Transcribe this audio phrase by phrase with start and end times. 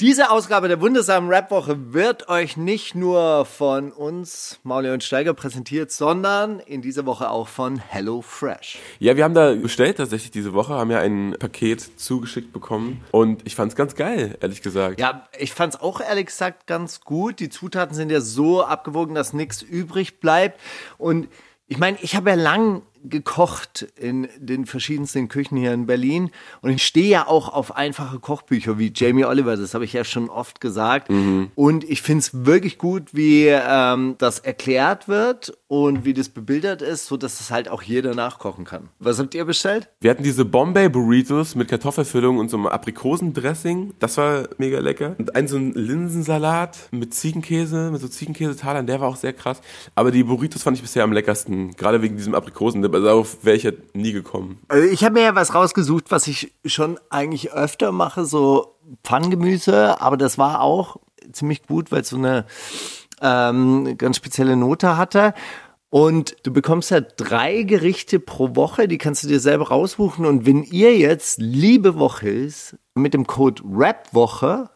[0.00, 5.92] Diese Ausgabe der wundersamen Rap-Woche wird euch nicht nur von uns, Mauli und Steiger, präsentiert,
[5.92, 8.78] sondern in dieser Woche auch von Hello Fresh.
[8.98, 13.46] Ja, wir haben da bestellt tatsächlich diese Woche, haben ja ein Paket zugeschickt bekommen und
[13.46, 14.98] ich fand's ganz geil, ehrlich gesagt.
[14.98, 17.38] Ja, ich fand's auch ehrlich gesagt ganz gut.
[17.38, 20.58] Die Zutaten sind ja so abgewogen, dass nichts übrig bleibt
[20.96, 21.28] und
[21.68, 26.30] ich meine, ich habe ja lang gekocht in den verschiedensten Küchen hier in Berlin
[26.62, 30.04] und ich stehe ja auch auf einfache Kochbücher wie Jamie Oliver, das habe ich ja
[30.04, 31.10] schon oft gesagt.
[31.10, 31.50] Mhm.
[31.54, 36.82] Und ich finde es wirklich gut, wie ähm, das erklärt wird und wie das bebildert
[36.82, 38.88] ist, so dass es halt auch jeder nachkochen kann.
[38.98, 39.88] Was habt ihr bestellt?
[40.00, 43.94] Wir hatten diese Bombay Burritos mit Kartoffelfüllung und so einem Aprikosendressing.
[43.98, 45.14] Das war mega lecker.
[45.18, 49.60] Und ein so ein Linsensalat mit Ziegenkäse, mit so Ziegenkäsetalern, der war auch sehr krass.
[49.94, 53.56] Aber die Burritos fand ich bisher am leckersten, gerade wegen diesem Aprikosen aber darauf wäre
[53.56, 54.58] ich ja nie gekommen.
[54.68, 60.00] Also ich habe mir ja was rausgesucht, was ich schon eigentlich öfter mache, so Pfanngemüse,
[60.00, 60.96] aber das war auch
[61.32, 62.46] ziemlich gut, weil es so eine
[63.22, 65.34] ähm, ganz spezielle Note hatte.
[65.88, 70.26] Und du bekommst ja drei Gerichte pro Woche, die kannst du dir selber raussuchen.
[70.26, 74.68] Und wenn ihr jetzt Liebe Woche ist, mit dem Code RAPWOCHE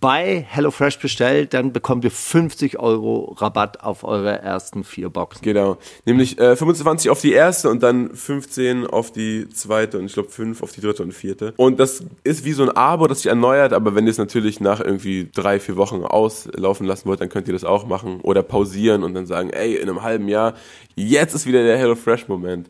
[0.00, 5.42] bei HelloFresh bestellt, dann bekommt ihr 50 Euro Rabatt auf eure ersten vier Boxen.
[5.42, 5.76] Genau.
[6.04, 10.30] Nämlich äh, 25 auf die erste und dann 15 auf die zweite und ich glaube
[10.30, 11.52] 5 auf die dritte und vierte.
[11.56, 14.60] Und das ist wie so ein Abo, das sich erneuert, aber wenn ihr es natürlich
[14.60, 18.42] nach irgendwie drei, vier Wochen auslaufen lassen wollt, dann könnt ihr das auch machen oder
[18.42, 20.54] pausieren und dann sagen, ey, in einem halben Jahr,
[20.96, 22.68] jetzt ist wieder der HelloFresh-Moment.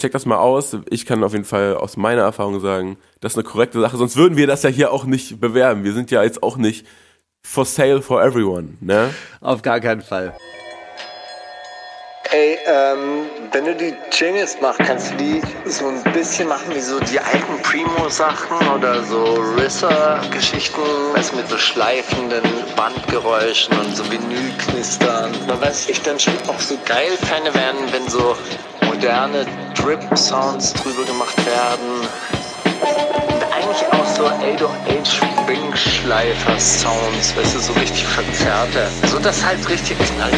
[0.00, 0.74] Check das mal aus.
[0.88, 3.98] Ich kann auf jeden Fall aus meiner Erfahrung sagen, das ist eine korrekte Sache.
[3.98, 5.84] Sonst würden wir das ja hier auch nicht bewerben.
[5.84, 6.86] Wir sind ja jetzt auch nicht
[7.42, 9.12] for sale for everyone, ne?
[9.42, 10.34] Auf gar keinen Fall.
[12.32, 16.80] Ey, ähm, wenn du die Jingles machst, kannst du die so ein bisschen machen wie
[16.80, 20.80] so die alten Primo-Sachen oder so Risser-Geschichten,
[21.14, 22.44] weißt mit so schleifenden
[22.76, 25.32] Bandgeräuschen und so Vinylknistern.
[25.48, 28.36] Aber was ich dann schon auch so geil fände, wären, wenn so
[29.00, 32.06] moderne Drip-Sounds drüber gemacht werden.
[33.32, 38.88] Und eigentlich auch so 808 Ringschleifer-Sounds, weißt du, so richtig verzerrte.
[39.06, 40.34] So dass halt richtig knallt.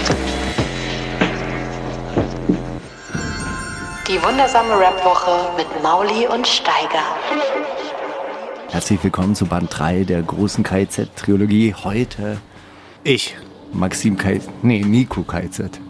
[4.07, 7.17] Die wundersame Rap-Woche mit Mauli und Steiger.
[8.71, 11.75] Herzlich willkommen zu Band 3 der großen KZ-Trilogie.
[11.83, 12.37] Heute
[13.03, 13.35] ich,
[13.73, 15.81] Maxim KZ, nee, Nico KZ.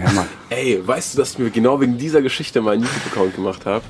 [0.00, 0.28] Ja, Mann.
[0.48, 3.84] Ey, weißt du, dass ich mir genau wegen dieser Geschichte meinen YouTube-Account gemacht habe?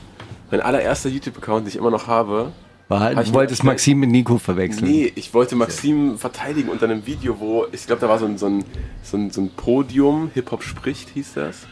[0.51, 2.53] Mein allererster YouTube-Account, den ich immer noch habe.
[2.89, 4.91] War, du wolltest Maxim mit Nico verwechseln?
[4.91, 8.37] Nee, ich wollte Maxim verteidigen unter einem Video, wo, ich glaube, da war so ein,
[8.37, 8.65] so ein,
[9.05, 11.67] so ein, so ein Podium, Hip-Hop spricht, hieß das.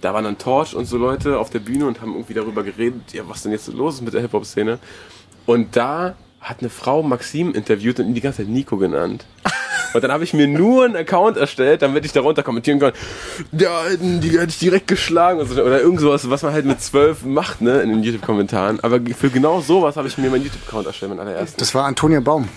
[0.00, 3.12] Da waren dann Torch und so Leute auf der Bühne und haben irgendwie darüber geredet,
[3.12, 4.78] ja, was denn jetzt so los ist mit der Hip-Hop-Szene.
[5.44, 9.26] Und da hat eine Frau Maxim interviewt und ihn die ganze Zeit Nico genannt.
[9.94, 12.92] Und dann habe ich mir nur einen Account erstellt, damit ich darunter kommentieren kann,
[13.52, 17.60] ja, die hätte ich direkt geschlagen oder irgend sowas, was man halt mit zwölf macht,
[17.60, 18.80] ne, in den YouTube-Kommentaren.
[18.80, 21.58] Aber für genau sowas habe ich mir meinen YouTube-Account erstellt, meinen allerersten.
[21.58, 22.48] Das war Antonia Baum.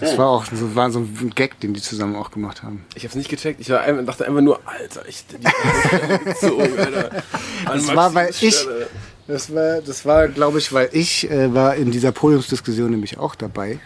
[0.00, 2.84] Das war auch so, war so ein Gag, den die zusammen auch gemacht haben.
[2.94, 3.60] Ich hab's nicht gecheckt.
[3.60, 5.36] Ich war einfach, dachte einfach nur, Alter, ich die
[6.40, 7.22] so, Alter.
[7.66, 8.66] das war, weil ich,
[9.26, 13.34] das war, das war, glaube ich, weil ich äh, war in dieser Podiumsdiskussion nämlich auch
[13.34, 13.78] dabei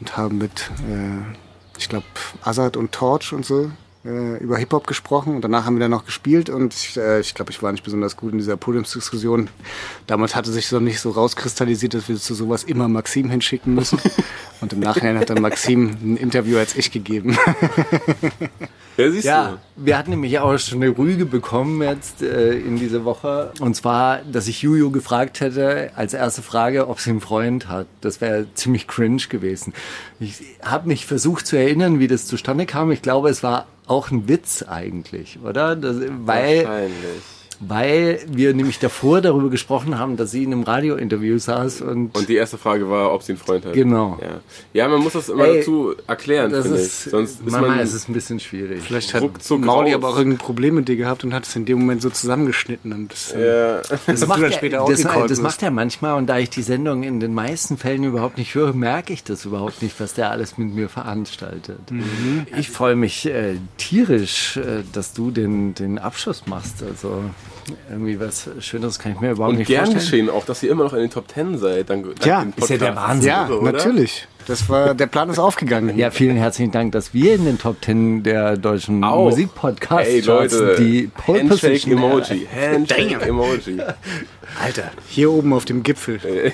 [0.00, 1.22] und habe mit äh,
[1.82, 2.06] ich glaube,
[2.42, 3.70] Azad und Torch und so
[4.04, 7.34] äh, über Hip-Hop gesprochen und danach haben wir dann noch gespielt und ich, äh, ich
[7.34, 9.48] glaube, ich war nicht besonders gut in dieser Podiumsdiskussion.
[10.06, 13.98] Damals hatte sich so nicht so rauskristallisiert, dass wir zu sowas immer Maxim hinschicken müssen.
[14.60, 17.36] Und im Nachhinein hat dann Maxim ein Interview als ich gegeben.
[18.96, 19.86] Ja, siehst ja, du.
[19.86, 23.52] wir hatten nämlich auch schon eine Rüge bekommen jetzt äh, in dieser Woche.
[23.60, 27.86] Und zwar, dass ich Juju gefragt hätte, als erste Frage, ob sie einen Freund hat.
[28.02, 29.72] Das wäre ziemlich cringe gewesen.
[30.20, 32.92] Ich habe mich versucht zu erinnern, wie das zustande kam.
[32.92, 35.76] Ich glaube, es war auch ein Witz eigentlich, oder?
[35.76, 41.38] Das, weil, Wahrscheinlich weil wir nämlich davor darüber gesprochen haben, dass sie in einem Radiointerview
[41.38, 43.72] saß und und die erste Frage war, ob sie einen Freund hat.
[43.72, 44.18] Genau.
[44.20, 44.40] Ja,
[44.72, 48.08] ja man muss das immer Ey, dazu erklären, das ist, Sonst ist man ist es
[48.08, 48.82] ein bisschen schwierig.
[48.82, 51.78] Vielleicht hat Mauli aber auch irgendein Problem mit dir gehabt und hat es in dem
[51.78, 53.80] Moment so zusammengeschnitten und das, ja.
[54.06, 57.34] das, macht, er, das, das macht er manchmal und da ich die Sendung in den
[57.34, 60.88] meisten Fällen überhaupt nicht höre, merke ich das überhaupt nicht, was der alles mit mir
[60.88, 61.90] veranstaltet.
[61.90, 62.46] Mhm.
[62.56, 66.82] Ich freue mich äh, tierisch, äh, dass du den den Abschluss machst.
[66.82, 67.24] Also
[67.90, 70.26] irgendwie was Schöneres kann ich mir überhaupt Und nicht gern vorstellen.
[70.26, 71.90] geschehen auch, dass ihr immer noch in den Top Ten seid.
[71.90, 72.96] Dank, dank Ja, ist ja der.
[72.96, 73.28] Wahnsinn.
[73.28, 73.72] Ja, oder?
[73.72, 74.26] natürlich.
[74.46, 75.96] Das war, der Plan ist aufgegangen.
[75.96, 79.30] Ja, vielen herzlichen Dank, dass wir in den Top Ten der deutschen Auch.
[79.30, 82.48] Musikpodcasts Ey Leute, die Pole Handshake Position Emoji.
[82.52, 83.78] Handshake Emoji.
[84.60, 86.18] Alter, hier oben auf dem Gipfel.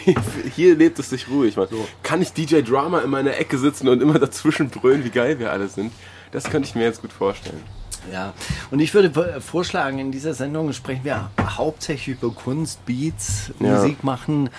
[0.54, 1.66] Hier lebt es sich ruhig, man.
[2.02, 5.50] Kann ich DJ Drama in meiner Ecke sitzen und immer dazwischen brüllen, wie geil wir
[5.50, 5.90] alle sind?
[6.31, 7.62] Das könnte ich mir jetzt gut vorstellen.
[8.12, 8.32] Ja,
[8.70, 13.75] und ich würde vorschlagen, in dieser Sendung sprechen wir hauptsächlich über Kunst, Beats, Ja.
[13.76, 14.50] Musik machen,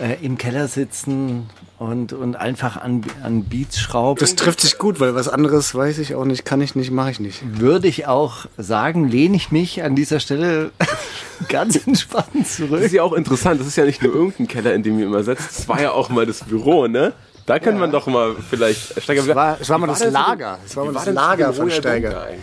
[0.00, 1.48] äh, im Keller sitzen
[1.78, 4.18] und, und einfach an, an Beats schrauben.
[4.20, 7.10] Das trifft sich gut, weil was anderes weiß ich auch nicht, kann ich nicht, mache
[7.10, 7.40] ich nicht.
[7.60, 10.70] würde ich auch sagen, lehne ich mich an dieser Stelle
[11.48, 12.80] ganz entspannt Das zurück.
[12.82, 13.60] ist ja auch interessant.
[13.60, 15.58] Das ist ja nicht nur irgendein Keller, in dem ihr immer setzt.
[15.58, 17.12] Das war ja auch mal das Büro, ne?
[17.46, 19.22] Da kann man doch mal vielleicht Steiger.
[19.22, 20.58] Es war- es war mal das Lager.
[20.64, 22.22] Es war mal das Lager von Steiger.
[22.22, 22.40] Eigentlich?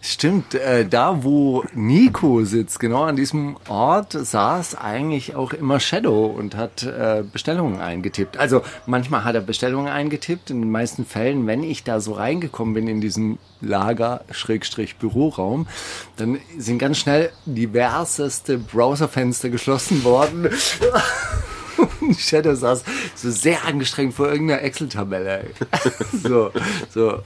[0.00, 6.26] Stimmt, äh, da wo Nico sitzt, genau an diesem Ort, saß eigentlich auch immer Shadow
[6.26, 8.36] und hat äh, Bestellungen eingetippt.
[8.36, 12.74] Also manchmal hat er Bestellungen eingetippt, in den meisten Fällen, wenn ich da so reingekommen
[12.74, 15.66] bin in diesen Lager-Büroraum,
[16.16, 20.48] dann sind ganz schnell diverseste Browserfenster geschlossen worden.
[22.18, 22.84] Shadow saß
[23.16, 25.46] so sehr angestrengt vor irgendeiner Excel-Tabelle.
[26.22, 26.52] so,
[26.90, 27.18] so.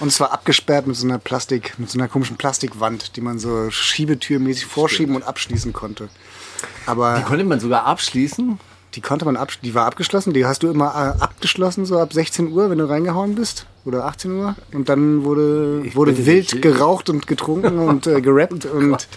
[0.00, 3.70] Und zwar abgesperrt mit so einer Plastik, mit so einer komischen Plastikwand, die man so
[3.70, 6.08] schiebetürmäßig vorschieben und abschließen konnte.
[6.86, 8.58] Aber Die konnte man sogar abschließen.
[8.94, 10.88] die konnte man absch die war abgeschlossen, die hast du immer
[11.18, 13.66] äh, abgeschlossen, so ab 16 Uhr, wenn du reingehauen bist.
[13.84, 14.54] Oder 18 Uhr.
[14.72, 18.66] Und dann wurde, wurde wild geraucht und getrunken und äh, gerappt.
[18.66, 19.08] und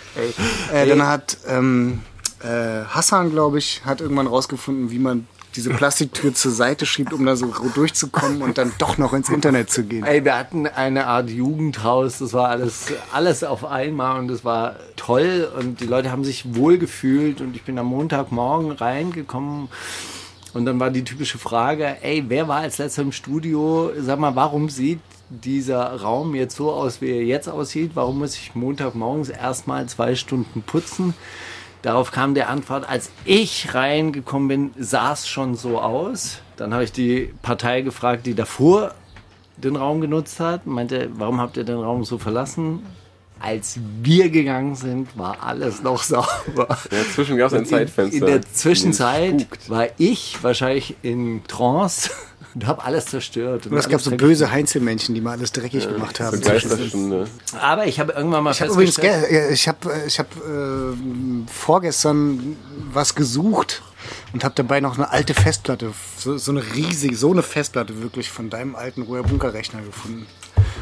[0.73, 2.01] äh, dann hat ähm,
[2.43, 7.25] äh, Hassan, glaube ich, hat irgendwann rausgefunden, wie man diese Plastiktür zur Seite schiebt, um
[7.25, 10.03] da so durchzukommen und dann doch noch ins Internet zu gehen.
[10.03, 14.75] Ey, wir hatten eine Art Jugendhaus, das war alles, alles auf einmal und das war
[14.95, 19.69] toll und die Leute haben sich wohl gefühlt und ich bin am Montagmorgen reingekommen
[20.53, 23.91] und dann war die typische Frage, ey, wer war als letzter im Studio?
[23.99, 24.99] Sag mal, warum sieht
[25.29, 27.91] dieser Raum jetzt so aus, wie er jetzt aussieht?
[27.93, 31.13] Warum muss ich Montagmorgens erstmal zwei Stunden putzen?
[31.81, 36.39] Darauf kam die Antwort, als ich reingekommen bin, sah es schon so aus.
[36.55, 38.93] Dann habe ich die Partei gefragt, die davor
[39.57, 42.85] den Raum genutzt hat, meinte, warum habt ihr den Raum so verlassen?
[43.39, 46.77] Als wir gegangen sind, war alles noch sauber.
[46.89, 48.19] Dazwischen gab es ein Zeitfenster.
[48.19, 52.11] In der Zwischenzeit war ich wahrscheinlich in Trance
[52.53, 53.67] und habe alles zerstört.
[53.67, 56.39] Und es gab so böse Heinzelmännchen, die mal alles dreckig gemacht haben.
[56.41, 57.27] Geisterstunde.
[57.59, 60.95] Aber ich habe irgendwann mal Ich habe übrigens, festgestellt, ge- äh, ich habe, ich habe
[60.97, 62.57] äh, vorgestern
[62.91, 63.81] was gesucht
[64.33, 68.29] und habe dabei noch eine alte Festplatte, so, so eine riesige, so eine Festplatte wirklich
[68.29, 70.25] von deinem alten Roher Bunker Rechner gefunden.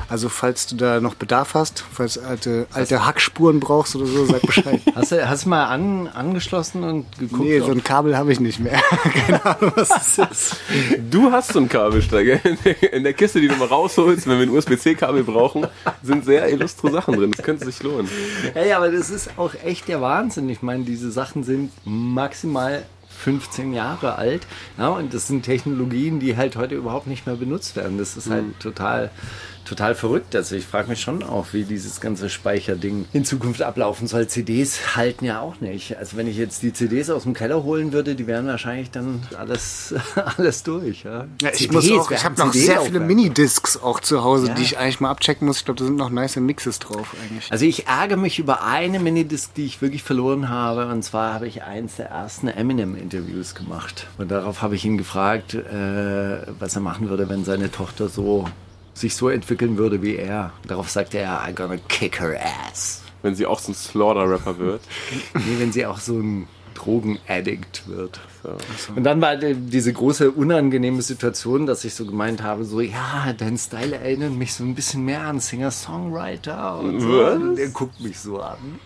[0.10, 4.42] Also falls du da noch Bedarf hast, falls alte alte Hackspuren brauchst oder so, sag
[4.42, 4.82] Bescheid.
[4.96, 7.44] hast du, hast du mal an, angeschlossen und geguckt?
[7.44, 8.80] nee, so ein Kabel habe ich nicht mehr.
[9.28, 10.56] Keine Ahnung, was das ist.
[11.10, 14.40] Du hast so einen Kabelsteiger in der, in der Kiste, die du mal rausholst, wenn
[14.40, 15.68] wir ein USB-C-Kabel brauchen,
[16.02, 17.32] sind sehr illustre Sachen drin.
[17.32, 18.10] Das könnte sich lohnen.
[18.54, 20.50] Hey, aber das ist auch echt der Wahnsinn.
[20.50, 22.84] Ich meine, diese Sachen sind maximal
[23.20, 24.48] 15 Jahre alt.
[24.78, 27.98] Ja, und das sind Technologien, die halt heute überhaupt nicht mehr benutzt werden.
[27.98, 29.12] Das ist halt total,
[29.70, 30.36] total verrückt.
[30.36, 34.28] Also ich frage mich schon auch, wie dieses ganze Speicherding in Zukunft ablaufen soll.
[34.28, 35.96] CDs halten ja auch nicht.
[35.98, 39.22] Also wenn ich jetzt die CDs aus dem Keller holen würde, die wären wahrscheinlich dann
[39.38, 39.94] alles,
[40.38, 41.04] alles durch.
[41.04, 43.00] Ja, Ja, ich CDs, muss auch, ich habe noch sehr viele.
[43.00, 44.54] Minidiscs auch zu Hause, Ja.
[44.56, 45.60] die ich eigentlich mal abchecken muss.
[45.60, 47.52] Ich glaube, da sind noch nice Mixes drauf eigentlich.
[47.52, 50.88] Also ich ärgere mich über eine Minidisc, die ich wirklich verloren habe.
[50.88, 54.08] Und zwar habe ich eins der ersten Eminem-Interviews gemacht.
[54.18, 58.46] Und darauf habe ich ihn gefragt, äh, was er machen würde, wenn seine Tochter so
[59.00, 60.52] sich so entwickeln würde wie er.
[60.68, 63.02] Darauf sagte er, I'm gonna kick her ass.
[63.22, 64.82] Wenn sie auch so ein Slaughter-Rapper wird.
[65.34, 68.22] Nee, wenn sie auch so ein Drogenaddict wird.
[68.96, 73.34] Und dann war die- diese große unangenehme Situation, dass ich so gemeint habe, so, ja,
[73.38, 76.80] dein Style erinnert mich so ein bisschen mehr an Singer-Songwriter.
[76.80, 77.26] Und, so.
[77.26, 78.80] Und er guckt mich so an.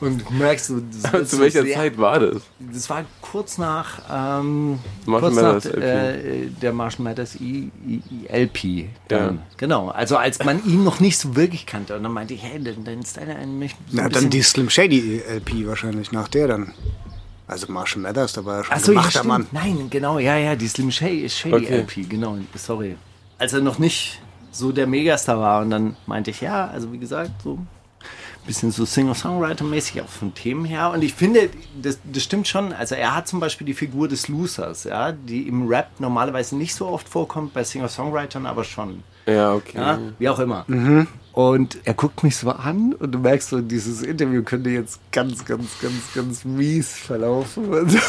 [0.00, 2.42] Und merkst du, das Zu welcher sehr- Zeit war das?
[2.72, 8.88] Das war kurz nach, ähm, kurz nach äh, der Marshall Mathers I, I, I, LP.
[9.08, 9.36] Dann.
[9.36, 9.42] Ja.
[9.56, 11.96] Genau, also als man ihn noch nicht so wirklich kannte.
[11.96, 14.42] Und dann meinte ich, hey, dein, dein Style erinnert mich so Na, ein dann die
[14.42, 16.72] Slim Shady LP wahrscheinlich, nach der dann.
[17.48, 19.28] Also Marshall Mathers, da war ja schon Ach so, ja, gemachter stimmt.
[19.28, 19.46] Mann.
[19.52, 21.78] Nein, genau, ja, ja, die Slim Shady, Shady Okay.
[21.80, 22.96] LP, genau, sorry.
[23.38, 26.98] Als er noch nicht so der Megastar war und dann meinte ich, ja, also wie
[26.98, 27.68] gesagt, so ein
[28.46, 30.90] bisschen so Singer-Songwriter-mäßig auch von Themen her.
[30.90, 31.50] Und ich finde,
[31.80, 32.72] das, das stimmt schon.
[32.72, 36.74] Also er hat zum Beispiel die Figur des Losers, ja, die im Rap normalerweise nicht
[36.74, 39.02] so oft vorkommt, bei Singer-Songwritern aber schon.
[39.26, 39.76] Ja, okay.
[39.76, 40.64] Ja, wie auch immer.
[41.36, 45.44] Und er guckt mich so an und du merkst so, dieses Interview könnte jetzt ganz,
[45.44, 47.66] ganz, ganz, ganz mies verlaufen.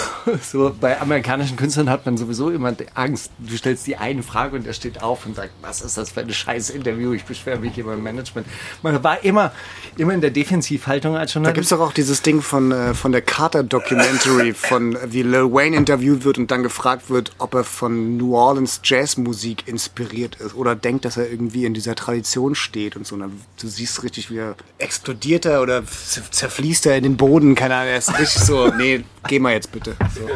[0.43, 3.31] So, bei amerikanischen Künstlern hat man sowieso immer Angst.
[3.39, 6.19] Du stellst die eine Frage und er steht auf und sagt, was ist das für
[6.19, 7.13] ein scheiß Interview?
[7.13, 8.45] Ich beschwere mich beim Management.
[8.83, 9.53] Man war immer,
[9.95, 11.55] immer in der Defensivhaltung als Da Journalist.
[11.55, 15.53] gibt es doch auch dieses Ding von, äh, von der Carter Documentary, von wie Lil
[15.53, 20.55] Wayne interviewt wird und dann gefragt wird, ob er von New Orleans Jazzmusik inspiriert ist
[20.55, 23.16] oder denkt, dass er irgendwie in dieser Tradition steht und so.
[23.17, 27.55] Und dann, du siehst richtig, wie er explodiert er oder zerfließt er in den Boden,
[27.55, 27.89] keine Ahnung.
[27.89, 29.95] Er ist richtig so, nee, geh mal jetzt bitte.
[30.13, 30.27] So.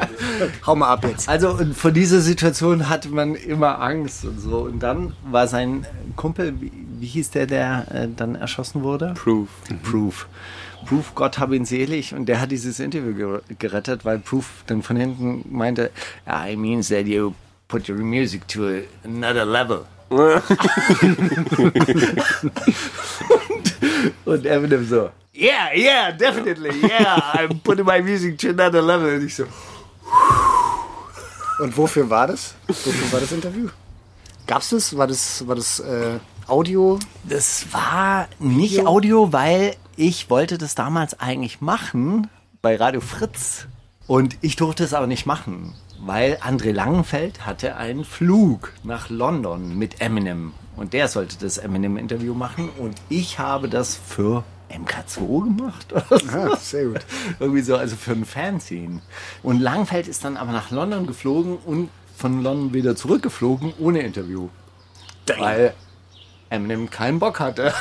[0.66, 1.30] Hau mal ab jetzt.
[1.30, 4.62] Also vor dieser Situation hatte man immer Angst und so.
[4.62, 5.86] Und dann war sein
[6.16, 9.14] Kumpel, wie, wie hieß der, der äh, dann erschossen wurde?
[9.16, 9.50] Proof.
[9.84, 10.28] Proof.
[10.88, 12.16] Proof, Gott hab ihn selig.
[12.16, 15.92] Und der hat dieses Interview ger gerettet, weil Proof dann von hinten meinte,
[16.28, 17.34] I means that you
[17.68, 19.86] put your music to another level.
[24.26, 29.16] und Eminem so, yeah, yeah, definitely, yeah, I'm putting my music to another level.
[29.16, 29.46] Und ich so,
[31.62, 32.56] Und wofür war das?
[32.68, 33.70] Wofür war das Interview?
[34.48, 34.98] Gab's das?
[34.98, 37.00] War das, war das äh, Audio?
[37.24, 42.28] Das war nicht Audio, weil ich wollte das damals eigentlich machen
[42.62, 43.68] bei Radio Fritz.
[44.08, 49.78] Und ich durfte es aber nicht machen, weil André Langenfeld hatte einen Flug nach London
[49.78, 50.54] mit Eminem.
[50.76, 52.70] Und der sollte das Eminem-Interview machen.
[52.78, 55.94] Und ich habe das für MK2 gemacht.
[56.34, 57.06] Ah, sehr gut.
[57.40, 59.02] Irgendwie so, also für ein Fanzine.
[59.44, 64.50] Und Langenfeld ist dann aber nach London geflogen und von London wieder zurückgeflogen ohne Interview.
[65.38, 65.74] Weil
[66.50, 67.74] Eminem keinen Bock hatte.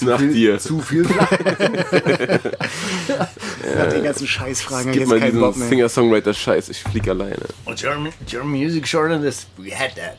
[0.00, 0.58] Nach dir.
[0.58, 1.30] Zu viel Platz.
[3.76, 5.68] Nach den ganzen Scheißfragen Gib jetzt mal keinen diesen Bock mehr.
[5.68, 7.36] Singer-Songwriter-Scheiß, ich flieg alleine.
[7.76, 10.18] German, German Music Journalist, we had that.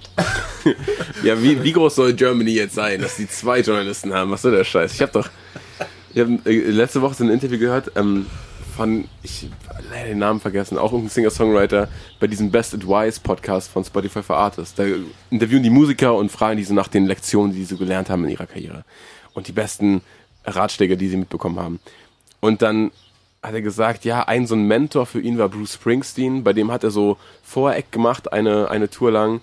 [1.23, 4.31] Ja, wie, wie groß soll Germany jetzt sein, dass die zwei Journalisten haben?
[4.31, 4.93] Was soll der Scheiß?
[4.93, 5.29] Ich habe doch
[6.13, 8.25] ich hab, äh, letzte Woche so ein Interview gehört ähm,
[8.75, 13.69] von, ich hab leider den Namen vergessen, auch irgendein Singer-Songwriter bei diesem Best Advice Podcast
[13.69, 14.75] von Spotify for Artists.
[14.75, 14.83] Da
[15.29, 18.23] interviewen die Musiker und fragen die so nach den Lektionen, die sie so gelernt haben
[18.25, 18.83] in ihrer Karriere.
[19.33, 20.01] Und die besten
[20.45, 21.79] Ratschläge, die sie mitbekommen haben.
[22.39, 22.91] Und dann
[23.43, 26.71] hat er gesagt, ja, ein so ein Mentor für ihn war Bruce Springsteen, bei dem
[26.71, 29.41] hat er so Voreck gemacht, eine, eine Tour lang.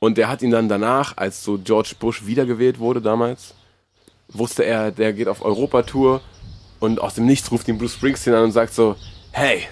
[0.00, 3.54] Und der hat ihn dann danach, als so George Bush wiedergewählt wurde damals,
[4.28, 6.20] wusste er, der geht auf Europatour
[6.80, 8.96] und aus dem Nichts ruft ihn Bruce Springsteen an und sagt so,
[9.30, 9.62] hey,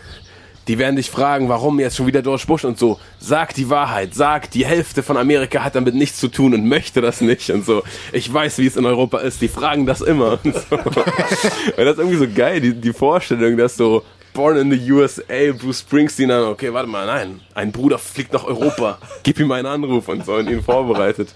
[0.69, 2.99] die werden dich fragen, warum jetzt schon wieder George Bush und so.
[3.19, 7.01] Sag die Wahrheit, sag, die Hälfte von Amerika hat damit nichts zu tun und möchte
[7.01, 7.83] das nicht und so.
[8.13, 10.77] Ich weiß, wie es in Europa ist, die fragen das immer und so.
[10.77, 10.97] und
[11.77, 14.03] das ist irgendwie so geil, die, die Vorstellung, dass so
[14.35, 18.43] Born in the USA, Bruce Springsteen dann, okay, warte mal, nein, ein Bruder fliegt nach
[18.43, 21.29] Europa, gib ihm einen Anruf und so und ihn vorbereitet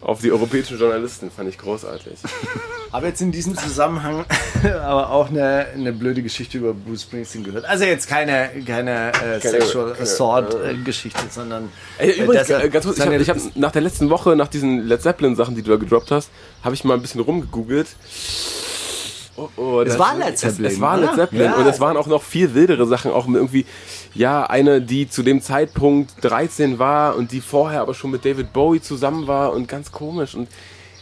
[0.00, 2.18] auf die europäischen Journalisten, fand ich großartig.
[2.92, 4.24] Habe jetzt in diesem Zusammenhang
[4.64, 7.64] aber auch eine, eine blöde Geschichte über Bruce Springsteen gehört.
[7.64, 12.68] Also jetzt keine, keine, äh, Sexual keine- Assault-Geschichte, sondern Ey, äh, übrigens, dass er äh,
[12.70, 15.70] ganz kurz, ich habe hab nach der letzten Woche, nach diesen Led Zeppelin-Sachen, die du
[15.70, 16.28] da gedroppt hast,
[16.64, 17.86] habe ich mal ein bisschen rumgegoogelt.
[19.36, 20.98] Oh, oh, Es das- war Led Zeppelin, Es, es war?
[20.98, 21.54] Led Zeppelin Ja.
[21.54, 23.64] und es waren auch noch viel wildere Sachen, auch mit irgendwie,
[24.14, 28.52] ja, eine, die zu dem Zeitpunkt 13 war und die vorher aber schon mit David
[28.52, 30.48] Bowie zusammen war und ganz komisch und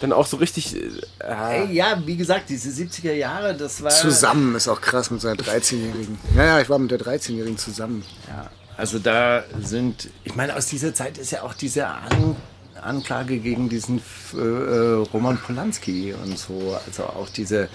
[0.01, 3.91] dann auch so richtig, äh, Ey, ja, wie gesagt, diese 70er Jahre, das war...
[3.91, 6.19] Zusammen ist auch krass mit seiner 13-Jährigen.
[6.37, 8.03] Ja, ja, ich war mit der 13-Jährigen zusammen.
[8.29, 12.37] Ja, also da sind, ich meine, aus dieser Zeit ist ja auch diese An
[12.83, 14.01] Anklage gegen diesen
[14.35, 17.69] äh, äh, Roman Polanski und so, also auch diese,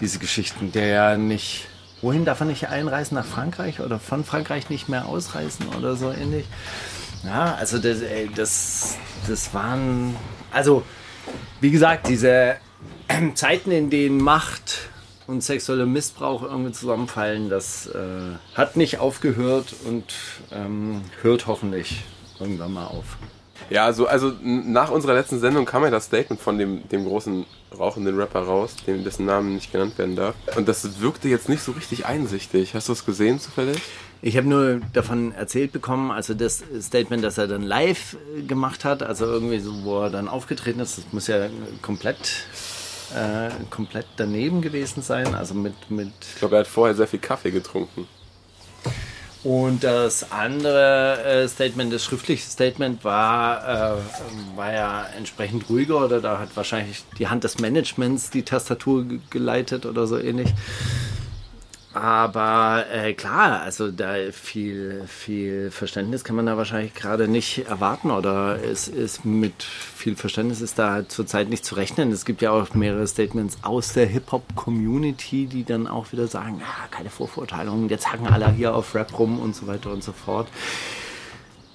[0.00, 1.66] diese Geschichten, der ja nicht,
[2.02, 3.16] wohin darf er nicht einreisen?
[3.16, 6.46] Nach Frankreich oder von Frankreich nicht mehr ausreisen oder so ähnlich.
[7.24, 10.14] Ja, also das, ey, das, das waren,
[10.52, 10.82] also
[11.60, 12.56] wie gesagt, diese
[13.34, 14.90] Zeiten, in denen Macht
[15.26, 20.04] und sexueller Missbrauch irgendwie zusammenfallen, das äh, hat nicht aufgehört und
[20.52, 22.04] ähm, hört hoffentlich
[22.38, 23.16] irgendwann mal auf.
[23.70, 27.04] Ja, also, also n- nach unserer letzten Sendung kam ja das Statement von dem, dem
[27.04, 27.44] großen
[27.76, 30.34] rauchenden Rapper raus, dem, dessen Namen nicht genannt werden darf.
[30.56, 32.74] Und das wirkte jetzt nicht so richtig einsichtig.
[32.74, 33.78] Hast du es gesehen zufällig?
[34.22, 38.84] Ich habe nur davon erzählt bekommen, also das Statement, das er dann live äh, gemacht
[38.84, 41.48] hat, also irgendwie so, wo er dann aufgetreten ist, das muss ja
[41.82, 42.46] komplett,
[43.14, 47.18] äh, komplett daneben gewesen sein, also mit, mit Ich glaube, er hat vorher sehr viel
[47.18, 48.08] Kaffee getrunken.
[49.46, 56.20] Und das andere äh, Statement, das schriftliche Statement war, äh, war ja entsprechend ruhiger oder
[56.20, 60.52] da hat wahrscheinlich die Hand des Managements die Tastatur ge- geleitet oder so ähnlich.
[61.96, 68.10] Aber äh, klar, also da viel, viel Verständnis kann man da wahrscheinlich gerade nicht erwarten
[68.10, 72.12] oder es ist mit viel Verständnis ist da zurzeit nicht zu rechnen.
[72.12, 76.86] Es gibt ja auch mehrere Statements aus der Hip-Hop-Community, die dann auch wieder sagen, ja,
[76.90, 80.48] keine Vorverurteilungen, jetzt hacken alle hier auf Rap rum und so weiter und so fort.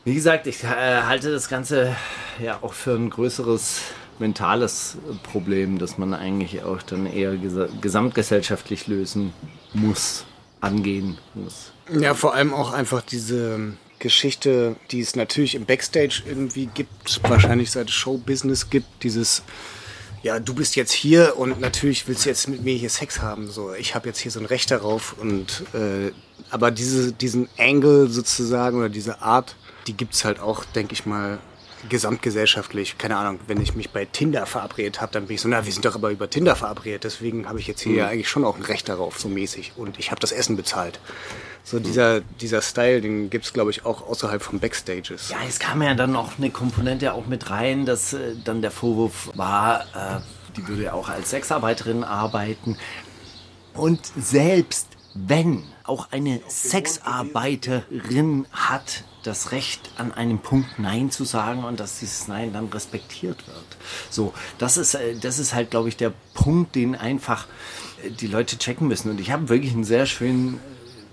[0.04, 1.96] Wie gesagt, ich äh, halte das Ganze
[2.40, 3.82] ja auch für ein größeres
[4.20, 9.34] mentales Problem, das man eigentlich auch dann eher gesa gesamtgesellschaftlich lösen
[9.74, 10.26] muss,
[10.60, 11.72] angehen muss.
[12.00, 17.72] Ja, vor allem auch einfach diese Geschichte, die es natürlich im Backstage irgendwie gibt, wahrscheinlich
[17.72, 19.44] seit es Showbusiness gibt, dieses
[20.24, 23.50] ja, du bist jetzt hier und natürlich willst du jetzt mit mir hier Sex haben.
[23.50, 26.12] So, ich habe jetzt hier so ein Recht darauf und äh,
[26.50, 29.56] aber diese, diesen Angle sozusagen oder diese Art,
[29.88, 31.40] die gibt's halt auch, denke ich mal,
[31.90, 32.98] gesamtgesellschaftlich.
[32.98, 35.72] Keine Ahnung, wenn ich mich bei Tinder verabredet habe, dann bin ich so, na, wir
[35.74, 37.98] sind doch aber über Tinder verabredet, deswegen habe ich jetzt hier Mhm.
[37.98, 39.74] ja eigentlich schon auch ein Recht darauf, so mäßig.
[39.78, 41.00] Und ich habe das Essen bezahlt.
[41.64, 45.30] So dieser, dieser Style, den gibt's glaube ich, auch außerhalb von Backstages.
[45.30, 48.72] Ja, es kam ja dann noch eine Komponente auch mit rein, dass äh, dann der
[48.72, 50.22] Vorwurf war, äh,
[50.58, 52.78] die würde ja auch als Sexarbeiterin arbeiten.
[53.74, 61.64] Und selbst wenn auch eine Sexarbeiterin hat das Recht, an einem Punkt Nein zu sagen
[61.64, 63.66] und dass dieses Nein dann respektiert wird.
[64.10, 67.48] So, das ist, äh, das ist halt, glaube ich, der Punkt, den einfach
[68.04, 69.10] äh, die Leute checken müssen.
[69.12, 70.60] Und ich habe wirklich einen sehr schönen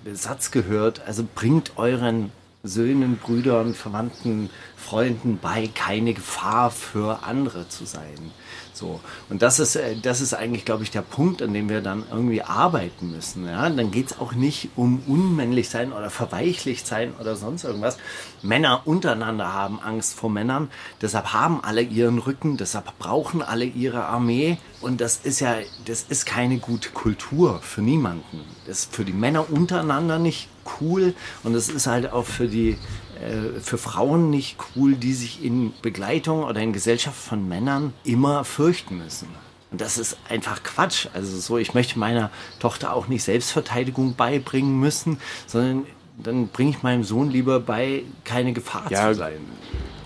[0.04, 1.00] äh, Satz gehört.
[1.06, 2.32] Also bringt euren
[2.64, 8.32] Söhnen, Brüdern, Verwandten, Freunden bei, keine Gefahr für andere zu sein.
[8.78, 9.00] So.
[9.28, 12.04] Und das ist, äh, das ist eigentlich, glaube ich, der Punkt, an dem wir dann
[12.10, 13.46] irgendwie arbeiten müssen.
[13.46, 13.68] Ja?
[13.68, 17.98] Dann geht es auch nicht um unmännlich sein oder verweichlicht sein oder sonst irgendwas.
[18.40, 20.70] Männer untereinander haben Angst vor Männern,
[21.02, 24.58] deshalb haben alle ihren Rücken, deshalb brauchen alle ihre Armee.
[24.80, 25.56] Und das ist ja,
[25.86, 28.44] das ist keine gute Kultur für niemanden.
[28.66, 30.48] Das ist für die Männer untereinander nicht
[30.80, 32.76] cool und es ist halt auch für die
[33.22, 38.44] äh, für Frauen nicht cool, die sich in Begleitung oder in Gesellschaft von Männern immer
[38.44, 39.28] fürchten müssen.
[39.70, 41.08] Und das ist einfach Quatsch.
[41.12, 45.86] Also so, ich möchte meiner Tochter auch nicht Selbstverteidigung beibringen müssen, sondern
[46.22, 49.38] dann bringe ich meinem Sohn lieber bei, keine Gefahr Ja, zu sein.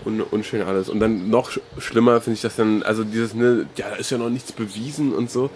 [0.05, 0.89] Un unschön alles.
[0.89, 4.09] Und dann noch sch schlimmer finde ich das dann, also dieses, ne, ja, da ist
[4.11, 5.49] ja noch nichts bewiesen und so.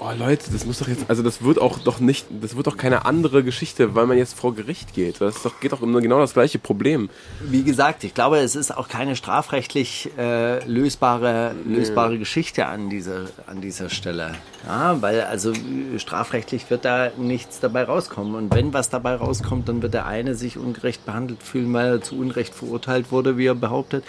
[0.00, 2.76] Oh Leute, das muss doch jetzt, also das wird auch doch nicht, das wird doch
[2.76, 5.20] keine andere Geschichte, weil man jetzt vor Gericht geht.
[5.20, 7.08] Das doch, geht doch um genau das gleiche Problem.
[7.40, 13.26] Wie gesagt, ich glaube, es ist auch keine strafrechtlich äh, lösbare, lösbare Geschichte an dieser,
[13.46, 14.34] an dieser Stelle.
[14.66, 18.34] Ja, weil also äh, strafrechtlich wird da nichts dabei rauskommen.
[18.34, 22.02] Und wenn was dabei rauskommt, dann wird der eine sich ungerecht behandelt fühlen, weil er
[22.02, 24.04] zu Unrecht verurteilt wurde, wie er behauptet.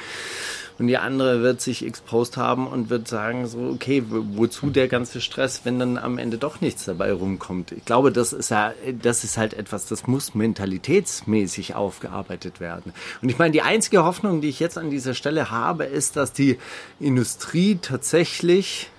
[0.77, 4.87] Und die andere wird sich exposed haben und wird sagen, so, okay, wo- wozu der
[4.89, 7.71] ganze Stress, wenn dann am Ende doch nichts dabei rumkommt.
[7.71, 12.93] Ich glaube, das ist ja, das ist halt etwas, das muss mentalitätsmäßig aufgearbeitet werden.
[13.21, 16.33] Und ich meine, die einzige Hoffnung, die ich jetzt an dieser Stelle habe, ist, dass
[16.33, 16.57] die
[16.99, 18.89] Industrie tatsächlich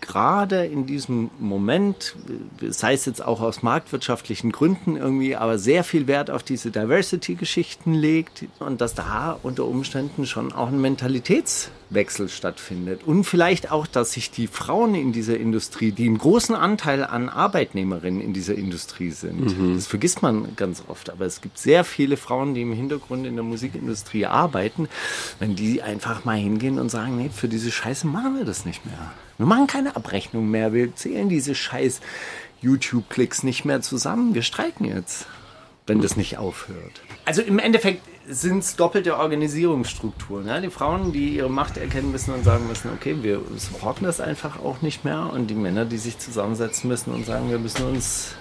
[0.00, 2.16] gerade in diesem Moment,
[2.68, 7.94] sei es jetzt auch aus marktwirtschaftlichen Gründen irgendwie, aber sehr viel Wert auf diese Diversity-Geschichten
[7.94, 10.80] legt und dass da unter Umständen schon auch ein
[11.90, 13.02] Mentalitätswechsel stattfindet.
[13.04, 17.28] Und vielleicht auch, dass sich die Frauen in dieser Industrie, die einen großen Anteil an
[17.28, 22.16] Arbeitnehmerinnen in dieser Industrie sind, das vergisst man ganz oft, aber es gibt sehr viele
[22.16, 24.88] Frauen, die im Hintergrund in der Musikindustrie arbeiten,
[25.38, 28.84] wenn die einfach mal hingehen und sagen, nee, für diese Scheiße machen wir das nicht
[28.84, 29.12] mehr.
[29.38, 30.72] Wir machen keine Abrechnung mehr.
[30.72, 32.00] Wir zählen diese scheiß
[32.62, 34.34] YouTube-Klicks nicht mehr zusammen.
[34.34, 35.26] Wir streiken jetzt,
[35.86, 37.02] wenn das nicht aufhört.
[37.26, 40.46] Also im Endeffekt sind es doppelte Organisierungsstrukturen.
[40.46, 40.60] Ja?
[40.60, 44.58] Die Frauen, die ihre Macht erkennen müssen und sagen müssen, okay, wir supporten das einfach
[44.58, 45.30] auch nicht mehr.
[45.32, 48.34] Und die Männer, die sich zusammensetzen müssen und sagen, wir müssen uns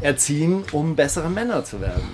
[0.00, 2.08] erziehen, um bessere Männer zu werden.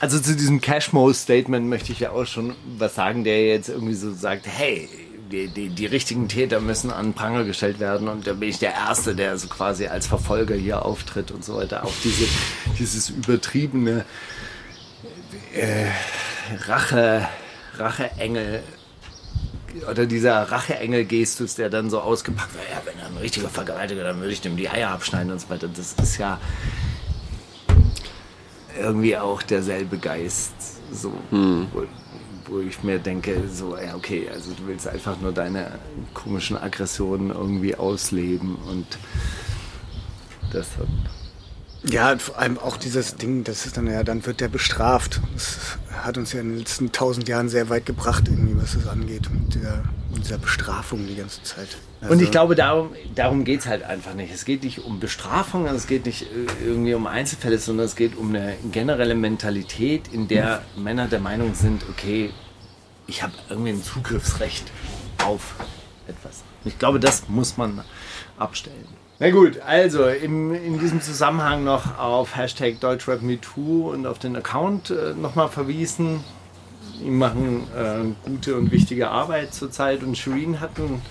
[0.00, 4.12] Also zu diesem Cashmo-Statement möchte ich ja auch schon was sagen, der jetzt irgendwie so
[4.12, 4.88] sagt, hey,
[5.30, 8.72] die, die, die richtigen Täter müssen an Pranger gestellt werden und da bin ich der
[8.72, 11.84] Erste, der so quasi als Verfolger hier auftritt und so weiter.
[11.84, 12.24] Auch diese,
[12.78, 14.04] dieses übertriebene
[15.54, 15.86] äh,
[16.66, 17.28] Rache,
[17.76, 18.62] Racheengel
[19.88, 24.18] oder dieser Racheengel-Gestus, der dann so ausgepackt wird, ja, wenn er ein richtiger Vergewaltiger, dann
[24.18, 25.68] würde ich dem die Eier abschneiden und so weiter.
[25.68, 26.40] Das ist ja
[28.78, 30.52] irgendwie auch derselbe Geist,
[30.92, 31.86] so, wo,
[32.46, 35.78] wo ich mir denke, so, ja, okay, also du willst einfach nur deine
[36.14, 38.86] komischen Aggressionen irgendwie ausleben und
[40.52, 40.88] deshalb.
[41.84, 45.20] Ja, vor allem auch dieses Ding, das ist dann ja, dann wird der bestraft.
[45.32, 48.86] Das hat uns ja in den letzten tausend Jahren sehr weit gebracht, irgendwie, was das
[48.86, 49.30] angeht.
[49.30, 49.82] Mit dieser
[50.16, 51.68] dieser Bestrafung die ganze Zeit.
[52.02, 54.32] Und Also- ich glaube, darum, darum geht es halt einfach nicht.
[54.32, 56.26] Es geht nicht um Bestrafung, es geht nicht äh,
[56.66, 61.54] irgendwie um Einzelfälle, sondern es geht um eine generelle Mentalität, in der Männer der Meinung
[61.54, 62.30] sind, okay,
[63.06, 64.64] ich habe irgendwie ein Zugriffsrecht
[65.24, 65.54] auf
[66.06, 66.42] etwas.
[66.64, 67.82] Ich glaube, das muss man
[68.36, 68.86] abstellen.
[69.22, 74.88] Na gut, also im, in diesem Zusammenhang noch auf Hashtag DeutschRapMeToo und auf den Account
[74.88, 76.24] äh, nochmal verwiesen.
[76.98, 81.02] Die machen äh, gute und wichtige Arbeit zurzeit und Shireen hat ein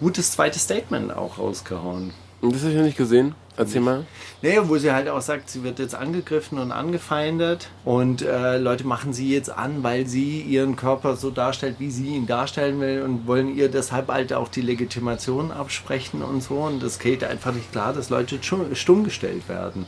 [0.00, 2.12] gutes zweites Statement auch rausgehauen.
[2.40, 3.34] Und das habe ich noch nicht gesehen.
[3.58, 4.04] Erzähl mal.
[4.42, 8.86] Naja, wo sie halt auch sagt, sie wird jetzt angegriffen und angefeindet und äh, Leute
[8.86, 13.02] machen sie jetzt an, weil sie ihren Körper so darstellt, wie sie ihn darstellen will
[13.02, 16.56] und wollen ihr deshalb halt auch die Legitimation absprechen und so.
[16.56, 19.86] Und es geht einfach nicht klar, dass Leute stumm gestellt werden.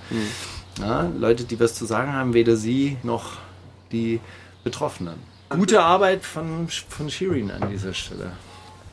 [0.80, 3.32] Ja, Leute, die was zu sagen haben, weder sie noch
[3.92, 4.20] die
[4.64, 5.16] Betroffenen.
[5.50, 8.32] Gute Arbeit von, von Shirin an dieser Stelle.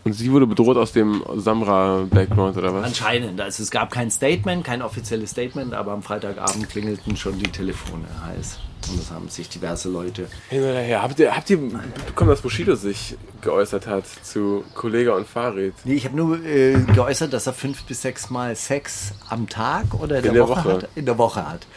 [0.06, 2.86] Und sie wurde bedroht aus dem Samra-Background oder was?
[2.86, 3.42] Anscheinend.
[3.42, 8.06] Also es gab kein Statement, kein offizielles Statement, aber am Freitagabend klingelten schon die Telefone
[8.24, 8.60] heiß.
[8.90, 10.28] Und das haben sich diverse Leute.
[10.50, 11.02] Hin oder her.
[11.02, 15.74] Habt ihr, habt ihr bekommen, dass Bushido sich geäußert hat zu Kollega und Farid?
[15.84, 19.94] Nee, ich habe nur äh, geäußert, dass er fünf bis sechs Mal Sex am Tag
[19.94, 20.74] oder in, der, der Woche, Woche.
[20.74, 21.68] Hat, in der Woche hat.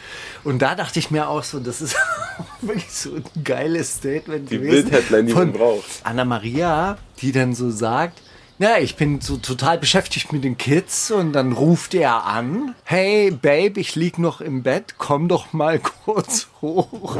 [0.43, 1.95] Und da dachte ich mir auch so, das ist
[2.61, 4.89] wirklich so ein geiles Statement Die gewesen.
[4.89, 5.85] Bild-Headline, die man von braucht.
[6.03, 8.21] Anna Maria, die dann so sagt,
[8.59, 13.31] na, ich bin so total beschäftigt mit den Kids und dann ruft er an, hey
[13.31, 17.15] Babe, ich lieg noch im Bett, komm doch mal kurz hoch.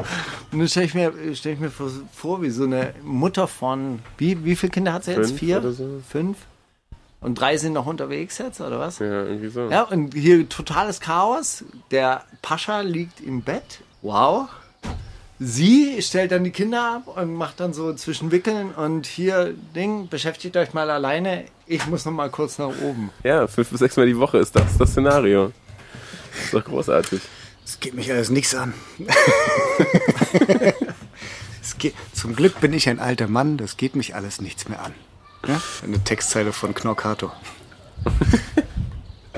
[0.51, 4.43] Und dann stelle ich mir, stell ich mir vor, wie so eine Mutter von, wie,
[4.43, 5.29] wie viele Kinder hat sie jetzt?
[5.29, 5.59] Fünf Vier?
[5.59, 6.01] oder so.
[6.07, 6.37] Fünf?
[7.21, 8.99] Und drei sind noch unterwegs jetzt, oder was?
[8.99, 9.69] Ja, irgendwie so.
[9.69, 11.63] Ja, und hier totales Chaos.
[11.91, 13.79] Der Pascha liegt im Bett.
[14.01, 14.49] Wow.
[15.41, 20.09] Sie stellt dann die Kinder ab und macht dann so zwischen Wickeln und hier Ding,
[20.09, 21.45] beschäftigt euch mal alleine.
[21.65, 23.09] Ich muss noch mal kurz nach oben.
[23.23, 25.53] Ja, fünf bis sechs Mal die Woche ist das das Szenario.
[26.43, 27.21] ist doch großartig.
[27.65, 28.73] Es geht mich alles nichts an.
[31.61, 34.83] es geht, zum Glück bin ich ein alter Mann, das geht mich alles nichts mehr
[34.83, 34.93] an.
[35.47, 35.61] Ja?
[35.83, 37.31] Eine Textzeile von Knorkato.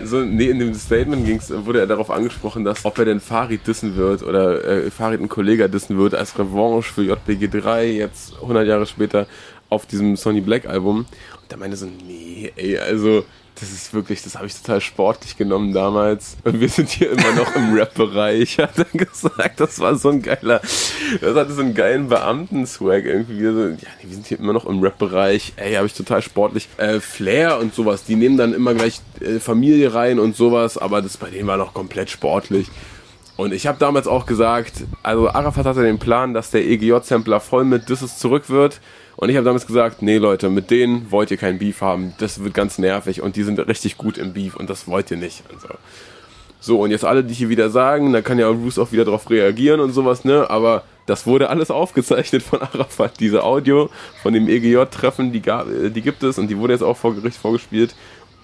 [0.06, 3.66] So, nee, in dem Statement ging's, wurde er darauf angesprochen, dass ob er denn Farid
[3.68, 8.68] dissen wird oder äh, Farid einen Kollege dissen wird als Revanche für JBG3 jetzt 100
[8.68, 9.28] Jahre später
[9.70, 11.00] auf diesem Sonny Black Album.
[11.00, 11.08] Und
[11.50, 13.24] da meinte so, nee, ey, also
[13.60, 16.38] das ist wirklich, das habe ich total sportlich genommen damals.
[16.44, 19.60] Und wir sind hier immer noch im Rap-Bereich, hat er gesagt.
[19.60, 20.62] Das war so ein geiler,
[21.22, 23.44] das hatte so einen geilen Beamten-Swag irgendwie.
[23.44, 25.54] So, ja, nee, wir sind hier immer noch im Rap-Bereich.
[25.58, 26.70] Ey, habe ich total sportlich.
[26.78, 31.02] Äh, Flair und sowas, die nehmen dann immer gleich äh, Familie rein und sowas, aber
[31.02, 32.68] das bei denen war noch komplett sportlich.
[33.38, 37.64] Und ich habe damals auch gesagt, also Arafat hatte den Plan, dass der EGJ-Sampler voll
[37.64, 38.80] mit Disses zurück wird.
[39.18, 42.14] Und ich habe damals gesagt, nee Leute, mit denen wollt ihr kein Beef haben.
[42.18, 45.18] Das wird ganz nervig und die sind richtig gut im Beef und das wollt ihr
[45.18, 45.44] nicht.
[45.52, 45.68] Und so.
[46.64, 49.30] So, und jetzt alle, die hier wieder sagen, da kann ja Bruce auch wieder drauf
[49.32, 50.48] reagieren und sowas, ne?
[50.50, 53.20] Aber das wurde alles aufgezeichnet von Arafat.
[53.20, 53.90] Diese Audio
[54.22, 57.16] von dem EGJ-Treffen, die, gab- äh, die gibt es und die wurde jetzt auch vor
[57.16, 57.96] Gericht vorgespielt.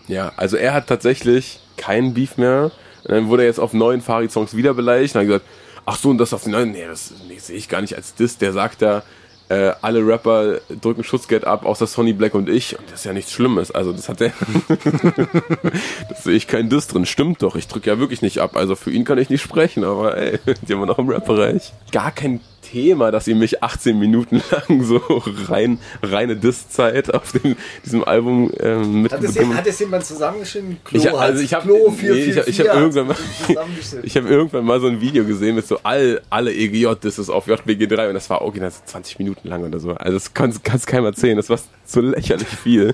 [0.08, 2.71] Ja, also er hat tatsächlich keinen Beef mehr.
[3.03, 5.45] Und dann wurde er jetzt auf neuen Farid-Songs wieder beleidigt und hat gesagt,
[5.86, 8.15] ach so, und das auf den neuen, nee, das nee, sehe ich gar nicht als
[8.15, 8.39] Diss.
[8.39, 9.03] Der sagt da,
[9.49, 12.77] äh, alle Rapper drücken Schutzgeld ab, außer Sonny Black und ich.
[12.77, 13.71] Und das ist ja nichts Schlimmes.
[13.71, 14.33] Also das hat er.
[16.10, 17.05] das sehe ich kein Diss drin.
[17.05, 18.55] Stimmt doch, ich drücke ja wirklich nicht ab.
[18.55, 21.71] Also für ihn kann ich nicht sprechen, aber ey, die haben wir noch im Rap-Bereich.
[21.91, 25.01] Gar kein Thema, dass ihr mich 18 Minuten lang so
[25.47, 30.06] rein, reine Diss-Zeit auf dem, diesem Album ähm, mit Hat das, bekommen- hat das jemand
[30.06, 30.77] zusammengeschnitten?
[30.84, 33.15] Klo ich, also ich habe nee, ich hab, ich hab 444 irgendwann mal
[34.03, 37.30] ich habe irgendwann mal so ein Video gesehen mit so all alle EGJ das ist
[37.30, 39.91] auf JBG3 und das war original so 20 Minuten lang oder so.
[39.91, 42.93] Also das kannst kannst keinem erzählen, das war so lächerlich viel.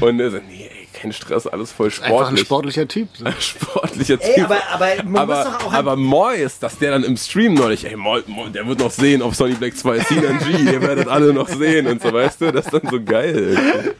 [0.00, 0.59] Und er so, nee,
[1.00, 2.40] kein Stress, alles voll Einfach ein sportlich.
[2.40, 3.08] sportlicher Typ.
[3.40, 4.44] Sportlicher Ey, Typ.
[4.44, 5.72] aber, aber man muss aber, doch auch...
[5.72, 9.22] aber Mois, dass der dann im Stream neulich, ey, Mois, Mois, der wird noch sehen
[9.22, 12.66] auf Sony Black 2 CNG, ihr werdet alle noch sehen und so, weißt du, das
[12.66, 13.94] ist dann so geil.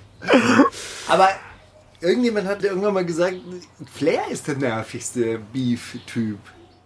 [1.09, 1.29] Aber
[2.01, 3.37] irgendjemand hat irgendwann mal gesagt,
[3.93, 6.39] Flair ist der nervigste Beef-Typ.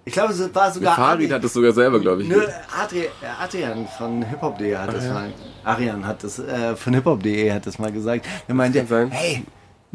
[0.06, 0.96] Ich glaube, es war sogar.
[0.96, 2.28] Farid hat das sogar selber, glaube ich.
[2.28, 2.42] Nö,
[2.78, 3.08] Adri
[3.40, 5.32] Adrian von hiphop.de hat das mal.
[5.64, 8.26] Arian hat das äh, von hiphop.de hat das mal gesagt.
[8.46, 9.44] Er meinte, hey,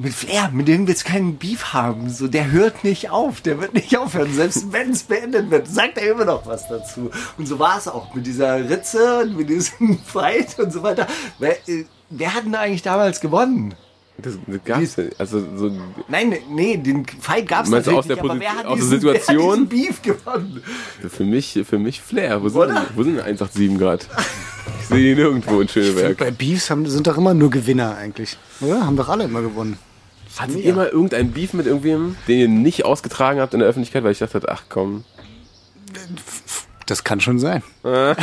[0.01, 2.09] mit Flair, mit dem willst du keinen Beef haben.
[2.09, 4.33] So, der hört nicht auf, der wird nicht aufhören.
[4.33, 7.11] Selbst wenn es beendet wird, sagt er immer noch was dazu.
[7.37, 11.05] Und so war es auch mit dieser Ritze und mit diesem Fight und so weiter.
[11.37, 13.75] Wer, äh, wer hat denn eigentlich damals gewonnen?
[14.17, 15.03] Das, das gab's ja.
[15.17, 15.71] Also so
[16.07, 18.79] Nein, nee, den Fight gab es Meinst natürlich aus der nicht, aber wer hat aus
[18.79, 19.37] der diesen, Situation?
[19.47, 20.63] Wer hat diesen Beef gewonnen?
[21.09, 22.41] für mich, für mich Flair.
[22.41, 22.85] Wo sind, Oder?
[22.95, 24.07] wo sind 187 Grad?
[24.81, 26.17] Ich sehe die nirgendwo in Schöneberg.
[26.17, 28.37] Bei Beefs haben, sind doch immer nur Gewinner eigentlich.
[28.61, 28.85] Oder?
[28.85, 29.77] Haben doch alle immer gewonnen.
[30.37, 34.03] Hattet ihr mal irgendein Beef mit irgendwem, den ihr nicht ausgetragen habt in der Öffentlichkeit,
[34.03, 35.03] weil ich dachte, ach komm,
[36.85, 37.61] Das kann schon sein.
[37.83, 38.17] gut.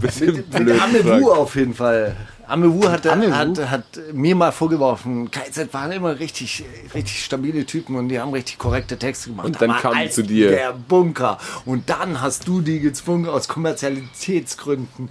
[0.00, 0.64] Bisschen blöd.
[0.66, 1.38] Mit Amewu gefragt.
[1.38, 2.16] auf jeden Fall.
[2.46, 3.32] Amewu hat, Amewu?
[3.32, 8.32] hat, hat mir mal vorgeworfen, KZ waren immer richtig, richtig stabile Typen und die haben
[8.32, 9.46] richtig korrekte Texte gemacht.
[9.46, 10.50] Und dann Aber als zu dir.
[10.50, 11.38] Der Bunker.
[11.64, 15.08] Und dann hast du die gezwungen aus Kommerzialitätsgründen.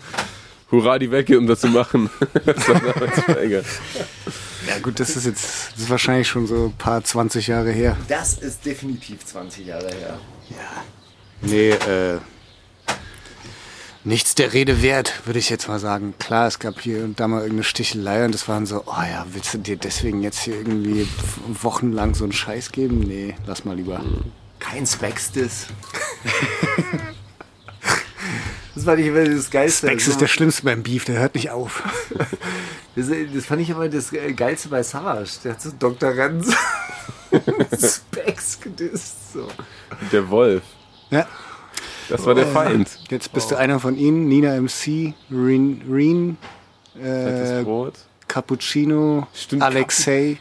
[0.71, 2.09] Hurra, die Welt geht, um das zu machen.
[2.45, 2.65] das.
[4.67, 7.97] Ja gut, das ist jetzt das ist wahrscheinlich schon so ein paar 20 Jahre her.
[8.07, 10.19] Das ist definitiv 20 Jahre her.
[11.41, 12.19] Nee, äh,
[14.03, 16.13] nichts der Rede wert, würde ich jetzt mal sagen.
[16.19, 19.25] Klar, es gab hier und da mal irgendeine Stichelei und das waren so, oh ja,
[19.31, 21.07] willst du dir deswegen jetzt hier irgendwie
[21.61, 22.99] wochenlang so einen Scheiß geben?
[22.99, 24.01] Nee, lass mal lieber.
[24.59, 25.67] Kein Specs-Diss.
[28.75, 29.87] Das fand ich immer das Geilste.
[29.87, 31.83] Bex ist der Schlimmste beim Beef, der hört nicht auf.
[32.93, 35.29] Das, das fand ich immer das äh, Geilste bei Savage.
[35.45, 36.09] Der hat so Dr.
[36.13, 36.53] Renz
[37.71, 39.31] Specs gedisst.
[39.31, 39.47] So.
[40.11, 40.61] Der Wolf.
[41.09, 41.25] Ja,
[42.09, 42.89] Das war der Feind.
[43.09, 46.37] jetzt bist du einer von ihnen, Nina MC, Reen, Reen
[46.93, 47.93] Fettes äh, Brot.
[48.27, 50.37] Cappuccino, Stimmt, Alexei,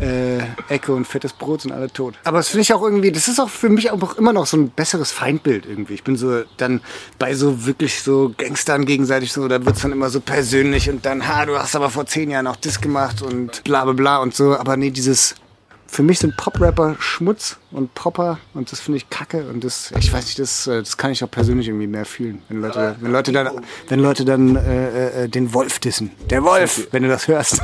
[0.00, 2.14] äh, Ecke und fettes Brot sind alle tot.
[2.24, 4.56] Aber das finde ich auch irgendwie, das ist auch für mich auch immer noch so
[4.56, 5.94] ein besseres Feindbild irgendwie.
[5.94, 6.80] Ich bin so dann
[7.18, 11.26] bei so wirklich so Gangstern gegenseitig so, da wird's dann immer so persönlich und dann,
[11.26, 14.34] ha, du hast aber vor zehn Jahren auch das gemacht und bla bla bla und
[14.34, 14.56] so.
[14.56, 15.34] Aber nee, dieses,
[15.86, 20.12] für mich sind Pop-Rapper Schmutz und Popper und das finde ich kacke und das, ich
[20.12, 22.42] weiß nicht, das, äh, das kann ich auch persönlich irgendwie mehr fühlen.
[22.48, 26.10] Wenn Leute, wenn Leute dann, wenn Leute dann äh, äh, den Wolf dissen.
[26.30, 27.60] Der Wolf, wenn du das hörst.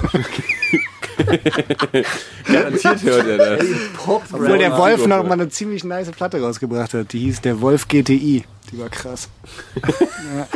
[2.45, 3.67] Garantiert hört er das.
[4.07, 7.13] Obwohl der Wolf noch mal eine ziemlich nice Platte rausgebracht hat.
[7.13, 8.45] Die hieß der Wolf GTI.
[8.73, 9.29] Die war krass.
[9.77, 10.47] ja.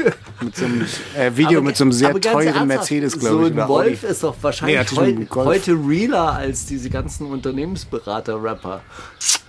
[0.44, 0.82] Mit so einem
[1.16, 3.46] äh, Video mit so einem sehr aber teuren Mercedes, glaube So ich.
[3.52, 4.12] ein oder Wolf Audi.
[4.12, 5.46] ist doch wahrscheinlich Nee, ein heu Golf.
[5.46, 8.82] heute realer als diese ganzen Unternehmensberater-Rapper.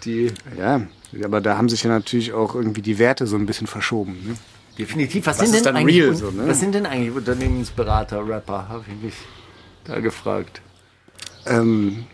[0.06, 0.82] Die Ja,
[1.24, 4.14] aber da haben sich ja natürlich auch irgendwie die Werte so ein bisschen verschoben.
[4.26, 4.36] Ne?
[4.80, 5.26] definitiv.
[5.28, 6.44] Was, Was sind denn eigentlich, real so, ne?
[6.48, 8.68] was sind denn eigentlich Unternehmensberater-Rapper?
[8.70, 9.14] Habe ich mich
[9.86, 10.62] da gefragt.
[11.46, 12.06] Ähm,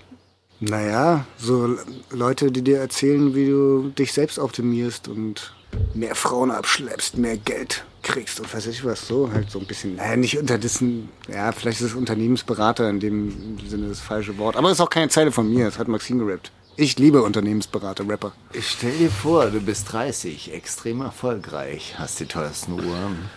[0.60, 1.78] naja, so
[2.12, 5.54] Leute, die dir erzählen, wie du dich selbst optimierst und
[5.94, 9.96] mehr Frauen abschleppst, mehr Geld kriegst und weiß ich was, so halt so ein bisschen,
[9.96, 14.56] naja, nicht unter dessen, ja, vielleicht ist es Unternehmensberater in dem Sinne das falsche Wort,
[14.56, 16.52] aber es ist auch keine Zeile von mir, das hat Maxim gerappt.
[16.78, 18.32] Ich liebe Unternehmensberater, Rapper.
[18.54, 23.30] Ich stell dir vor, du bist 30, extrem erfolgreich, hast die teuersten Uhren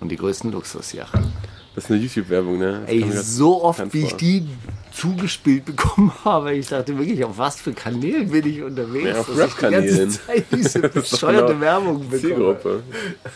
[0.00, 1.32] und die größten Luxusjachten.
[1.74, 2.82] Das ist eine YouTube-Werbung, ne?
[2.82, 4.46] Das Ey, so oft, wie ich die
[4.92, 9.26] zugespielt bekommen habe, ich dachte wirklich, auf was für Kanälen bin ich unterwegs, Ja, auf
[9.26, 10.10] dass ich die ganze Rap-Kanälen.
[10.26, 12.20] Zeit diese Das ist doch bescheuerte genau Werbung bekomme.
[12.20, 12.82] Zielgruppe.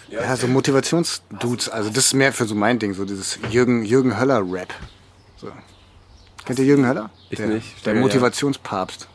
[0.09, 4.19] Ja, so Motivationsdudes, also das ist mehr für so mein Ding, so dieses Jürgen, Jürgen
[4.19, 4.75] Höller-Rap.
[5.37, 5.49] So.
[6.45, 7.11] Kennt ihr Jürgen Höller?
[7.31, 7.85] Ich der, nicht.
[7.87, 8.01] Der ja.
[8.01, 9.09] Motivationspapst.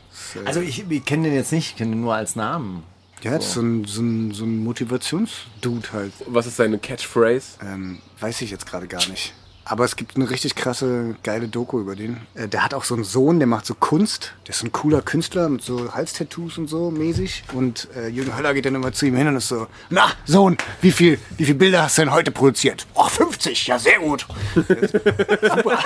[0.44, 2.82] Also ich, ich kenne den jetzt nicht, ich kenne den nur als Namen.
[3.22, 6.12] Ja, das ist so ein, so ein, so ein Motivationsdude halt.
[6.26, 7.58] Was ist seine Catchphrase?
[7.62, 9.32] Ähm, weiß ich jetzt gerade gar nicht.
[9.72, 12.18] Aber es gibt eine richtig krasse, geile Doku über den.
[12.34, 14.34] Äh, der hat auch so einen Sohn, der macht so Kunst.
[14.46, 17.44] Der ist so ein cooler Künstler mit so Halstattoos und so mäßig.
[17.54, 20.58] Und äh, Jürgen Höller geht dann immer zu ihm hin und ist so, na, Sohn,
[20.82, 22.86] wie viel, wie viel Bilder hast du denn heute produziert?
[22.92, 24.26] Oh, 50, ja, sehr gut.
[24.54, 25.78] Super.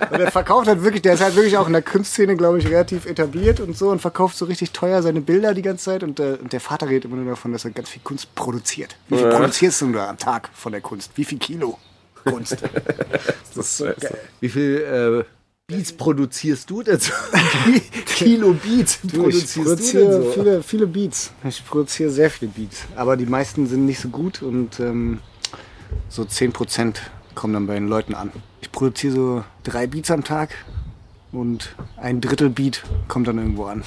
[0.10, 2.66] Und er verkauft halt wirklich, der ist halt wirklich auch in der Kunstszene, glaube ich,
[2.66, 6.02] relativ etabliert und so und verkauft so richtig teuer seine Bilder die ganze Zeit.
[6.02, 8.96] Und, äh, und der Vater redet immer nur davon, dass er ganz viel Kunst produziert.
[9.08, 11.12] Wie viel produzierst du da am Tag von der Kunst?
[11.14, 11.78] Wie viel Kilo
[12.24, 12.58] Kunst?
[13.52, 14.16] Das ist so geil.
[14.38, 15.24] Wie viel äh,
[15.66, 17.12] Beats produzierst du denn so?
[18.06, 20.30] Kilo Beats ich produzierst du produziere denn so?
[20.30, 21.32] viele, viele Beats.
[21.44, 22.84] Ich produziere sehr viele Beats.
[22.94, 25.18] Aber die meisten sind nicht so gut und ähm,
[26.08, 26.96] so 10%
[27.34, 28.30] kommen dann bei den Leuten an.
[28.60, 30.50] Ich produziere so drei Beats am Tag
[31.32, 33.84] und ein Drittel Beat kommt dann irgendwo an.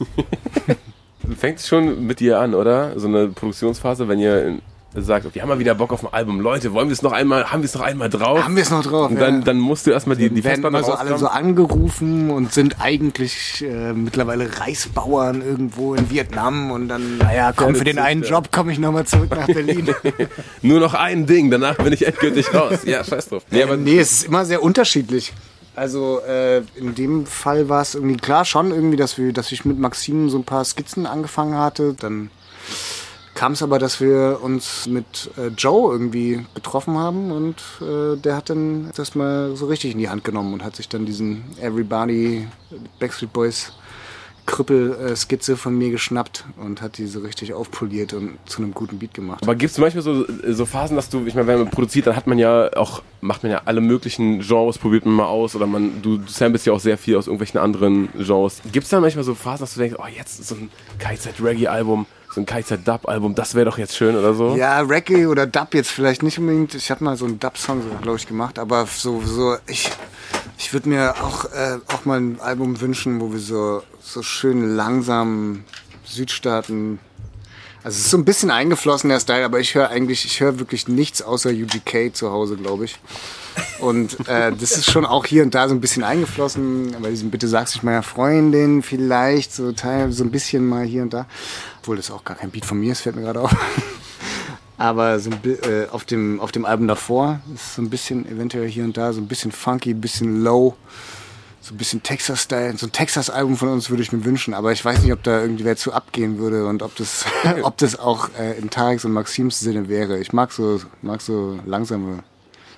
[1.36, 2.98] Fängt schon mit dir an, oder?
[2.98, 4.58] So eine Produktionsphase, wenn ihr
[4.94, 6.40] sagt, wir haben mal wieder Bock auf ein Album.
[6.40, 8.44] Leute, wollen wir es noch einmal, haben wir es noch einmal drauf?
[8.44, 9.10] Haben wir es noch drauf?
[9.10, 9.44] Und dann, ja.
[9.44, 13.64] dann musst du erstmal die, die Festplatte immer so alle so angerufen und sind eigentlich
[13.66, 18.22] äh, mittlerweile Reisbauern irgendwo in Vietnam und dann, naja, komm, für den einen.
[18.22, 19.94] Job komme ich nochmal zurück nach Berlin.
[20.62, 22.80] Nur noch ein Ding, danach bin ich endgültig raus.
[22.84, 23.44] Ja, scheiß drauf.
[23.50, 25.32] Nee, aber nee, es ist immer sehr unterschiedlich.
[25.74, 29.64] Also äh, in dem Fall war es irgendwie klar schon irgendwie, dass wir, dass ich
[29.64, 31.94] mit Maxim so ein paar Skizzen angefangen hatte.
[31.98, 32.30] Dann
[33.42, 38.36] kam es aber, dass wir uns mit äh, Joe irgendwie getroffen haben und äh, der
[38.36, 41.42] hat dann das mal so richtig in die Hand genommen und hat sich dann diesen
[41.60, 42.46] Everybody
[43.00, 43.72] Backstreet Boys
[44.46, 49.14] Krüppel-Skizze von mir geschnappt und hat die so richtig aufpoliert und zu einem guten Beat
[49.14, 49.42] gemacht.
[49.42, 52.14] Aber gibt es manchmal so, so Phasen, dass du, ich meine, wenn man produziert, dann
[52.14, 55.66] hat man ja auch, macht man ja alle möglichen Genres, probiert man mal aus oder
[55.66, 58.62] man, du, du samplest ja auch sehr viel aus irgendwelchen anderen Genres.
[58.70, 62.40] Gibt es da manchmal so Phasen, dass du denkst, oh, jetzt so ein KZ-Reggae-Album, so
[62.40, 64.56] ein KZ-Dub-Album, das wäre doch jetzt schön oder so?
[64.56, 66.74] Ja, Reggae oder Dub jetzt vielleicht nicht unbedingt.
[66.74, 69.90] Ich hatte mal so einen Dub-Song, glaube ich, gemacht, aber so, so ich,
[70.58, 74.74] ich würde mir auch, äh, auch mal ein Album wünschen, wo wir so, so schön
[74.76, 75.64] langsam
[76.04, 76.98] Südstaaten.
[77.84, 80.58] Also es ist so ein bisschen eingeflossen der Style, aber ich höre eigentlich, ich höre
[80.58, 82.98] wirklich nichts außer UGK zu Hause, glaube ich.
[83.80, 87.30] Und äh, das ist schon auch hier und da so ein bisschen eingeflossen, bei diesem
[87.30, 91.26] Bitte sag's nicht meiner Freundin vielleicht, so Teil, so ein bisschen mal hier und da.
[91.82, 93.50] Obwohl das auch gar kein Beat von mir ist, fällt mir gerade auf.
[94.78, 98.68] Aber so ein, äh, auf, dem, auf dem Album davor ist so ein bisschen eventuell
[98.68, 100.76] hier und da so ein bisschen funky, ein bisschen low,
[101.60, 102.78] so ein bisschen Texas-Style.
[102.78, 105.40] So ein Texas-Album von uns würde ich mir wünschen, aber ich weiß nicht, ob da
[105.40, 107.24] irgendwie wer zu abgehen würde und ob das,
[107.62, 110.20] ob das auch äh, in Tareks und Maxims Sinne wäre.
[110.20, 112.22] Ich mag so, mag so langsame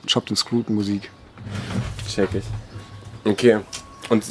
[0.06, 1.10] Chopped and Screwed Musik.
[2.08, 2.44] Check ich.
[3.30, 3.60] Okay.
[4.08, 4.24] Und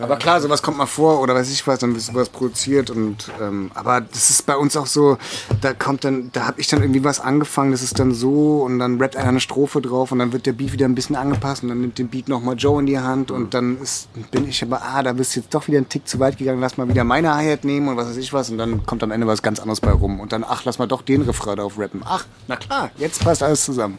[0.00, 3.30] Aber klar, sowas kommt mal vor oder weiß ich was, dann wird sowas produziert und
[3.40, 5.18] ähm, aber das ist bei uns auch so,
[5.60, 8.78] da kommt dann, da habe ich dann irgendwie was angefangen, das ist dann so und
[8.78, 11.62] dann rappt einer eine Strophe drauf und dann wird der Beat wieder ein bisschen angepasst
[11.62, 14.62] und dann nimmt den Beat nochmal Joe in die Hand und dann ist, bin ich
[14.62, 16.88] aber, ah, da bist du jetzt doch wieder einen Tick zu weit gegangen, lass mal
[16.88, 19.42] wieder meine Hi-Hat nehmen und was weiß ich was und dann kommt am Ende was
[19.42, 22.02] ganz anderes bei rum und dann, ach, lass mal doch den Refrain drauf rappen.
[22.04, 23.98] Ach, na klar, jetzt passt alles zusammen.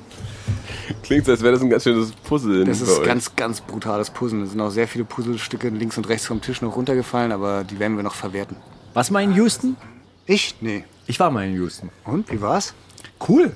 [1.04, 2.66] Klingt so, als wäre das ein ganz schönes Puzzle.
[2.66, 3.06] Das ist euch.
[3.06, 4.44] ganz, ganz brutales Puzzeln.
[4.44, 7.80] Es sind auch sehr viele Puzzlestücke links und rechts vom Tisch noch runtergefallen, aber die
[7.80, 8.58] werden wir noch verwerten.
[8.94, 9.76] Was mal in Houston?
[10.26, 10.56] Ich?
[10.62, 10.86] Nee.
[11.08, 11.90] Ich war mal in Houston.
[12.04, 12.32] Und?
[12.32, 12.74] Wie war's?
[13.28, 13.56] Cool.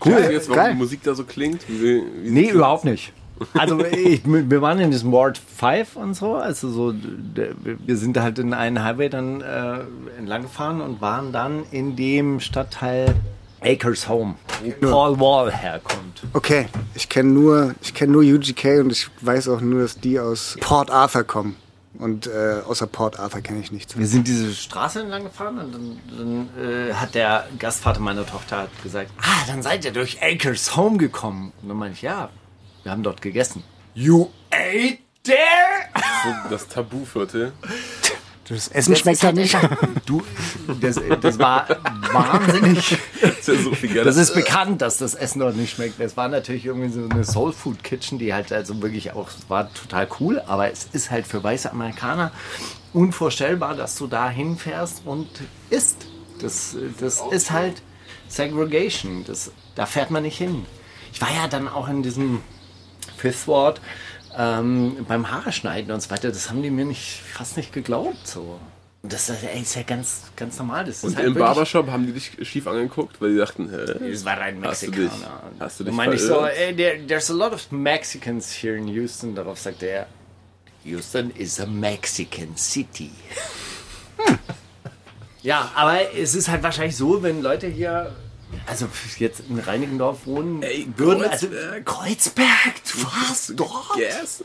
[0.00, 0.72] Weißt du jetzt, warum geil.
[0.72, 1.66] die Musik da so klingt?
[1.68, 3.12] Wie, wie Nee, überhaupt nicht.
[3.54, 8.38] Also ich, wir waren in diesem Ward 5 und so, also so, wir sind halt
[8.38, 9.80] in einen Highway dann äh,
[10.18, 13.14] entlang gefahren und waren dann in dem Stadtteil
[13.64, 14.36] Acres Home,
[14.80, 16.22] wo Paul Wall herkommt.
[16.32, 20.20] Okay, ich kenne nur, ich kenne nur UGK und ich weiß auch nur, dass die
[20.20, 21.56] aus Port Arthur kommen.
[21.98, 23.96] Und äh, außer Port Arthur kenne ich nichts.
[23.96, 28.58] Wir sind diese Straße entlang gefahren und dann, dann äh, hat der Gastvater meiner Tochter
[28.58, 31.52] hat gesagt, ah, dann seid ihr durch Acres Home gekommen.
[31.62, 32.30] Und dann meine ich, ja,
[32.82, 33.62] wir haben dort gegessen.
[33.94, 35.34] You ate there?
[36.24, 37.52] so das Tabuviertel.
[38.48, 39.56] Das Essen schmeckt halt nicht.
[40.04, 40.22] Du,
[40.80, 41.66] das, das war
[42.12, 42.98] wahnsinnig.
[43.24, 44.04] Das ist ja.
[44.04, 46.00] Das ist bekannt, dass das Essen dort nicht schmeckt.
[46.00, 49.72] Es war natürlich irgendwie so eine Soul Food Kitchen, die halt also wirklich auch, war
[49.72, 52.32] total cool, aber es ist halt für weiße Amerikaner
[52.92, 55.28] unvorstellbar, dass du da hinfährst und
[55.70, 56.06] isst.
[56.40, 57.82] Das, das ist halt
[58.28, 59.24] Segregation.
[59.24, 60.66] Das, da fährt man nicht hin.
[61.12, 62.42] Ich war ja dann auch in diesem
[63.16, 63.80] Fifth Ward
[64.36, 66.30] ähm, beim Haare schneiden und so weiter.
[66.30, 68.26] Das haben die mir nicht, fast nicht geglaubt.
[68.26, 68.58] So.
[69.06, 70.86] Das ist, ey, ist ja ganz, ganz normal.
[70.86, 74.08] Das ist Und halt im Barbershop haben die dich schief angeguckt, weil die dachten, hä?
[74.10, 75.08] das war ein Hast du Mexikaner.
[75.52, 78.76] dich- hast du dich meine ich so, ey, there, there's a lot of Mexicans here
[78.76, 79.34] in Houston.
[79.34, 80.06] Darauf sagte er,
[80.84, 83.10] Houston is a Mexican city.
[84.16, 84.38] Hm.
[85.42, 88.10] ja, aber es ist halt wahrscheinlich so, wenn Leute hier,
[88.66, 88.88] also
[89.18, 91.84] jetzt in Reinickendorf wohnen, Ey, würden, also Kreuzberg.
[91.84, 93.98] Kreuzberg, du warst dort?
[93.98, 94.42] Yes.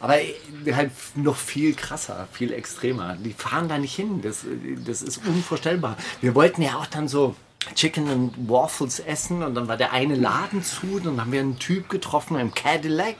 [0.00, 3.16] Aber halt noch viel krasser, viel extremer.
[3.16, 4.20] Die fahren da nicht hin.
[4.22, 4.44] Das,
[4.86, 5.96] das ist unvorstellbar.
[6.20, 7.34] Wir wollten ja auch dann so
[7.74, 11.00] Chicken and Waffles essen und dann war der eine Laden zu.
[11.00, 13.16] Dann haben wir einen Typ getroffen im Cadillac,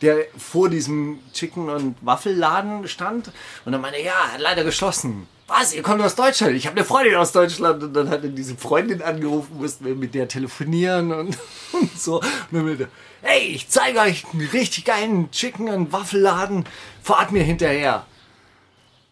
[0.00, 3.30] der vor diesem Chicken und Waffelladen stand.
[3.64, 5.26] Und dann meinte ja, hat leider geschlossen.
[5.56, 6.56] Was, ihr kommt aus Deutschland?
[6.56, 7.80] Ich habe eine Freundin aus Deutschland.
[7.80, 11.38] Und dann hat er diese Freundin angerufen, mussten wir mit der telefonieren und,
[11.72, 12.16] und so.
[12.16, 12.88] Und dann er,
[13.22, 16.64] hey, ich zeige euch einen richtig geilen Chicken- und Waffelladen.
[17.02, 18.04] Fahrt mir hinterher.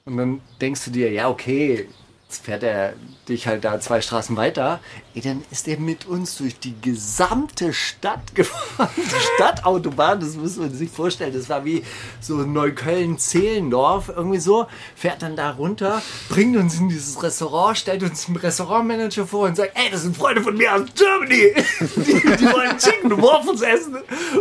[0.04, 1.88] Und dann denkst du dir, ja, okay,
[2.24, 2.94] jetzt fährt er
[3.32, 4.80] dich halt da zwei Straßen weiter.
[5.14, 8.90] Ey, dann ist er mit uns durch die gesamte Stadt gefahren.
[8.96, 11.32] Die Stadtautobahn, das muss man sich vorstellen.
[11.32, 11.82] Das war wie
[12.20, 14.66] so Neukölln-Zehlendorf, irgendwie so.
[14.94, 19.56] Fährt dann da runter, bringt uns in dieses Restaurant, stellt uns einen Restaurantmanager vor und
[19.56, 21.54] sagt, ey, das sind Freunde von mir aus Germany.
[21.80, 23.98] Die, die wollen Chicken und Waffles essen.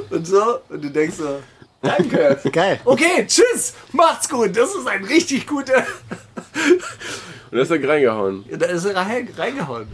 [0.09, 0.59] Und so.
[0.69, 1.39] Und du denkst so,
[1.81, 2.39] danke.
[2.51, 2.79] Geil.
[2.85, 4.55] Okay, tschüss, macht's gut.
[4.55, 5.85] Das ist ein richtig guter.
[7.51, 8.45] Und da ist er reingehauen.
[8.49, 9.87] Da ist er rein, reingehauen.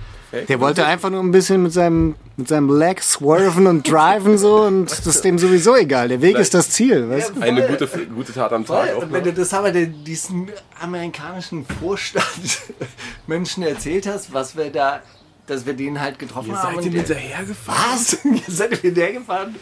[0.50, 4.64] Der wollte einfach nur ein bisschen mit seinem, mit seinem Leg swerven und driven so
[4.64, 6.10] und das ist dem sowieso egal.
[6.10, 7.42] Der Weg ist das Ziel, weißt du?
[7.42, 9.32] Eine gute, gute Tat am Tag auch Und wenn noch.
[9.32, 10.50] du das aber den, diesen
[10.82, 12.26] amerikanischen Vorstand
[13.28, 15.02] Menschen erzählt hast, was wir da,
[15.48, 16.76] dass wir den halt getroffen Ihr haben.
[16.76, 17.80] seid der- hinterhergefahren.
[17.94, 18.18] Was?
[18.26, 19.56] Ihr seid hinterhergefahren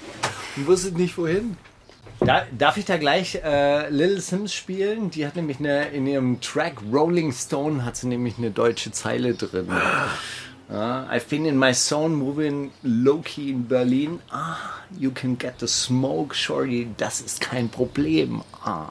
[0.58, 1.58] und wusstet nicht wohin.
[2.20, 5.12] Da, darf ich da gleich äh, Little Sims spielen?
[5.12, 9.34] Die hat nämlich eine, in ihrem Track Rolling Stone hat sie nämlich eine deutsche Zeile
[9.36, 9.68] drin.
[10.70, 14.20] Ja, I've been in my zone moving low-key in Berlin.
[14.32, 14.58] Ah,
[14.98, 16.88] you can get the smoke, shorty.
[16.98, 18.42] Das ist kein Problem.
[18.68, 18.90] Ah,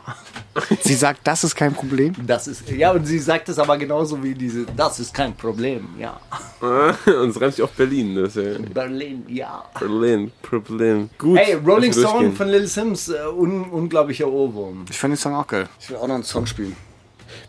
[0.83, 2.15] Sie sagt, das ist kein Problem.
[2.25, 5.89] das ist, ja, und sie sagt es aber genauso wie diese, das ist kein Problem.
[5.99, 6.21] Ja,
[6.61, 8.15] Und es reimt sich auf Berlin.
[8.15, 9.65] Das ist ja Berlin, ja.
[9.79, 11.11] Berlin, Problem.
[11.19, 11.39] Gut.
[11.39, 14.85] Hey, Rolling Stone von Little Sims, äh, un unglaublicher Ohrwurm.
[14.89, 15.69] Ich fand den Song auch geil.
[15.81, 16.77] Ich will auch noch einen Song spielen.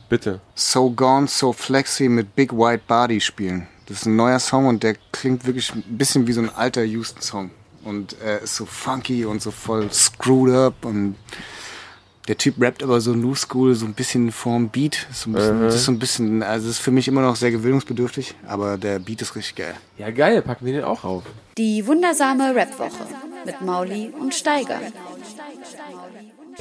[0.09, 0.39] Bitte.
[0.55, 3.67] So Gone, So Flexy mit Big White Body spielen.
[3.87, 6.83] Das ist ein neuer Song und der klingt wirklich ein bisschen wie so ein alter
[6.83, 7.51] Houston-Song.
[7.83, 11.15] Und er ist so funky und so voll screwed up und
[12.27, 15.07] der Typ rappt aber so New School, so ein bisschen vorm Beat.
[15.11, 17.35] So ein bisschen, Das ist so ein bisschen, also das ist für mich immer noch
[17.35, 19.75] sehr gewöhnungsbedürftig, aber der Beat ist richtig geil.
[19.97, 20.41] Ja, geil.
[20.41, 21.23] Packen wir den auch auf.
[21.57, 23.05] Die wundersame Rap-Woche
[23.45, 24.79] mit Mauli und Steiger.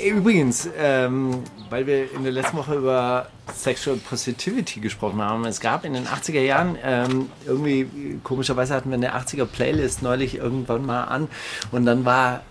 [0.02, 5.84] Übrigens, ähm, weil wir in der letzten Woche über Sexual Positivity gesprochen haben, es gab
[5.84, 11.04] in den 80er Jahren, ähm, irgendwie komischerweise hatten wir eine 80er Playlist neulich irgendwann mal
[11.04, 11.28] an
[11.70, 12.42] und dann war,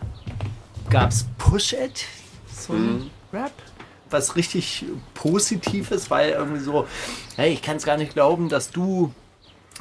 [0.89, 2.05] gab's Push It,
[2.63, 3.53] so ein Rap,
[4.09, 6.87] was richtig Positives, weil irgendwie so,
[7.35, 9.13] hey, ich kann es gar nicht glauben, dass du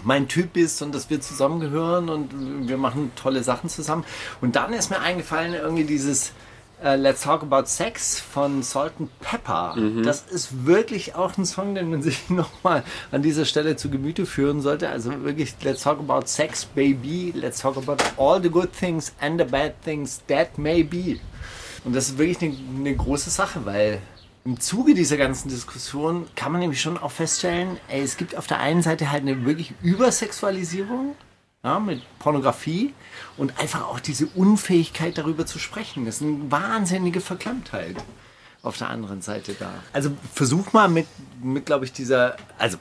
[0.05, 4.05] mein Typ bist und dass wir zusammengehören und wir machen tolle Sachen zusammen.
[4.41, 6.33] Und dann ist mir eingefallen, irgendwie dieses
[6.83, 9.75] äh, Let's Talk About Sex von Salt and Pepper.
[10.03, 14.27] Das ist wirklich auch ein Song, den man sich nochmal an dieser Stelle zu Gemüte
[14.27, 14.89] führen sollte.
[14.89, 17.33] Also wirklich Let's Talk About Sex, Baby.
[17.37, 21.21] Let's Talk About all the good things and the bad things that may be.
[21.85, 24.01] Und das ist wirklich eine, eine große Sache, weil
[24.45, 28.47] im Zuge dieser ganzen Diskussion kann man nämlich schon auch feststellen, ey, es gibt auf
[28.47, 31.15] der einen Seite halt eine wirklich Übersexualisierung
[31.63, 32.93] ja, mit Pornografie
[33.37, 36.07] und einfach auch diese Unfähigkeit darüber zu sprechen.
[36.07, 37.97] Das ist eine wahnsinnige Verklemmtheit
[38.63, 39.73] auf der anderen Seite da.
[39.93, 41.07] Also versuch mal mit,
[41.41, 42.79] mit glaube ich, dieser, also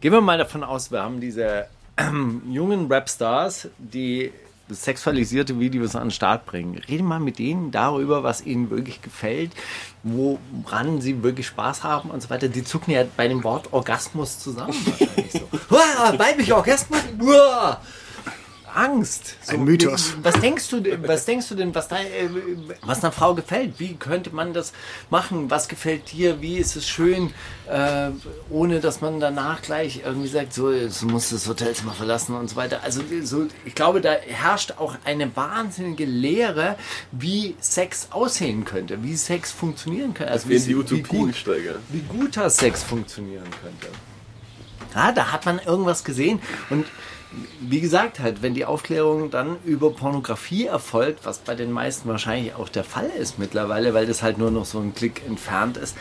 [0.00, 4.32] gehen wir mal davon aus, wir haben diese ähm, jungen Rapstars, die
[4.68, 6.80] sexualisierte Videos an den Start bringen.
[6.88, 9.52] Rede mal mit denen darüber, was ihnen wirklich gefällt,
[10.02, 12.48] woran sie wirklich Spaß haben und so weiter.
[12.48, 15.48] Die zucken ja bei dem Wort Orgasmus zusammen wahrscheinlich so.
[16.18, 17.00] Weiblich Orgasmus?
[18.86, 19.36] Angst.
[19.42, 20.14] So, Ein Mythos.
[20.22, 22.28] Was denkst du, denn- was denkst du denn, was, da, äh,
[22.82, 23.78] was einer Frau gefällt?
[23.78, 24.72] Wie könnte man das
[25.10, 25.50] machen?
[25.50, 26.40] Was gefällt dir?
[26.40, 27.32] Wie ist es schön,
[27.68, 28.10] äh,
[28.50, 32.48] ohne dass man danach gleich irgendwie sagt, so, jetzt musst du das Hotelzimmer verlassen und
[32.48, 32.82] so weiter.
[32.82, 36.76] Also so, ich glaube, da herrscht auch eine wahnsinnige Lehre,
[37.12, 40.32] wie Sex aussehen könnte, wie Sex funktionieren könnte.
[40.32, 41.76] Also in die wie gut, steigern.
[41.88, 43.88] wie guter Sex funktionieren könnte.
[44.94, 46.86] Ja, da hat man irgendwas gesehen und
[47.60, 52.54] wie gesagt, halt, wenn die Aufklärung dann über Pornografie erfolgt, was bei den meisten wahrscheinlich
[52.54, 55.96] auch der Fall ist mittlerweile, weil das halt nur noch so ein Klick entfernt ist.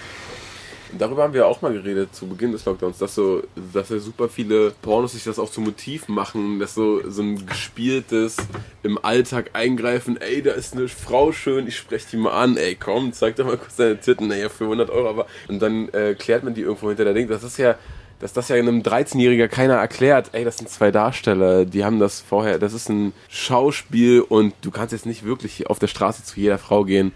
[0.97, 4.29] Darüber haben wir auch mal geredet zu Beginn des Lockdowns, dass so, dass ja super
[4.29, 8.37] viele Pornos sich das auch zum Motiv machen, dass so, so ein gespieltes
[8.83, 12.75] im Alltag eingreifen, ey, da ist eine Frau schön, ich spreche die mal an, ey,
[12.75, 16.13] komm, zeig doch mal kurz deine Titten, ey, für 100 Euro, aber, und dann äh,
[16.13, 17.75] klärt man die irgendwo hinter der Ding, das ist ja,
[18.19, 22.21] dass das ja einem 13-Jähriger keiner erklärt, ey, das sind zwei Darsteller, die haben das
[22.21, 26.39] vorher, das ist ein Schauspiel und du kannst jetzt nicht wirklich auf der Straße zu
[26.39, 27.11] jeder Frau gehen.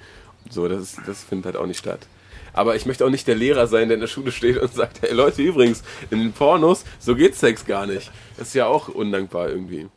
[0.50, 2.08] So, das, ist, das findet halt auch nicht statt.
[2.54, 5.02] Aber ich möchte auch nicht der Lehrer sein, der in der Schule steht und sagt,
[5.02, 8.12] hey Leute, übrigens, in den Pornos, so geht Sex gar nicht.
[8.38, 9.88] Das ist ja auch undankbar irgendwie.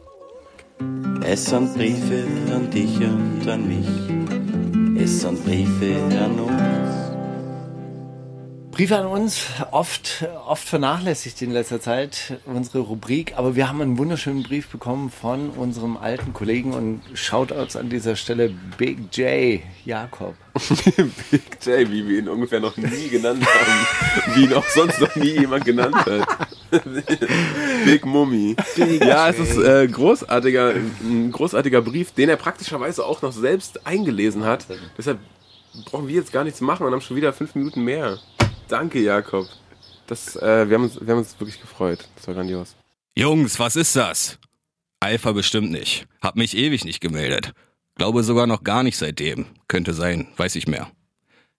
[1.25, 5.03] Es sind Briefe an dich und an mich.
[5.03, 6.92] Es sind Briefe an uns.
[8.73, 13.99] Briefe an uns, oft, oft vernachlässigt in letzter Zeit unsere Rubrik, aber wir haben einen
[13.99, 20.35] wunderschönen Brief bekommen von unserem alten Kollegen und Shoutouts an dieser Stelle Big J Jakob.
[21.31, 24.35] Big J, wie wir ihn ungefähr noch nie genannt haben.
[24.35, 26.49] wie ihn auch sonst noch nie jemand genannt hat.
[27.85, 28.57] Big Mummy.
[29.01, 34.45] ja, es ist äh, großartiger, ein großartiger Brief, den er praktischerweise auch noch selbst eingelesen
[34.45, 34.65] hat.
[34.97, 35.19] Deshalb
[35.85, 38.19] brauchen wir jetzt gar nichts machen und haben schon wieder fünf Minuten mehr.
[38.69, 39.49] Danke, Jakob.
[40.07, 42.09] Das, äh, wir, haben uns, wir haben uns wirklich gefreut.
[42.17, 42.75] Das war grandios.
[43.17, 44.39] Jungs, was ist das?
[45.01, 46.07] Alpha bestimmt nicht.
[46.21, 47.53] Hab mich ewig nicht gemeldet.
[47.97, 49.47] Glaube sogar noch gar nicht seitdem.
[49.69, 50.91] Könnte sein, weiß ich mehr.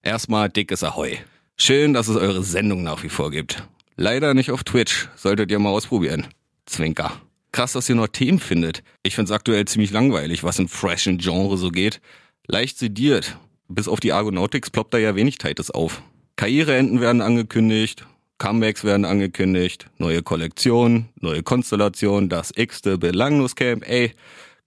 [0.02, 1.18] Erstmal dickes Ahoi.
[1.58, 3.64] Schön, dass es eure Sendung nach wie vor gibt.
[3.96, 5.10] Leider nicht auf Twitch.
[5.16, 6.28] Solltet ihr mal ausprobieren.
[6.66, 7.22] Zwinker.
[7.52, 8.84] Krass, dass ihr noch Themen findet.
[9.04, 12.02] Ich find's aktuell ziemlich langweilig, was im freshen Genre so geht.
[12.48, 13.38] Leicht sediert.
[13.68, 16.02] Bis auf die Argonautics ploppt da ja wenig Tightes auf.
[16.36, 18.06] Karriereenden werden angekündigt,
[18.40, 23.88] Comebacks werden angekündigt, neue Kollektion, neue Konstellation, das x-te Belangloscamp.
[23.88, 24.14] Ey,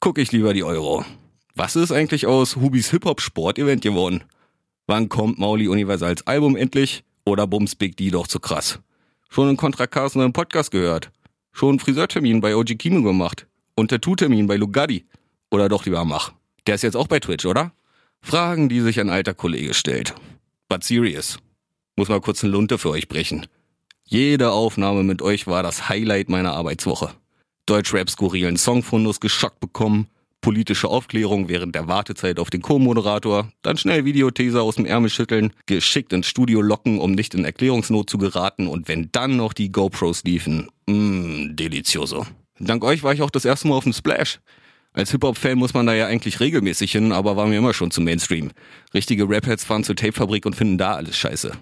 [0.01, 1.05] guck ich lieber die Euro.
[1.55, 4.25] Was ist eigentlich aus Hubis Hip-Hop-Sport-Event geworden?
[4.87, 7.03] Wann kommt Mauli Universals Album endlich?
[7.25, 8.79] Oder bums Big D doch zu krass?
[9.29, 11.11] Schon einen Contra Carson im Podcast gehört?
[11.53, 13.47] Schon einen Friseurtermin bei OG Kino gemacht?
[13.75, 15.05] Und Tattoo-Termin bei Lugatti?
[15.51, 16.33] Oder doch lieber Mach?
[16.67, 17.73] Der ist jetzt auch bei Twitch, oder?
[18.21, 20.15] Fragen, die sich ein alter Kollege stellt.
[20.69, 21.39] But serious.
[21.97, 23.47] Muss mal kurz eine Lunte für euch brechen.
[24.05, 27.11] Jede Aufnahme mit euch war das Highlight meiner Arbeitswoche.
[27.65, 30.07] Deutschrap skurrilen Songfundus geschockt bekommen,
[30.43, 35.53] politische Aufklärung während der Wartezeit auf den Co-Moderator, dann schnell Videotheser aus dem Ärmel schütteln,
[35.65, 39.73] geschickt ins Studio locken, um nicht in Erklärungsnot zu geraten und wenn dann noch die
[39.73, 42.27] GoPros liefen, mmm, delizioso.
[42.61, 44.39] Dank euch war ich auch das erste Mal auf dem Splash.
[44.93, 48.01] Als Hip-Hop-Fan muss man da ja eigentlich regelmäßig hin, aber war mir immer schon zu
[48.01, 48.53] Mainstream.
[48.95, 51.53] Richtige Rap-Heads fahren zur Tapefabrik und finden da alles scheiße.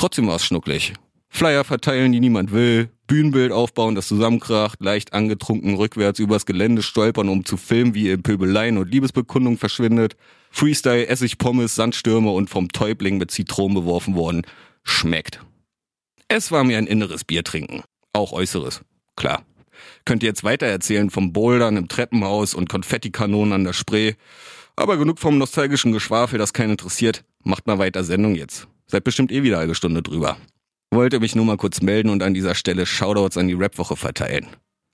[0.00, 0.94] Trotzdem war es schnucklig.
[1.28, 7.28] Flyer verteilen, die niemand will, Bühnenbild aufbauen, das zusammenkracht, leicht angetrunken rückwärts übers Gelände stolpern,
[7.28, 10.16] um zu filmen, wie ihr in Pöbeleien und Liebesbekundung verschwindet,
[10.50, 14.46] Freestyle, Essig, Pommes, Sandstürme und vom Täubling mit Zitronen beworfen worden.
[14.84, 15.44] Schmeckt.
[16.28, 17.82] Es war mir ein inneres Bier trinken.
[18.14, 18.80] Auch äußeres.
[19.16, 19.44] Klar.
[20.06, 24.14] Könnt ihr jetzt weitererzählen vom Bouldern im Treppenhaus und Konfettikanonen an der Spree.
[24.76, 27.22] Aber genug vom nostalgischen Geschwafel, das keinen interessiert.
[27.44, 28.66] Macht mal weiter Sendung jetzt.
[28.90, 30.36] Seid bestimmt eh wieder eine Stunde drüber.
[30.92, 34.48] Wollte mich nur mal kurz melden und an dieser Stelle Shoutouts an die Rapwoche verteilen.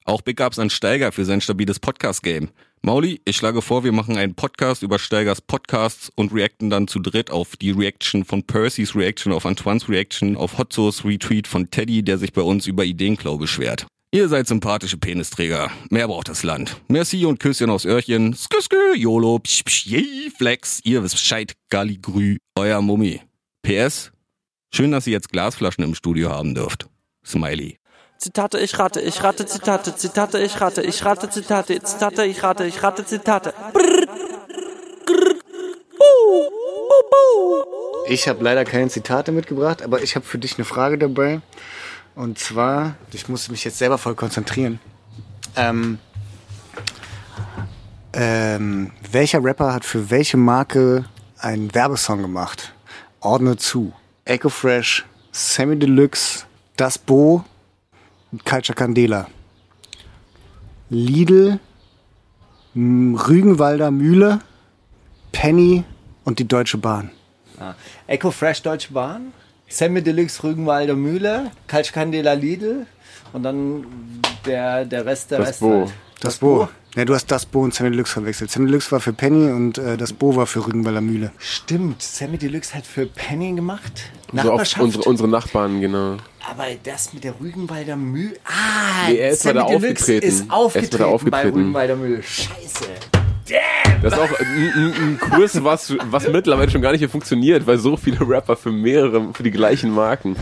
[0.04, 2.50] Auch Big Ups an Steiger für sein stabiles Podcast-Game.
[2.82, 6.98] Mauli, ich schlage vor, wir machen einen Podcast über Steigers Podcasts und reacten dann zu
[6.98, 12.02] dritt auf die Reaction von Percy's Reaction, auf Antoines Reaction, auf Hotzos Retweet von Teddy,
[12.02, 13.86] der sich bei uns über Ideenklau beschwert.
[14.12, 15.70] Ihr seid sympathische Penisträger.
[15.88, 16.76] Mehr braucht das Land.
[16.88, 18.34] Merci und Küsschen aus Öhrchen.
[18.34, 20.80] Skü, skü, YOLO, psch, psch, yay, Flex.
[20.84, 22.36] Ihr wisst Bescheid, Galligrü.
[22.56, 23.25] Euer Mummi.
[23.66, 24.12] PS.
[24.72, 26.88] Schön, dass ihr jetzt Glasflaschen im Studio haben dürft.
[27.24, 27.78] Smiley.
[28.16, 32.64] Zitate, ich rate, ich rate Zitate, Zitate, ich rate, ich rate Zitate, Zitate, ich rate,
[32.64, 33.52] ich rate Zitate.
[33.72, 34.06] Brrr,
[35.04, 35.34] grrr,
[35.98, 36.50] buh,
[36.88, 38.08] buh, buh.
[38.08, 41.40] Ich habe leider keine Zitate mitgebracht, aber ich habe für dich eine Frage dabei.
[42.14, 44.78] Und zwar, ich musste mich jetzt selber voll konzentrieren.
[45.56, 45.98] Ähm,
[48.12, 51.06] ähm, welcher Rapper hat für welche Marke
[51.38, 52.75] einen Werbesong gemacht?
[53.26, 53.92] Ordne zu.
[54.24, 56.44] Echo Fresh, Sammy Deluxe,
[56.76, 57.44] Das Bo
[58.30, 59.26] und Culture Candela.
[60.90, 61.58] Lidl,
[62.76, 64.40] Rügenwalder Mühle,
[65.32, 65.84] Penny
[66.24, 67.10] und die Deutsche Bahn.
[67.58, 67.74] Ah.
[68.06, 69.32] Echo Fresh Deutsche Bahn,
[69.68, 72.86] Sammy Deluxe Rügenwalder Mühle, Kalch Candela Lidl
[73.32, 73.86] und dann
[74.44, 75.60] der, der Rest der Das Rest.
[75.60, 75.80] Bo.
[75.80, 75.94] Halt.
[76.20, 76.68] Das Bo.
[76.96, 78.50] Ja, du hast das Bo und Sammy Deluxe verwechselt.
[78.50, 81.30] Sammy Deluxe war für Penny und äh, das Bo war für Rügenwalder Mühle.
[81.38, 83.92] Stimmt, Sammy Deluxe hat für Penny gemacht.
[84.32, 84.82] Nachbarschaft.
[84.82, 86.16] unsere, unsere Nachbarn, genau.
[86.50, 88.36] aber das mit der Rügenwalder Mühle.
[88.46, 90.26] Ah, Nee, er ist Sammy da Deluxe aufgetreten.
[90.26, 91.54] ist Er ist da aufgetreten, bei aufgetreten.
[91.58, 92.22] Rügenwalder Mühle.
[92.22, 92.84] Scheiße.
[94.02, 97.66] Das ist auch ein, ein, ein Kurs, was, was mittlerweile schon gar nicht mehr funktioniert,
[97.66, 100.34] weil so viele Rapper für mehrere, für die gleichen Marken.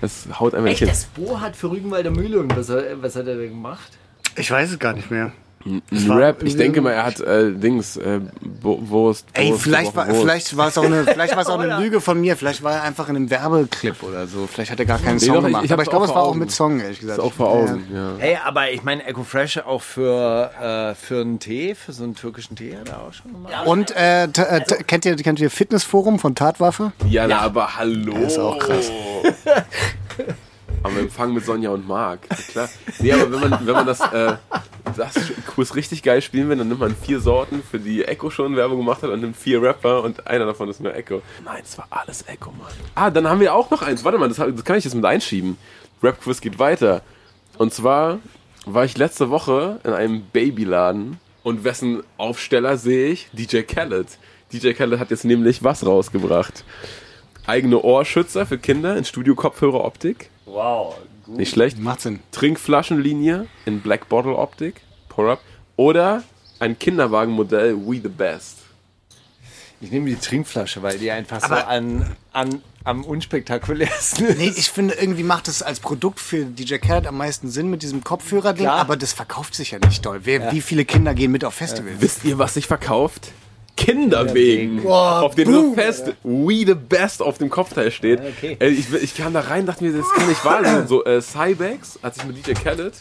[0.00, 0.88] Das haut einfach nicht Echt, hin.
[0.88, 3.90] das Bo hat für Rügenwalder Mühle und was, hat- was hat er denn gemacht?
[4.36, 5.32] Ich weiß es gar nicht mehr.
[5.66, 8.20] Ein Rap, ich denke mal, er hat äh, Dings, äh,
[8.60, 9.26] Wurst.
[9.32, 10.20] Ey, vielleicht war, Wurst.
[10.20, 12.36] vielleicht war es auch eine, vielleicht war es auch eine Lüge von mir.
[12.36, 14.46] Vielleicht war er einfach in einem Werbeclip oder so.
[14.46, 15.64] Vielleicht hat er gar keinen Nee, Song doch, ich- gemacht.
[15.64, 17.18] ich Aber hab's ich glaube, es war auch mit Song, ehrlich gesagt.
[17.18, 18.12] ist auch vor Augen, ja.
[18.18, 22.14] Hey, aber ich meine, Echo Fresh auch für, äh, für einen Tee, für so einen
[22.14, 23.66] türkischen Tee hat er auch schon gemacht.
[23.66, 26.92] Und äh, äh, kennt ihr kennt ihr Fitnessforum von Tatwaffe?
[27.08, 28.14] Ja, na, aber hallo.
[28.16, 28.90] ist auch krass.
[30.84, 32.20] Am Empfang mit Sonja und Marc.
[32.30, 32.68] Ja, Klar.
[32.98, 34.36] Nee, aber wenn man, wenn man das, äh,
[34.96, 35.14] das
[35.46, 38.78] Kurs richtig geil spielen will, dann nimmt man vier Sorten, für die Echo schon Werbung
[38.78, 41.22] gemacht hat und nimmt vier Rapper und einer davon ist nur Echo.
[41.42, 42.70] Nein, es war alles Echo, Mann.
[42.94, 44.04] Ah, dann haben wir auch noch eins.
[44.04, 45.56] Warte mal, das, das kann ich jetzt mit einschieben.
[46.02, 47.00] Rap-Quiz geht weiter.
[47.56, 48.18] Und zwar
[48.66, 53.28] war ich letzte Woche in einem Babyladen und wessen Aufsteller sehe ich?
[53.32, 54.08] DJ Khaled.
[54.52, 56.62] DJ Khaled hat jetzt nämlich was rausgebracht.
[57.46, 60.30] Eigene Ohrschützer für Kinder in Studio-Kopfhörer-Optik.
[60.54, 60.96] Wow.
[61.26, 61.36] Gut.
[61.38, 61.78] Nicht schlecht.
[61.78, 62.20] Macht Sinn.
[62.32, 64.80] Trinkflaschenlinie in Black Bottle Optik.
[65.08, 65.40] Pour-Up.
[65.76, 66.22] Oder
[66.60, 68.58] ein Kinderwagenmodell We the Best.
[69.80, 74.38] Ich nehme die Trinkflasche, weil die einfach so Aber- an, an, am unspektakulärsten ist.
[74.38, 77.82] Nee, ich finde, irgendwie macht es als Produkt für DJ Khaled am meisten Sinn mit
[77.82, 80.20] diesem Kopfhörer-Ding, aber das verkauft sich ja nicht doll.
[80.24, 82.00] Wer, Wie viele Kinder gehen mit auf Festivals?
[82.00, 83.32] Wisst ihr, was sich verkauft?
[83.76, 88.20] Kinderwegen, Boah, auf dem so fest We the Best auf dem Kopfteil steht.
[88.20, 88.56] okay.
[88.60, 90.86] Äh, ich, ich kam da rein, dachte mir, das kann nicht wahr sein.
[90.86, 92.94] So äh, Cybex hat sich mit DJ Khaled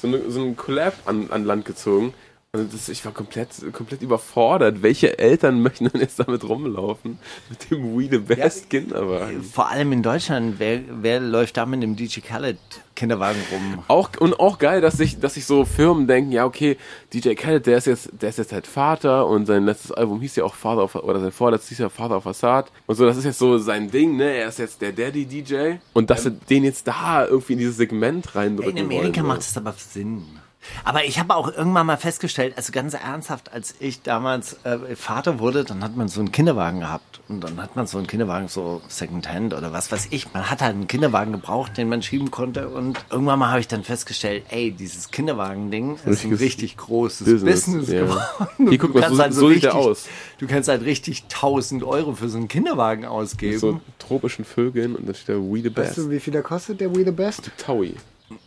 [0.00, 2.14] so, eine, so einen Collab an, an Land gezogen.
[2.54, 4.82] Und das, ich war komplett, komplett überfordert.
[4.82, 7.18] Welche Eltern möchten denn jetzt damit rumlaufen?
[7.48, 9.42] Mit dem We the Best Kinderwagen.
[9.42, 12.58] Vor allem in Deutschland, wer, wer läuft da mit dem DJ Khaled
[12.94, 13.82] Kinderwagen rum?
[13.88, 16.76] Auch, und auch geil, dass sich, dass sich so Firmen denken, ja, okay,
[17.14, 20.36] DJ Khaled, der ist jetzt, der ist jetzt halt Vater und sein letztes Album hieß
[20.36, 22.70] ja auch Father of, oder sein vorletztes hieß ja Father of Assad.
[22.84, 24.30] Und so, das ist jetzt so sein Ding, ne?
[24.30, 25.76] Er ist jetzt der Daddy-DJ.
[25.94, 29.40] Und dass sie den jetzt da irgendwie in dieses Segment reindrücken In Amerika wollen, macht
[29.40, 30.41] es aber Sinn.
[30.84, 35.38] Aber ich habe auch irgendwann mal festgestellt, also ganz ernsthaft, als ich damals äh, Vater
[35.38, 37.20] wurde, dann hat man so einen Kinderwagen gehabt.
[37.28, 40.32] Und dann hat man so einen Kinderwagen, so Secondhand oder was weiß ich.
[40.34, 42.68] Man hat halt einen Kinderwagen gebraucht, den man schieben konnte.
[42.68, 47.64] Und irgendwann mal habe ich dann festgestellt, ey, dieses Kinderwagen-Ding ist ein richtig großes Business,
[47.66, 48.00] Business, ja.
[48.02, 48.68] geworden.
[48.68, 50.04] Hier, guck mal, kannst so- halt so sieht der richtig, aus.
[50.38, 53.52] Du kannst halt richtig 1000 Euro für so einen Kinderwagen ausgeben.
[53.52, 55.98] Mit so tropischen Vögeln und da steht da We the Weißt Best.
[55.98, 57.50] du, wie viel der kostet, der We the Best?
[57.58, 57.94] Taui.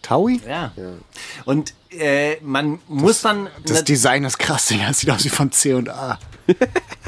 [0.01, 0.41] Taui?
[0.47, 0.71] Ja.
[1.45, 4.73] Und äh, man muss dann Das Design ist krass.
[4.87, 6.19] Das sieht aus wie von C&A.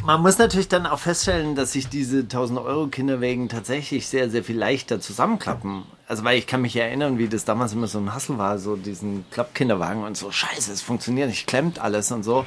[0.03, 4.43] Man muss natürlich dann auch feststellen, dass sich diese 1000 Euro Kinderwägen tatsächlich sehr, sehr
[4.43, 5.83] viel leichter zusammenklappen.
[6.07, 8.75] Also, weil ich kann mich erinnern, wie das damals immer so ein Hassel war, so
[8.75, 12.45] diesen Klappkinderwagen und so, scheiße, es funktioniert nicht, klemmt alles und so.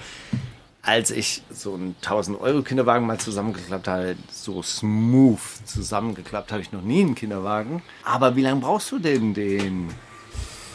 [0.82, 6.72] Als ich so einen 1000 Euro Kinderwagen mal zusammengeklappt habe, so smooth zusammengeklappt habe ich
[6.72, 7.82] noch nie einen Kinderwagen.
[8.02, 9.90] Aber wie lange brauchst du denn den?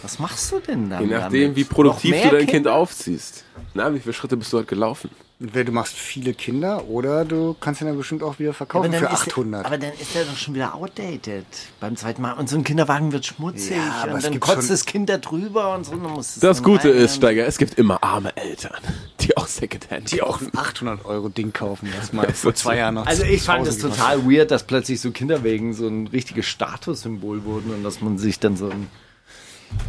[0.06, 1.02] Was machst du denn dann?
[1.02, 1.56] Je nachdem, damit?
[1.56, 2.76] wie produktiv du dein Kind Kinder?
[2.76, 3.44] aufziehst.
[3.74, 5.10] Na, wie viele Schritte bist du heute gelaufen?
[5.40, 9.02] Entweder du machst viele Kinder oder du kannst ihn ja bestimmt auch wieder verkaufen dann
[9.02, 9.62] für ist 800.
[9.62, 11.46] Der, aber dann ist der doch schon wieder outdated
[11.80, 12.34] beim zweiten Mal.
[12.34, 15.18] Und so ein Kinderwagen wird schmutzig Ja, aber und dann gibt kotzt das Kind da
[15.18, 15.96] drüber und so.
[15.96, 16.98] Dann Das dann Gute rein.
[16.98, 18.78] ist, Steiger, es gibt immer arme Eltern,
[19.22, 22.94] die auch Secondhand die auch ein 800 Euro Ding kaufen, was mal vor zwei Jahren
[22.94, 26.46] noch Also ich fand es 1000 total weird, dass plötzlich so Kinderwegen so ein richtiges
[26.46, 28.88] Statussymbol wurden und dass man sich dann so ein,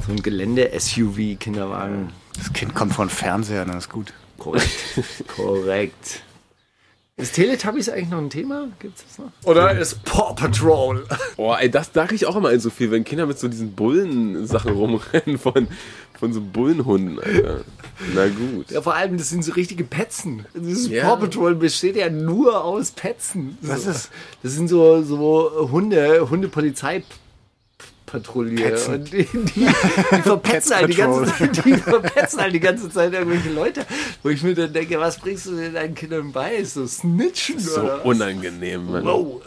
[0.07, 2.11] so ein Gelände-SUV-Kinderwagen...
[2.37, 4.13] Das Kind kommt von Fernseher, dann ist gut.
[4.39, 4.69] Korrekt.
[5.37, 6.23] Korrekt.
[7.19, 8.69] Ist Teletubbies eigentlich noch ein Thema?
[8.79, 9.33] Gibt's das noch?
[9.45, 11.07] Oder ist Paw Patrol?
[11.39, 13.73] Boah, ey, das dachte ich auch immer in so viel, wenn Kinder mit so diesen
[13.73, 15.67] Bullen-Sachen rumrennen von,
[16.19, 17.65] von so Bullenhunden, Alter.
[18.15, 18.71] Na gut.
[18.71, 20.45] Ja, vor allem, das sind so richtige Petzen.
[20.55, 21.05] Dieses Ja.
[21.05, 23.57] Paw Patrol besteht ja nur aus Petzen.
[23.63, 23.93] Was so.
[23.93, 24.11] ist?
[24.43, 27.03] Das sind so, so Hunde, Hundepolizei.
[28.07, 28.95] Patrouille Petzen.
[28.95, 31.27] und die, die, die verpetzen halt die ganze.
[31.27, 33.85] Zeit, die verpetzen halt die ganze Zeit irgendwelche Leute,
[34.23, 36.63] wo ich mir dann denke, was bringst du denn deinen Kindern bei?
[36.65, 38.05] So Snitchen So oder was?
[38.05, 39.05] unangenehm, Mann.
[39.05, 39.43] Wow.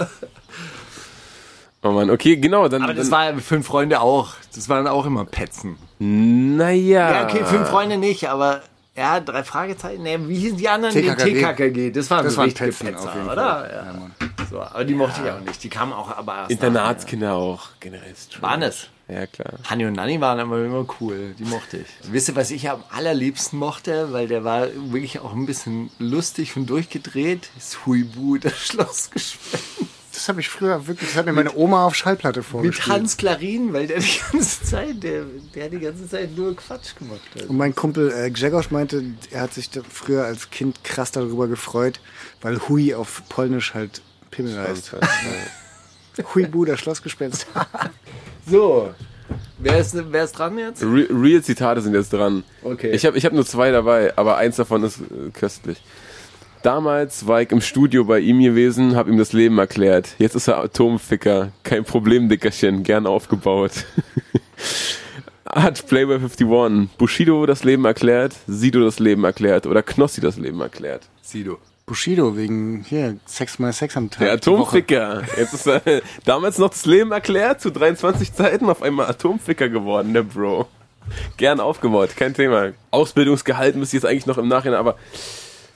[1.81, 2.67] Oh Mann, okay, genau.
[2.67, 4.33] Dann, Aber das dann, war ja fünf Freunde auch.
[4.53, 5.77] Das waren auch immer Petzen.
[5.99, 7.11] naja.
[7.11, 8.61] Ja, okay, fünf Freunde nicht, aber
[8.95, 10.03] ja, drei Fragezeichen.
[10.03, 10.93] Nee, wie hießen die anderen?
[10.93, 11.33] Die TKKG.
[11.41, 11.91] TKKG.
[11.91, 13.69] Das waren Das so waren richtige Petzen Petzer, auf jeden oder?
[13.71, 13.93] Ja.
[13.93, 14.09] Ja.
[14.49, 15.63] So, aber die mochte ich auch nicht.
[15.63, 18.13] Die kamen auch aber erst Internatskinder auch generell.
[18.41, 18.87] Waren es?
[19.07, 19.53] Ja, klar.
[19.53, 19.69] nachher.
[19.69, 21.33] Hanni und Nanni waren aber immer cool.
[21.37, 21.87] Die mochte ich.
[22.11, 24.11] Wisst ihr, was ich am allerliebsten mochte?
[24.11, 27.49] Weil der war wirklich auch ein bisschen lustig und durchgedreht.
[27.57, 29.98] Ist Huibu, das Schlossgespenst.
[30.19, 32.93] Das habe ich früher wirklich, das hat mir meine Oma auf Schallplatte Mit vorgespielt.
[32.93, 35.23] Hans Klarin, weil der die ganze Zeit, der,
[35.55, 37.21] der hat die ganze Zeit nur Quatsch gemacht.
[37.35, 37.43] hat.
[37.43, 39.01] Und mein Kumpel äh, Grzegorz meinte,
[39.31, 42.01] er hat sich früher als Kind krass darüber gefreut,
[42.41, 44.91] weil Hui auf Polnisch halt Pimmel heißt.
[46.35, 47.47] Hui Bu, das Schlossgespenst.
[48.45, 48.93] So.
[49.59, 50.81] Wer ist, wer ist dran jetzt?
[50.81, 52.43] Re Real Zitate sind jetzt dran.
[52.63, 52.91] Okay.
[52.91, 55.79] Ich habe ich hab nur zwei dabei, aber eins davon ist äh, köstlich.
[56.61, 60.15] Damals war ich im Studio bei ihm gewesen, habe ihm das Leben erklärt.
[60.17, 61.51] Jetzt ist er Atomficker.
[61.63, 62.83] Kein Problem, Dickerchen.
[62.83, 63.71] Gern aufgebaut.
[65.45, 70.61] Hat Playboy 51 Bushido das Leben erklärt, Sido das Leben erklärt oder Knossi das Leben
[70.61, 71.07] erklärt?
[71.21, 71.57] Sido.
[71.87, 74.19] Bushido wegen hier Sex mal Sex am Tag.
[74.19, 74.33] Der.
[74.33, 75.23] Atomficker.
[75.37, 75.81] Jetzt ist er
[76.25, 80.67] damals noch das Leben erklärt, zu 23 Zeiten auf einmal Atomficker geworden, der Bro.
[81.37, 82.73] Gern aufgebaut, kein Thema.
[82.91, 84.97] Ausbildungsgehalt müsste jetzt eigentlich noch im Nachhinein, aber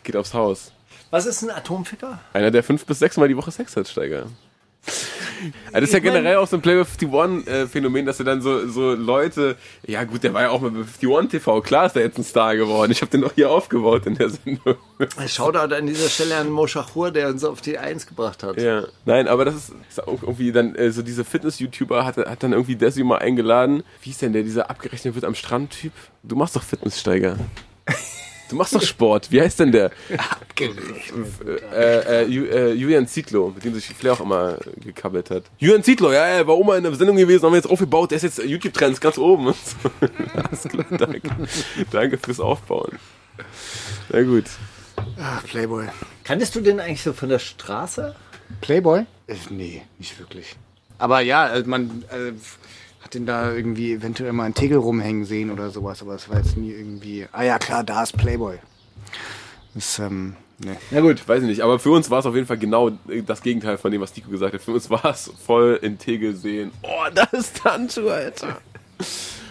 [0.04, 0.72] geht aufs Haus.
[1.12, 2.20] Was ist ein Atomficker?
[2.34, 4.28] Einer, der fünf bis sechs Mal die Woche Sex hat, Steiger.
[4.86, 8.42] Also das ist ja generell auch so ein Playboy 51 äh, Phänomen, dass du dann
[8.42, 11.96] so, so Leute, ja gut, der war ja auch mal bei 51 TV, klar ist
[11.96, 12.92] der jetzt ein Star geworden.
[12.92, 14.76] Ich habe den noch hier aufgebaut in der Sendung.
[15.28, 18.60] Shoutout an dieser Stelle an Moschachur, der uns auf die Eins gebracht hat.
[18.60, 22.44] Ja, nein, aber das ist, ist auch irgendwie dann, äh, so diese Fitness-YouTuber hat, hat
[22.44, 23.84] dann irgendwie Desi mal eingeladen.
[24.02, 25.94] Wie ist denn der, dieser abgerechnet wird am Strand-Typ?
[26.24, 27.38] Du machst doch Fitnesssteiger.
[28.54, 29.32] Du machst doch Sport.
[29.32, 29.90] Wie heißt denn der?
[30.60, 30.66] Äh,
[31.76, 35.46] äh, äh, Julian Zietlow, mit dem sich Flair auch immer gekabbelt hat.
[35.58, 38.18] Julian Zietlow, ja, er war Oma in der Sendung gewesen, haben wir jetzt aufgebaut, der
[38.18, 39.48] ist jetzt YouTube-Trends ganz oben.
[39.48, 39.90] und so.
[40.36, 41.30] Alles klar, danke.
[41.90, 43.00] danke fürs Aufbauen.
[44.10, 44.46] Na gut.
[45.18, 45.88] Ah, Playboy.
[46.24, 48.16] Kanntest du den eigentlich so von der Straße?
[48.62, 49.08] Playboy?
[49.26, 50.56] Äh, nee, nicht wirklich.
[51.00, 52.34] Aber ja, also man äh,
[53.14, 56.58] den da irgendwie eventuell mal einen Tegel rumhängen sehen oder sowas, aber es war jetzt
[56.58, 57.28] nie irgendwie.
[57.32, 58.58] Ah ja, klar, da ist Playboy.
[59.74, 60.76] Das, ähm, nee.
[60.92, 61.62] Na gut, weiß ich nicht.
[61.62, 62.92] Aber für uns war es auf jeden Fall genau
[63.26, 64.62] das Gegenteil von dem, was Nico gesagt hat.
[64.62, 66.72] Für uns war es voll in Tegel sehen.
[66.84, 68.58] Oh, da ist Tanchu, Alter.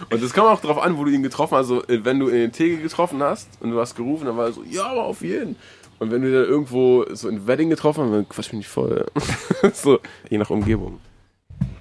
[0.09, 1.69] Und es kam auch drauf an, wo du ihn getroffen hast.
[1.69, 4.63] Also, wenn du in Tegel getroffen hast und du hast gerufen, dann war er so,
[4.63, 5.55] ja, aber auf jeden.
[5.99, 9.05] Und wenn du dann irgendwo so in Wedding getroffen hast, dann quatsch mich nicht voll.
[9.73, 9.99] so,
[10.29, 10.99] je nach Umgebung.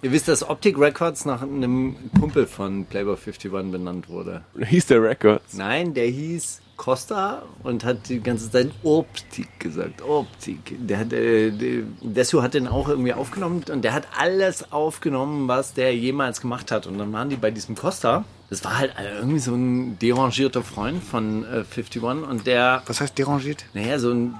[0.03, 4.43] Ihr wisst, dass Optic Records nach einem Kumpel von Playboy 51 benannt wurde.
[4.59, 5.55] Hieß der Records?
[5.55, 10.03] Nein, der hieß Costa und hat die ganze Zeit Optik gesagt.
[10.03, 10.75] Optik.
[10.89, 15.47] Der hat, äh, der- Desu hat den auch irgendwie aufgenommen und der hat alles aufgenommen,
[15.47, 16.89] was der jemals gemacht hat.
[16.89, 18.25] Und dann waren die bei diesem Costa.
[18.51, 23.17] Das war halt irgendwie so ein derangierter Freund von äh, 51 und der, Was heißt
[23.17, 23.65] derangiert?
[23.75, 24.35] naja, so ein,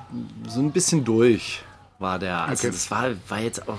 [0.49, 1.63] so ein bisschen durch
[2.03, 2.43] war der.
[2.43, 2.73] Also Okay.
[2.77, 3.75] das war, war jetzt auch,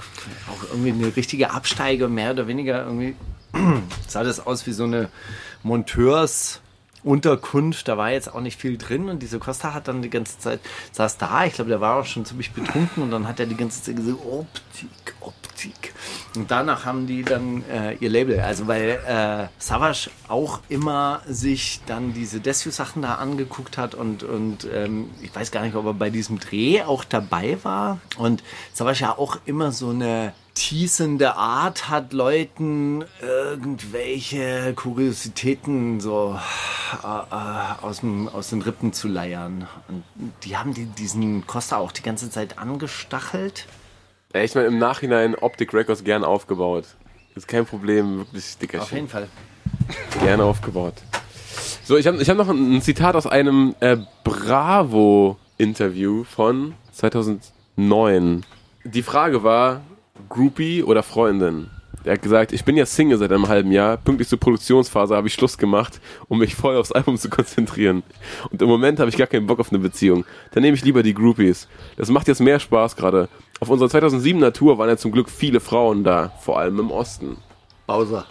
[0.50, 3.16] auch irgendwie eine richtige Absteige, mehr oder weniger irgendwie
[4.08, 5.10] sah das aus wie so eine
[7.04, 7.88] Monteursunterkunft.
[7.88, 10.60] Da war jetzt auch nicht viel drin und diese Costa hat dann die ganze Zeit,
[10.92, 13.58] saß da, ich glaube, der war auch schon ziemlich betrunken und dann hat er die
[13.58, 15.94] ganze Zeit gesagt, Optik, Optik.
[16.36, 21.82] Und danach haben die dann äh, ihr Label, also weil äh, Savage auch immer sich
[21.86, 25.94] dann diese Desue-Sachen da angeguckt hat und, und ähm, ich weiß gar nicht, ob er
[25.94, 28.00] bei diesem Dreh auch dabei war.
[28.18, 28.44] Und
[28.74, 36.40] Savage ja auch immer so eine teasende Art hat, Leuten irgendwelche Kuriositäten so
[37.04, 39.68] äh, äh, aus, dem, aus den Rippen zu leiern.
[39.88, 40.04] Und
[40.44, 43.66] die haben die, diesen Costa auch die ganze Zeit angestachelt.
[44.34, 46.86] Ey, ich meine, im Nachhinein Optic Records gern aufgebaut.
[47.36, 49.28] Ist kein Problem, wirklich dicker Auf jeden Fall.
[50.22, 50.96] Gerne aufgebaut.
[51.84, 58.46] So, ich habe ich hab noch ein, ein Zitat aus einem äh, Bravo-Interview von 2009.
[58.86, 59.82] Die Frage war,
[60.30, 61.70] Groupie oder Freundin?
[62.04, 63.98] Er hat gesagt, ich bin ja Single seit einem halben Jahr.
[63.98, 68.04] Pünktlich zur Produktionsphase habe ich Schluss gemacht, um mich voll aufs Album zu konzentrieren.
[68.52, 70.26] Und im Moment habe ich gar keinen Bock auf eine Beziehung.
[70.52, 71.70] Dann nehme ich lieber die Groupies.
[71.96, 73.30] Das macht jetzt mehr Spaß gerade.
[73.62, 77.38] Auf unserer 2007er Tour waren ja zum Glück viele Frauen da, vor allem im Osten.
[77.88, 78.26] Bowser.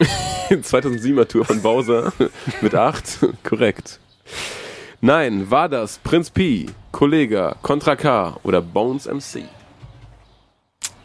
[0.50, 2.12] 2007er Tour von Bowser
[2.60, 3.20] mit 8.
[3.44, 4.00] Korrekt.
[5.00, 9.44] Nein, war das Prinz P, Kollega, Contra K oder Bones MC?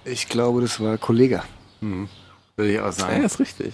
[0.05, 1.41] Ich glaube, das war Kollege.
[1.81, 3.23] Würde ich auch Ja, sagen.
[3.23, 3.73] ist richtig.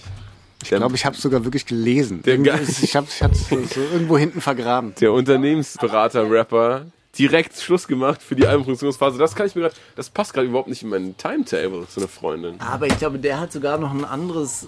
[0.62, 2.22] Ich glaube, ich habe es sogar wirklich gelesen.
[2.22, 3.18] Der ist- ich habe es
[3.48, 4.94] so, so irgendwo hinten vergraben.
[5.00, 6.86] Der Unternehmensberater-Rapper
[7.18, 9.18] direkt Schluss gemacht für die Albumproduktionsphase.
[9.18, 12.08] Das kann ich mir gerade, das passt gerade überhaupt nicht in meinen Timetable zu einer
[12.08, 12.60] Freundin.
[12.60, 14.66] Aber ich glaube, der hat sogar noch ein anderes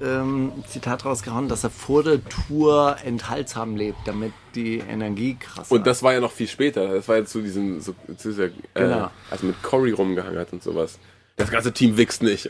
[0.00, 5.86] ähm, Zitat rausgehauen, dass er vor der Tour enthaltsam lebt, damit die Energie krass Und
[5.86, 6.88] das war ja noch viel später.
[6.94, 9.10] Das war ja zu diesem, so, zu dieser, äh, Genau.
[9.30, 10.98] also mit Cory rumgehangen hat und sowas.
[11.36, 12.48] Das ganze Team wächst nicht.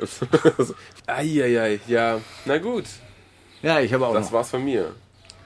[1.06, 2.20] Eieiei, ja.
[2.44, 2.84] Na gut,
[3.62, 4.32] Ja, ich habe auch das noch.
[4.32, 4.94] war's von mir.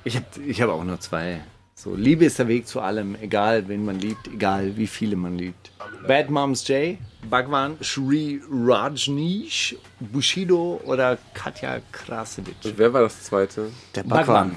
[0.04, 1.40] Ich habe ich hab auch nur zwei.
[1.88, 5.38] So, Liebe ist der Weg zu allem, egal wen man liebt, egal wie viele man
[5.38, 5.70] liebt.
[6.06, 6.98] Bad Moms J,
[7.30, 12.56] Bhagwan, Shri Rajneesh, Bushido oder Katja Krasevich.
[12.76, 13.70] Wer war das zweite?
[13.94, 14.26] Der Bhagwan.
[14.26, 14.56] Bhagwan.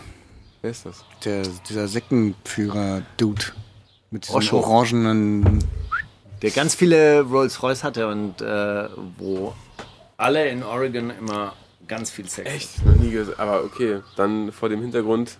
[0.61, 1.05] Wer ist das?
[1.23, 3.43] Der, dieser Sektenführer-Dude.
[4.09, 4.57] Mit diesem Osho.
[4.57, 5.63] orangenen.
[6.41, 9.53] Der ganz viele Rolls Royce hatte und äh, wo
[10.17, 11.53] alle in Oregon immer
[11.87, 12.85] ganz viel Sex Echt?
[12.85, 13.35] Noch nie gesehen.
[13.37, 15.37] Aber okay, dann vor dem Hintergrund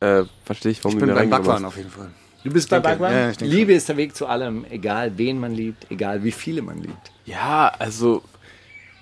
[0.00, 1.64] äh, verstehe ich, warum Ich du bin beim hast.
[1.64, 2.10] auf jeden Fall.
[2.42, 3.12] Du bist bei Bhagwan?
[3.12, 6.78] ja, Liebe ist der Weg zu allem, egal wen man liebt, egal wie viele man
[6.78, 7.12] liebt.
[7.26, 8.22] Ja, also.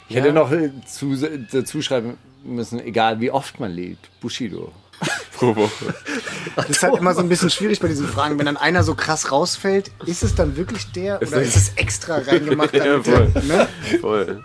[0.08, 1.14] Ich hätte noch äh, zu,
[1.52, 4.08] dazu schreiben müssen, egal wie oft man liebt.
[4.20, 4.72] Bushido.
[5.36, 5.94] Pro Woche.
[6.56, 8.36] Das ist halt immer so ein bisschen schwierig bei diesen Fragen.
[8.38, 11.72] Wenn dann einer so krass rausfällt, ist es dann wirklich der oder das- ist es
[11.76, 12.74] extra reingemacht?
[12.74, 13.28] Ja, voll.
[13.32, 13.68] der, ne?
[14.00, 14.42] Voll.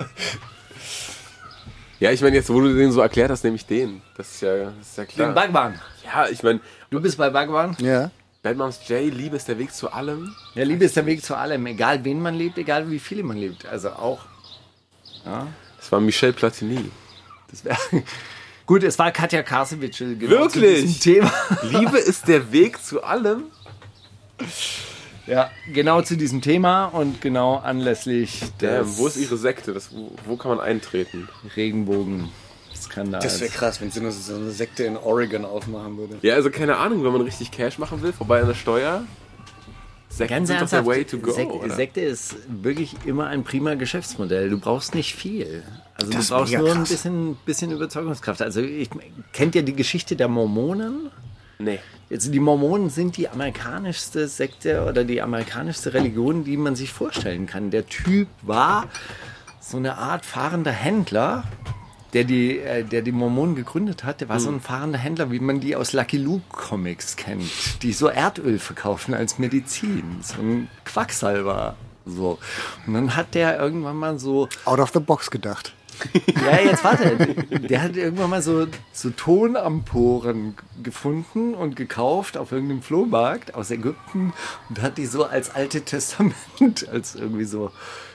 [1.99, 4.01] Ja, ich meine, jetzt, wo du den so erklärt hast, nehme ich den.
[4.17, 5.33] Das ist ja, das ist ja Den klar.
[5.33, 5.79] Bhagwan.
[6.05, 7.75] Ja, ich meine, Du bist bei Bhagwan?
[7.79, 8.11] Ja.
[8.41, 10.35] Bad Moms J, Liebe ist der Weg zu allem.
[10.53, 13.37] Ja, Liebe ist der Weg zu allem, egal wen man liebt, egal wie viele man
[13.37, 13.65] liebt.
[13.65, 14.19] Also auch,
[15.23, 16.89] Das war Michel Platini.
[17.49, 17.77] das wäre.
[18.65, 19.99] Gut, es war Katja Karsewitsch.
[19.99, 20.51] Genau Wirklich?
[20.51, 21.31] Zu diesem Thema.
[21.63, 23.45] Liebe ist der Weg zu allem?
[25.27, 29.73] Ja, genau zu diesem Thema und genau anlässlich des wo ist ihre Sekte?
[29.73, 31.29] Das, wo, wo kann man eintreten?
[32.93, 33.23] Regenbogen-Skandals.
[33.23, 36.17] Das wäre krass, wenn sie nur so eine Sekte in Oregon aufmachen würde.
[36.21, 39.03] Ja, also keine Ahnung, wenn man richtig Cash machen will, vorbei an der Steuer.
[40.09, 41.73] Sekten Ganz sind doch der way to go, Sek oder?
[41.73, 44.49] Sekte ist wirklich immer ein prima Geschäftsmodell.
[44.49, 45.63] Du brauchst nicht viel.
[45.95, 48.43] Also Das du brauchst nur ein bisschen, bisschen Überzeugungskraft.
[48.43, 48.89] Also ich
[49.31, 51.09] kennt ja die Geschichte der Mormonen.
[51.57, 51.79] Nee.
[52.11, 57.47] Jetzt, die Mormonen sind die amerikanischste Sekte oder die amerikanischste Religion, die man sich vorstellen
[57.47, 57.71] kann.
[57.71, 58.87] Der Typ war
[59.59, 61.43] so eine Art fahrender Händler,
[62.13, 64.21] der die, äh, der die Mormonen gegründet hat.
[64.21, 67.93] Der war so ein fahrender Händler, wie man die aus Lucky Luke Comics kennt, die
[67.93, 70.19] so Erdöl verkaufen als Medizin.
[70.21, 71.75] So ein Quacksalber.
[72.05, 72.37] So.
[72.85, 75.73] Und dann hat der irgendwann mal so Out of the box gedacht.
[76.45, 77.15] ja, jetzt warte.
[77.59, 84.33] Der hat irgendwann mal so, so Tonamporen gefunden und gekauft auf irgendeinem Flohmarkt aus Ägypten
[84.69, 87.71] und hat die so als Alte Testament, als irgendwie so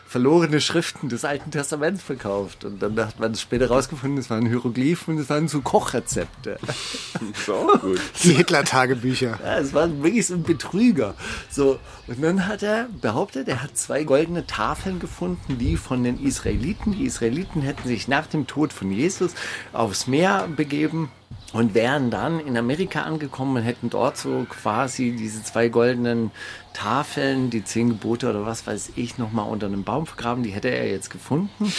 [0.09, 2.65] verlorene Schriften des Alten Testaments verkauft.
[2.65, 6.59] Und dann hat man später rausgefunden, es waren Hieroglyphen und es waren so Kochrezepte.
[7.49, 8.01] Auch gut.
[8.23, 9.39] Die Hitler-Tagebücher.
[9.45, 11.15] Ja, es war wirklich so ein Betrüger.
[11.51, 16.25] So, und dann hat er behauptet, er hat zwei goldene Tafeln gefunden, die von den
[16.25, 16.93] Israeliten.
[16.93, 19.35] Die Israeliten hätten sich nach dem Tod von Jesus
[19.75, 21.11] aufs Meer begeben
[21.53, 26.31] und wären dann in Amerika angekommen und hätten dort so quasi diese zwei goldenen
[26.79, 30.45] Tafeln, die zehn Gebote oder was weiß ich, nochmal unter einem Baum vergraben.
[30.45, 31.73] Die hätte er jetzt gefunden.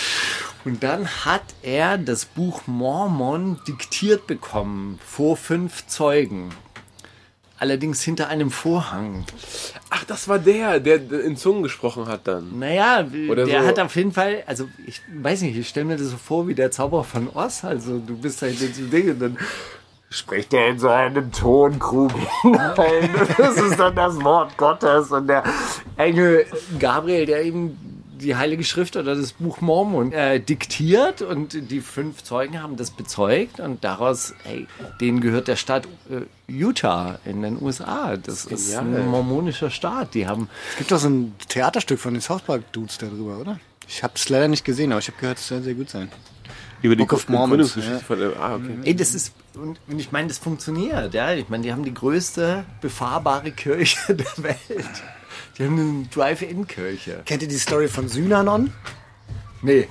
[0.66, 6.50] Und dann hat er das Buch Mormon diktiert bekommen vor fünf Zeugen.
[7.58, 9.26] Allerdings hinter einem Vorhang.
[9.90, 12.60] Ach, das war der, der in Zungen gesprochen hat dann.
[12.60, 13.68] Naja, Oder der so.
[13.68, 16.56] hat auf jeden Fall, also ich weiß nicht, ich stelle mir das so vor wie
[16.56, 17.64] der Zauberer von Oz.
[17.64, 19.38] Also du bist halt in diesem Ding und dann
[20.10, 23.10] spricht er in so einem Tonkrug hinein.
[23.38, 25.44] Das ist dann das Wort Gottes und der
[25.98, 26.46] Engel
[26.80, 27.78] Gabriel, der eben
[28.20, 32.92] die Heilige Schrift oder das Buch Mormon äh, diktiert und die fünf Zeugen haben das
[32.92, 34.68] bezeugt und daraus, hey,
[35.00, 38.18] denen gehört der Staat äh, Utah in den USA.
[38.18, 39.02] Das ist genial.
[39.02, 40.14] ein mormonischer Staat.
[40.16, 43.60] Die haben Es gibt doch so ein Theaterstück von den South Park Dudes darüber, oder?
[43.88, 46.12] Ich habe es leider nicht gesehen, aber ich habe gehört, es soll sehr gut sein.
[46.82, 48.00] Über die Book of Mormon, Gründungsgeschichte ja.
[48.00, 48.78] von Ah, okay.
[48.84, 51.34] Ey, das ist, und, und ich meine, das funktioniert, ja.
[51.34, 55.04] Ich meine, die haben die größte befahrbare Kirche der Welt.
[55.58, 57.24] Die haben eine Drive-In-Kirche.
[57.26, 58.72] Kennt ihr die Story von Synanon?
[59.62, 59.90] Nee.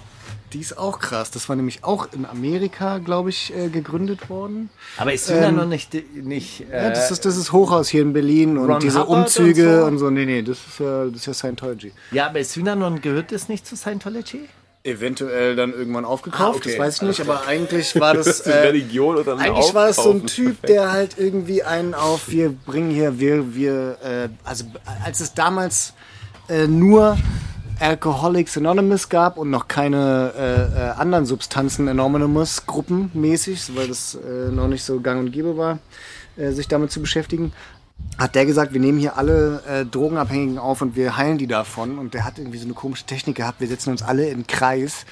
[0.54, 1.30] Die ist auch krass.
[1.30, 4.70] Das war nämlich auch in Amerika, glaube ich, äh, gegründet worden.
[4.96, 8.00] Aber ist Sünder noch nicht, nicht Ähm, Ja, äh, das ist das ist Hochhaus hier
[8.00, 10.06] in Berlin und Ron diese Hubbard Umzüge und und so?
[10.06, 10.10] so.
[10.10, 11.92] Nee, nee, das ist ja, das ist ja Scientology.
[12.12, 14.48] ja, aber Synanon gehört das nicht zu Scientology?
[14.88, 16.70] Eventuell dann irgendwann aufgekauft, Ah, okay.
[16.70, 18.26] das weiß ich nicht, aber eigentlich war das.
[18.26, 20.26] Das Äh, Religion dann Eigentlich war es so ein.
[20.26, 24.64] Typ, der halt irgendwie einen auf, wir bringen hier, wir, wir, äh, also
[25.04, 25.92] als es damals
[26.48, 27.16] äh, nur
[27.80, 34.16] Alcoholics Anonymous gab und noch keine äh, äh, anderen Substanzen Anonymous Gruppen mäßig, weil das
[34.16, 35.78] äh, noch nicht so gang und gäbe war,
[36.36, 37.52] äh, sich damit zu beschäftigen,
[38.18, 41.98] hat der gesagt, wir nehmen hier alle äh, Drogenabhängigen auf und wir heilen die davon.
[41.98, 44.46] Und der hat irgendwie so eine komische Technik gehabt, wir setzen uns alle in den
[44.46, 45.06] Kreis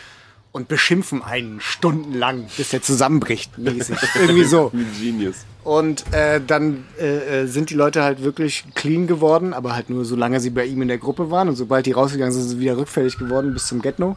[0.53, 3.97] und beschimpfen einen stundenlang, bis der zusammenbricht, mäßig.
[4.15, 4.73] irgendwie so.
[5.01, 5.45] Genius.
[5.67, 10.05] Und äh, dann äh, äh, sind die Leute halt wirklich clean geworden, aber halt nur
[10.05, 11.49] solange sie bei ihm in der Gruppe waren.
[11.49, 14.17] Und sobald die rausgegangen sind, sind sie wieder rückfällig geworden bis zum Get-No.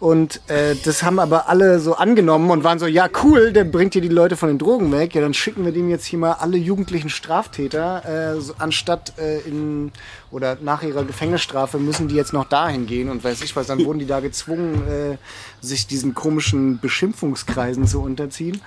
[0.00, 3.94] Und äh, das haben aber alle so angenommen und waren so, ja cool, der bringt
[3.94, 5.14] hier die Leute von den Drogen weg.
[5.14, 9.38] Ja, dann schicken wir dem jetzt hier mal alle jugendlichen Straftäter, äh, so, anstatt äh,
[9.48, 9.92] in
[10.30, 13.68] oder nach ihrer Gefängnisstrafe müssen die jetzt noch dahin gehen und weiß ich was.
[13.68, 15.16] Dann wurden die da gezwungen, äh,
[15.62, 18.60] sich diesen komischen Beschimpfungskreisen zu unterziehen.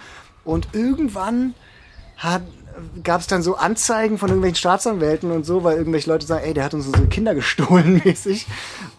[0.44, 1.54] Und irgendwann
[3.03, 6.53] gab es dann so Anzeigen von irgendwelchen Staatsanwälten und so, weil irgendwelche Leute sagen, ey,
[6.53, 8.47] der hat uns unsere Kinder gestohlen mäßig.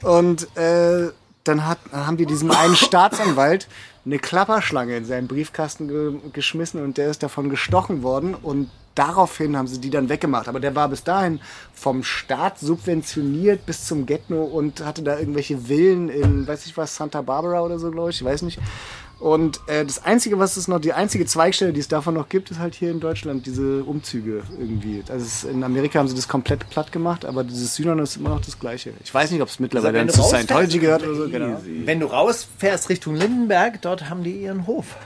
[0.02, 1.10] Und äh,
[1.44, 3.68] dann hat, haben die diesem einen Staatsanwalt
[4.04, 9.56] eine Klapperschlange in seinen Briefkasten ge geschmissen und der ist davon gestochen worden und daraufhin
[9.56, 10.48] haben sie die dann weggemacht.
[10.48, 11.40] Aber der war bis dahin
[11.74, 16.96] vom Staat subventioniert bis zum Getno und hatte da irgendwelche Villen in, weiß ich was,
[16.96, 18.58] Santa Barbara oder so, glaube ich, ich weiß nicht.
[19.18, 22.50] Und äh, das Einzige, was es noch, die einzige Zweigstelle, die es davon noch gibt,
[22.50, 25.02] ist halt hier in Deutschland, diese Umzüge irgendwie.
[25.08, 28.28] Also es, in Amerika haben sie das komplett platt gemacht, aber dieses Synon ist immer
[28.28, 28.92] noch das Gleiche.
[29.02, 31.28] Ich weiß nicht, ob es mittlerweile wenn dann du zu Scientology gehört oder so.
[31.30, 31.60] Genau.
[31.64, 34.96] Wenn du rausfährst Richtung Lindenberg, dort haben die ihren Hof.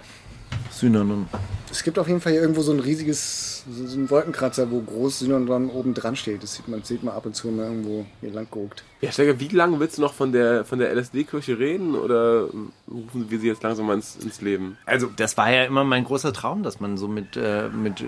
[0.81, 1.26] Synonym.
[1.70, 4.81] Es gibt auf jeden Fall hier irgendwo so ein riesiges, so so ein Wolkenkratzer, wo
[4.81, 6.43] groß Synon dann oben dran steht.
[6.43, 8.83] Das sieht man, sieht man ab und zu mal irgendwo hier lang geguckt.
[9.01, 12.47] Ja, Steiger, wie lange willst du noch von der, von der LSD-Kirche reden oder
[12.91, 14.78] rufen wir sie jetzt langsam mal ins, ins Leben?
[14.87, 18.05] Also, das war ja immer mein großer Traum, dass man so mit, äh, mit äh,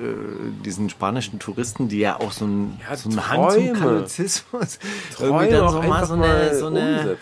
[0.64, 3.73] diesen spanischen Touristen, die ja auch so ein, Ja, so einen Hang zum Träume.
[3.79, 4.79] Katholizismus,
[5.20, 7.16] irgendwie dann so mal so eine, mal so eine.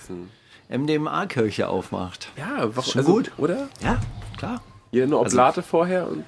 [0.71, 2.29] MDMA-Kirche aufmacht.
[2.37, 3.33] Ja, warum, schon also, gut.
[3.37, 3.69] Oder?
[3.83, 4.01] Ja,
[4.39, 4.63] klar.
[4.91, 6.25] Jeder eine Also- Oblate vorher und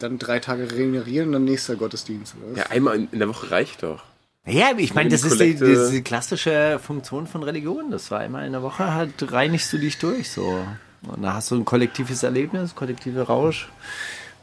[0.00, 2.34] Dann drei Tage regenerieren und dann nächster Gottesdienst.
[2.56, 4.02] Ja, einmal in, in der Woche reicht doch.
[4.44, 7.92] Ja, ich meine, die das ist die, diese klassische Funktion von Religion.
[7.92, 10.58] Das war einmal in der Woche, halt reinigst du dich durch so.
[11.06, 13.68] Und da hast du ein kollektives Erlebnis, kollektiver Rausch.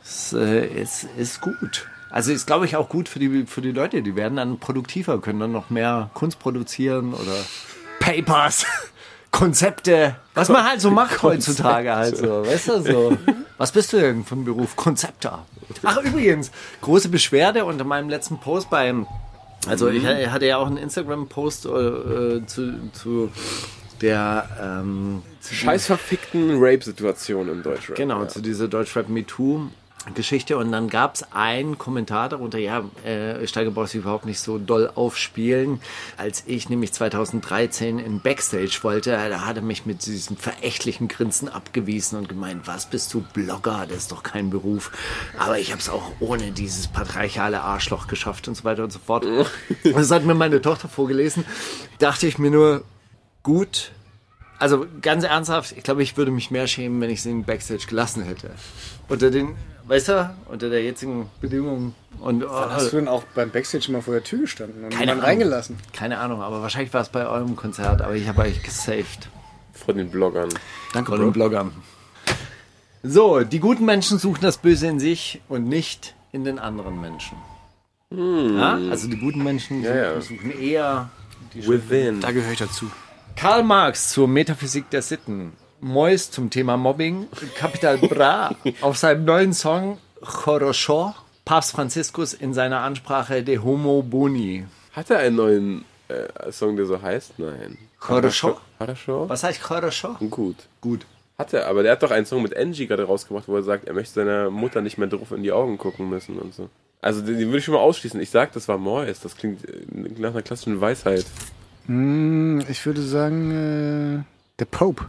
[0.02, 1.88] Es äh, ist, ist gut.
[2.10, 4.02] Also ist, glaube ich, auch gut für die, für die Leute.
[4.02, 7.36] Die werden dann produktiver, können dann noch mehr Kunst produzieren oder
[8.00, 8.66] Papers,
[9.32, 12.46] Konzepte, was man halt so macht heutzutage halt so.
[12.46, 13.18] Weißt du so?
[13.58, 14.76] Was bist du denn von Beruf?
[14.76, 15.46] Konzepter.
[15.84, 16.52] Ach, übrigens,
[16.82, 19.06] große Beschwerde unter meinem letzten Post beim,
[19.68, 23.32] also ich hatte ja auch einen Instagram-Post äh, zu, zu
[24.02, 27.96] der, ähm, Scheiß verfickten Rape-Situation im Deutschrap.
[27.98, 28.28] Genau, Ja.
[28.28, 29.68] zu dieser Deutschrap MeToo.
[30.16, 34.40] Geschichte und dann gab es einen Kommentar darunter, ja, äh, Steiger braucht sich überhaupt nicht
[34.40, 35.82] so doll aufspielen.
[36.18, 41.50] Als ich nämlich 2013 in Backstage wollte, da hat er mich mit diesem verächtlichen Grinsen
[41.50, 44.92] abgewiesen und gemeint, was bist du Blogger, das ist doch kein Beruf.
[45.38, 49.00] Aber ich habe es auch ohne dieses patriarchale Arschloch geschafft und so weiter und so
[49.00, 49.26] fort.
[49.84, 51.46] das hat mir meine Tochter vorgelesen.
[52.00, 52.84] Dachte ich mir nur,
[53.44, 53.92] gut,
[54.60, 57.86] also ganz ernsthaft, ich glaube, ich würde mich mehr schämen, wenn ich sie in Backstage
[57.88, 58.52] gelassen hätte.
[59.08, 59.56] Unter den,
[59.90, 61.94] weißt du, unter der jetzigen Bedingungen.
[62.22, 65.02] Und, Wann hast du denn auch beim Backstage immer vor der Tür gestanden und Keine
[65.02, 65.26] jemanden Ahnung.
[65.26, 65.78] reingelassen?
[65.94, 69.28] keine Ahnung, aber wahrscheinlich war es bei eurem Konzert, aber ich habe euch gesaved.
[69.74, 70.50] Von den Bloggern.
[70.94, 71.72] Danke, Von den Bloggern.
[73.04, 77.38] So, die guten Menschen suchen das Böse in sich und nicht in den anderen Menschen.
[78.12, 78.74] Ja?
[78.90, 80.22] Also die guten Menschen Ja, ja.
[80.22, 81.10] suchen eher
[81.54, 82.20] die Within.
[82.22, 82.92] Da gehöre ich dazu.
[83.38, 89.54] Karl Marx zur Metaphysik der Sitten, Mois zum Thema Mobbing, Capital Bra auf seinem neuen
[89.54, 91.14] Song Chorosho,
[91.46, 94.66] Papst Franziskus in seiner Ansprache De Homo Boni.
[94.94, 97.40] Hat er einen neuen äh, Song, der so heißt?
[97.40, 97.78] Nein.
[98.00, 98.58] Chorosho?
[98.96, 99.30] Schon?
[99.30, 100.16] Was heißt Chorosho?
[100.30, 100.58] Gut.
[100.82, 101.06] Gut.
[101.38, 103.88] Hat er, aber der hat doch einen Song mit Angie gerade rausgebracht, wo er sagt,
[103.88, 106.70] er möchte seiner Mutter nicht mehr drauf in die Augen gucken müssen und so.
[107.02, 108.20] Also den, den würde ich schon mal ausschließen.
[108.20, 109.22] Ich sag, das war Mois.
[109.24, 109.86] Das klingt äh,
[110.18, 111.26] nach einer klassischen Weisheit.
[111.86, 114.24] Hm, ich würde sagen, äh,
[114.60, 115.06] der Pope.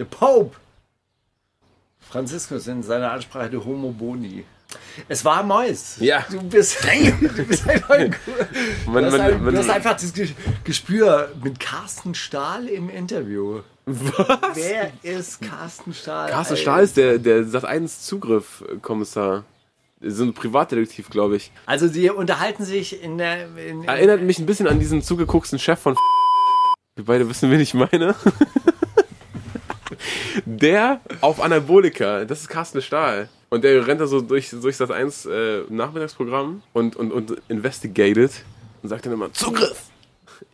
[0.00, 0.56] The Pope.
[2.00, 4.44] Franziskus in seiner Ansprache De Homo Boni.
[5.08, 5.96] Es war Mois.
[6.00, 6.24] Ja.
[6.30, 6.78] Du bist,
[7.20, 8.16] du bist einfach ein
[8.86, 10.30] Du Man, hast, man, ein, man, du hast einfach das Ge-
[10.64, 13.60] Gespür mit Carsten Stahl im Interview.
[13.84, 14.38] Was?
[14.54, 16.30] Wer ist Carsten Stahl?
[16.30, 16.62] Carsten Ey.
[16.62, 19.44] Stahl ist der, der Sat 1 Zugriff-Kommissar.
[20.00, 21.52] So ein Privatdetektiv, glaube ich.
[21.66, 23.54] Also sie unterhalten sich in der...
[23.58, 25.94] In, Erinnert mich ein bisschen an diesen zugegucksten Chef von
[26.96, 28.14] Wir beide wissen, wen ich meine.
[30.44, 33.28] Der auf Anabolika, das ist Carsten Stahl.
[33.50, 38.30] Und der rennt da so durch, durch das 1 äh, Nachmittagsprogramm und, und, und investigated
[38.82, 39.89] und sagt dann immer, Zugriff!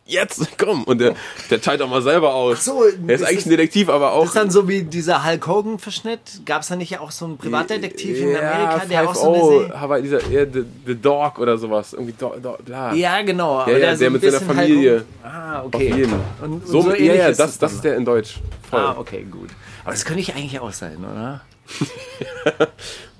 [0.07, 0.85] Jetzt, komm!
[0.85, 1.15] Und der,
[1.49, 2.63] der teilt auch mal selber aus.
[2.63, 4.23] so, er ist ist eigentlich ein Detektiv, aber auch.
[4.23, 6.45] ist dann so wie dieser Hulk Hogan-Verschnitt.
[6.45, 9.59] Gab es da nicht auch so einen Privatdetektiv in Amerika, der auch so eine 5-0,
[9.59, 9.81] Serie...
[9.81, 11.91] Hawaii, dieser, ja, the, the Dog oder sowas.
[11.91, 12.93] Irgendwie, do, do, bla.
[12.93, 13.59] Ja, genau.
[13.59, 15.03] aber ja, der, mit seiner Familie.
[15.23, 15.91] Ah, okay.
[15.91, 16.13] Auf jeden.
[16.41, 18.39] Und, und So, so, ja, ja, ist das, es das ist der in Deutsch.
[18.69, 18.79] Voll.
[18.79, 19.49] Ah, okay, gut.
[19.83, 21.41] Aber das könnte ich eigentlich auch sein, oder?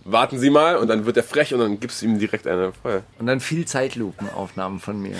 [0.06, 2.72] Warten Sie mal und dann wird er frech und dann gibst du ihm direkt eine.
[2.82, 3.04] Voll.
[3.20, 5.18] Und dann viel Zeitlupenaufnahmen von mir.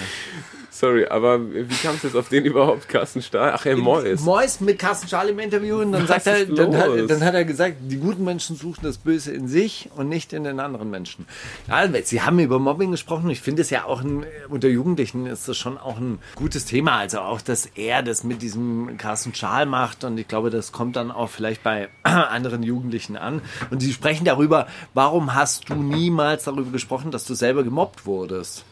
[0.80, 3.52] Sorry, aber wie kam es jetzt auf den überhaupt, Carsten Stahl?
[3.56, 4.20] Ach, Herr Mois.
[4.22, 7.46] Mois mit Carsten Stahl im Interview und dann sagt er, dann hat, dann hat er
[7.46, 11.26] gesagt, die guten Menschen suchen das Böse in sich und nicht in den anderen Menschen.
[11.68, 13.28] Ja, Sie haben über Mobbing gesprochen.
[13.32, 16.98] Ich finde es ja auch ein, unter Jugendlichen ist das schon auch ein gutes Thema.
[16.98, 20.96] Also auch, dass er das mit diesem Carsten Stahl macht und ich glaube, das kommt
[20.96, 23.42] dann auch vielleicht bei anderen Jugendlichen an.
[23.72, 28.64] Und sie sprechen darüber, warum hast du niemals darüber gesprochen, dass du selber gemobbt wurdest?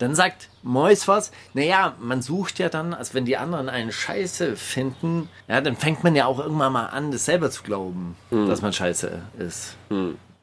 [0.00, 4.56] Dann sagt Mois was, naja, man sucht ja dann, als wenn die anderen einen Scheiße
[4.56, 8.62] finden, ja, dann fängt man ja auch irgendwann mal an, das selber zu glauben, dass
[8.62, 9.76] man Scheiße ist.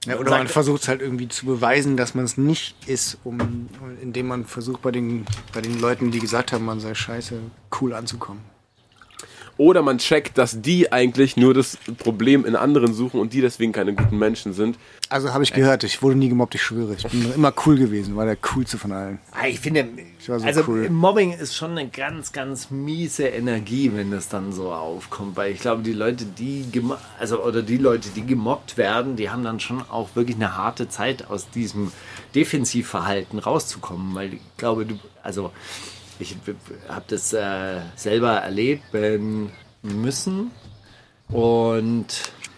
[0.06, 3.68] Ja, oder man versucht es halt irgendwie zu beweisen, dass man es nicht ist, um,
[4.00, 7.40] indem man versucht, bei den, bei den Leuten, die gesagt haben, man sei scheiße,
[7.82, 8.42] cool anzukommen.
[9.58, 13.72] Oder man checkt, dass die eigentlich nur das Problem in anderen suchen und die deswegen
[13.72, 14.78] keine guten Menschen sind.
[15.10, 16.94] Also habe ich gehört, ich wurde nie gemobbt, ich schwöre.
[16.96, 19.20] Ich bin immer cool gewesen, war der coolste von allen.
[19.32, 19.88] Ah, Ich finde,
[20.28, 20.90] war so also cool.
[20.90, 25.60] Mobbing ist schon eine ganz, ganz miese Energie, wenn das dann so aufkommt, weil ich
[25.62, 26.66] glaube, die Leute, die
[27.20, 30.90] also oder die Leute, die gemobbt werden, die haben dann schon auch wirklich eine harte
[30.90, 31.92] Zeit aus diesem
[32.36, 35.52] Defensivverhalten rauszukommen, weil ich glaube, du, also
[36.20, 36.36] ich
[36.88, 39.52] habe das äh, selber erleben
[39.82, 40.52] müssen
[41.30, 42.08] und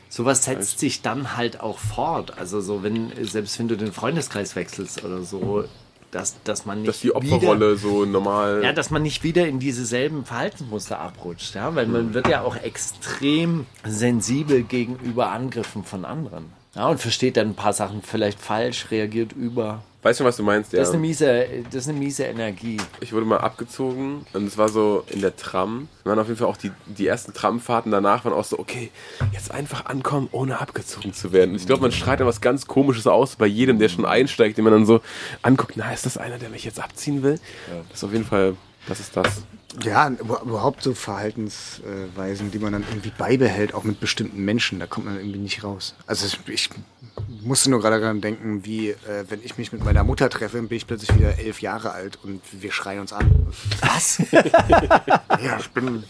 [0.10, 2.38] sowas setzt sich dann halt auch fort.
[2.38, 5.66] Also so wenn selbst wenn du den Freundeskreis wechselst oder so,
[6.12, 8.58] dass, dass man nicht Dass die Opferrolle so normal.
[8.58, 12.28] wieder, ja, dass man nicht wieder in diese selben Verhaltensmuster abrutscht, ja, weil man wird
[12.28, 16.52] ja auch extrem sensibel gegenüber Angriffen von anderen.
[16.80, 19.84] Ja, und versteht dann ein paar Sachen vielleicht falsch, reagiert über.
[20.02, 20.72] Weißt du, was du meinst?
[20.72, 20.80] Ja.
[20.80, 22.78] Das ist eine miese, das ist eine miese Energie.
[23.02, 25.90] Ich wurde mal abgezogen und es war so in der Tram.
[26.04, 28.92] Wir waren auf jeden Fall auch die, die ersten Tramfahrten danach waren auch so, okay,
[29.34, 31.50] jetzt einfach ankommen, ohne abgezogen zu werden.
[31.52, 34.58] Und ich glaube, man strahlt dann was ganz Komisches aus bei jedem, der schon einsteigt,
[34.58, 35.02] den man dann so
[35.42, 37.42] anguckt, na, ist das einer, der mich jetzt abziehen will?
[37.90, 38.56] Das ist auf jeden Fall,
[38.88, 39.44] das ist das.
[39.84, 44.88] Ja, über- überhaupt so Verhaltensweisen, die man dann irgendwie beibehält, auch mit bestimmten Menschen, da
[44.88, 45.94] kommt man irgendwie nicht raus.
[46.08, 46.70] Also ich, ich
[47.44, 50.76] musste nur gerade daran denken, wie äh, wenn ich mich mit meiner Mutter treffe, bin
[50.76, 53.48] ich plötzlich wieder elf Jahre alt und wir schreien uns an.
[53.82, 54.18] Was?
[54.32, 56.04] ja, ich bin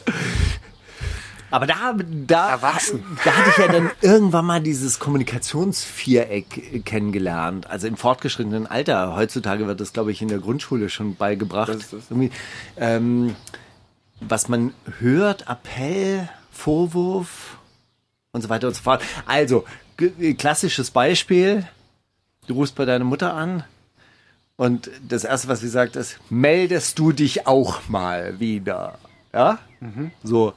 [1.52, 1.96] Aber da,
[2.28, 3.04] da, Erwachsen.
[3.26, 7.68] da hatte ich ja dann irgendwann mal dieses Kommunikationsviereck äh, kennengelernt.
[7.70, 9.16] Also im fortgeschrittenen Alter.
[9.16, 11.70] Heutzutage wird das, glaube ich, in der Grundschule schon beigebracht.
[11.70, 11.92] Das?
[12.10, 12.32] Irgendwie,
[12.78, 13.36] ähm,
[14.22, 17.58] was man hört, Appell, Vorwurf
[18.32, 19.02] und so weiter und so fort.
[19.26, 19.66] Also,
[19.98, 21.66] g- klassisches Beispiel.
[22.48, 23.64] Du rufst bei deiner Mutter an
[24.56, 28.98] und das erste, was sie sagt, ist, meldest du dich auch mal wieder?
[29.34, 29.60] Ja?
[30.24, 30.54] So.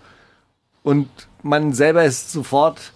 [0.82, 1.08] Und
[1.42, 2.92] man selber ist sofort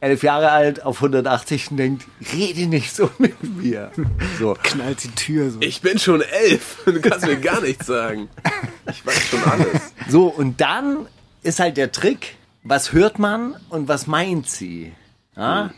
[0.00, 3.90] elf Jahre alt auf 180 und denkt, rede nicht so mit mir.
[4.38, 4.54] So.
[4.62, 5.60] knallt die Tür so.
[5.60, 8.28] Ich bin schon elf, du kannst mir gar nichts sagen.
[8.90, 9.92] Ich weiß schon alles.
[10.08, 11.06] So, und dann
[11.42, 14.92] ist halt der Trick, was hört man und was meint sie?
[15.36, 15.72] Ja?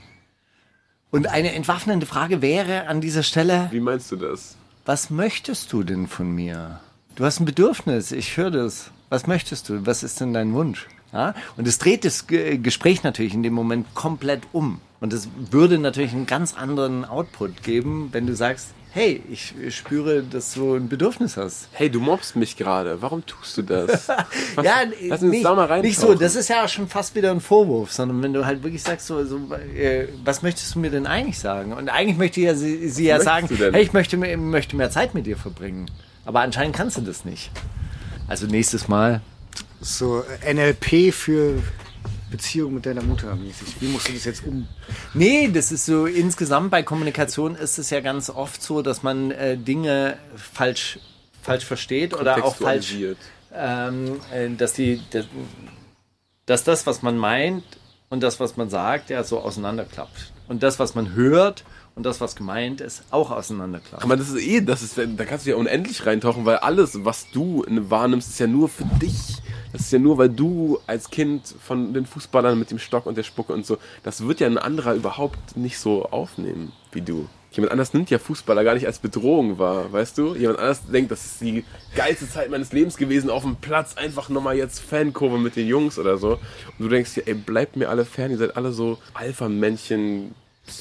[1.11, 4.57] Und eine entwaffnende Frage wäre an dieser Stelle, Wie meinst du das?
[4.85, 6.81] was möchtest du denn von mir?
[7.17, 8.91] Du hast ein Bedürfnis, ich höre das.
[9.09, 9.85] Was möchtest du?
[9.87, 10.87] Was ist denn dein Wunsch?
[11.13, 11.35] Ja?
[11.57, 14.81] Und es dreht das Ge- Gespräch natürlich in dem Moment komplett um.
[15.01, 20.23] Und es würde natürlich einen ganz anderen Output geben, wenn du sagst, hey, ich spüre,
[20.25, 21.69] dass du ein Bedürfnis hast.
[21.73, 23.01] Hey, du mobst mich gerade.
[23.01, 24.09] Warum tust du das?
[24.57, 24.75] Was, ja,
[25.09, 25.83] lass uns nicht, da mal rein.
[25.83, 28.83] nicht so, das ist ja schon fast wieder ein Vorwurf, sondern wenn du halt wirklich
[28.83, 29.39] sagst, so, so
[29.77, 31.73] äh, was möchtest du mir denn eigentlich sagen?
[31.73, 35.15] Und eigentlich möchte ja sie, sie ja sagen, hey, ich möchte, mehr- möchte mehr Zeit
[35.15, 35.87] mit dir verbringen.
[36.25, 37.51] Aber anscheinend kannst du das nicht.
[38.29, 39.23] Also nächstes Mal.
[39.81, 41.63] So NLP für
[42.31, 43.77] Beziehung mit deiner Mutter mäßig.
[43.81, 44.69] Wie musst du das jetzt um?
[45.15, 49.31] Nee, das ist so, insgesamt bei Kommunikation ist es ja ganz oft so, dass man
[49.31, 50.99] äh, Dinge falsch,
[51.43, 52.95] falsch versteht oder auch falsch
[53.53, 55.27] ähm, äh, dass die, dass,
[56.47, 57.65] dass das, was man meint
[58.11, 60.33] und das, was man sagt, ja so auseinanderklappt.
[60.49, 61.65] Und das, was man hört
[61.95, 64.05] und das, was gemeint ist, auch auseinanderklappt.
[64.05, 67.31] Aber das ist eh, das ist, da kannst du ja unendlich reintauchen, weil alles, was
[67.33, 69.41] du wahrnimmst, ist ja nur für dich.
[69.73, 73.17] Das ist ja nur, weil du als Kind von den Fußballern mit dem Stock und
[73.17, 77.29] der Spucke und so, das wird ja ein anderer überhaupt nicht so aufnehmen wie du.
[77.53, 80.35] Jemand anders nimmt ja Fußballer gar nicht als Bedrohung wahr, weißt du?
[80.37, 81.65] Jemand anders denkt, das ist die
[81.97, 85.99] geilste Zeit meines Lebens gewesen, auf dem Platz einfach nochmal jetzt Fankurve mit den Jungs
[85.99, 86.35] oder so.
[86.35, 90.35] Und du denkst dir, ey, bleibt mir alle fern, ihr seid alle so Alpha-Männchen.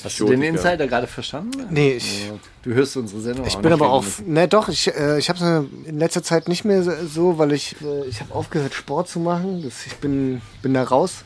[0.03, 1.65] Hast du den Insider gerade verstanden?
[1.69, 2.29] Nee, ich,
[2.63, 4.03] Du hörst unsere Sendung ich auch bin nicht aber auch.
[4.25, 7.75] Ne, doch, ich, äh, ich habe es in letzter Zeit nicht mehr so, weil ich,
[7.81, 9.61] äh, ich habe aufgehört, Sport zu machen.
[9.63, 11.23] Das, ich bin, bin da raus.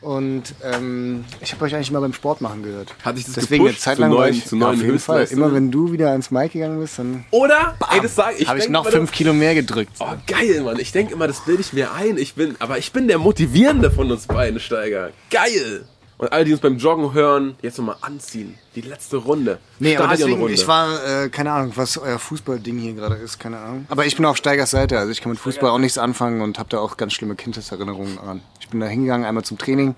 [0.00, 2.94] Und ähm, ich habe euch eigentlich mal beim Sport machen gehört.
[3.02, 4.82] Hat dich das Deswegen gepusht eine Zeit zu lang war neuen- ich, zu neuen auf
[4.84, 5.24] jeden Fall.
[5.30, 7.74] Immer wenn du wieder ans Mike gegangen bist, dann Oder?
[7.90, 8.46] Ey, das sag ich.
[8.46, 9.92] habe ich noch fünf Kilo mehr gedrückt.
[10.00, 10.78] Oh, geil, Mann.
[10.78, 12.18] Ich denke immer, das bilde ich mir ein.
[12.18, 15.10] Ich bin, aber ich bin der Motivierende von uns beiden, Steiger.
[15.30, 15.86] Geil!
[16.16, 18.54] Und alle, die uns beim Joggen hören, jetzt nochmal anziehen.
[18.76, 19.58] Die letzte Runde.
[19.78, 23.58] Nee, aber deswegen, ich war, äh, keine Ahnung, was euer Fußballding hier gerade ist, keine
[23.58, 23.86] Ahnung.
[23.88, 26.58] Aber ich bin auf Steigers Seite, also ich kann mit Fußball auch nichts anfangen und
[26.58, 28.42] habe da auch ganz schlimme Kindheitserinnerungen an.
[28.60, 29.96] Ich bin da hingegangen, einmal zum Training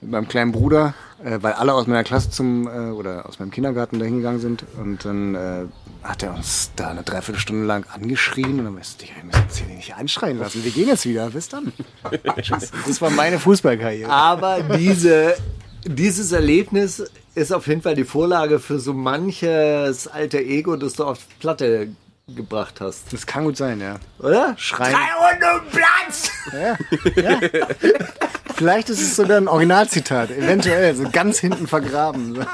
[0.00, 0.94] mit meinem kleinen Bruder,
[1.24, 4.64] äh, weil alle aus meiner Klasse zum, äh, oder aus meinem Kindergarten da hingegangen sind.
[4.80, 5.64] Und dann äh,
[6.02, 9.56] hat er uns da eine Dreiviertelstunde lang angeschrien und dann weißt du, wir müssen uns
[9.56, 10.62] hier nicht anschreien lassen.
[10.64, 11.72] Wir gehen jetzt wieder, bis dann.
[12.40, 12.70] Tschüss.
[12.86, 14.10] das war meine Fußballkarriere.
[14.10, 15.34] Aber diese,
[15.84, 17.02] dieses Erlebnis
[17.34, 21.88] ist auf jeden Fall die Vorlage für so manches alter Ego, das du auf Platte
[22.34, 23.12] gebracht hast.
[23.12, 23.96] Das kann gut sein, ja.
[24.18, 24.54] Oder?
[24.56, 24.94] Schreien.
[24.94, 26.30] Runden Platz!
[28.54, 32.44] Vielleicht ist es sogar ein Originalzitat, eventuell, so ganz hinten vergraben.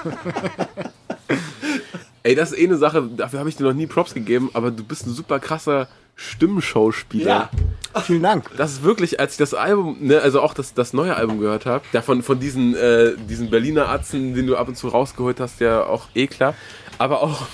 [2.22, 4.70] Ey, das ist eh eine Sache, dafür habe ich dir noch nie Props gegeben, aber
[4.70, 7.50] du bist ein super krasser Stimmschauspieler.
[7.94, 8.00] Ja.
[8.00, 8.50] Vielen Dank.
[8.56, 11.66] Das ist wirklich, als ich das Album, ne, also auch das, das neue Album gehört
[11.66, 15.60] habe, davon von diesen, äh, diesen Berliner Atzen, den du ab und zu rausgeholt hast,
[15.60, 16.54] ja auch eh klar.
[16.98, 17.46] Aber auch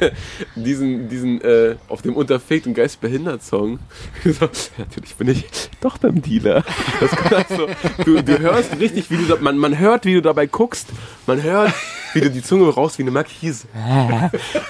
[0.54, 3.78] diesen, diesen äh, auf dem Unterfegt und Geist behindert Song.
[4.24, 5.44] so, natürlich bin ich
[5.80, 6.64] doch beim Dealer.
[7.00, 7.68] Das ist so,
[8.04, 10.88] du, du hörst richtig, wie du da, man, man hört, wie du dabei guckst,
[11.26, 11.72] man hört,
[12.14, 13.66] wie du die Zunge raus wie eine Markise.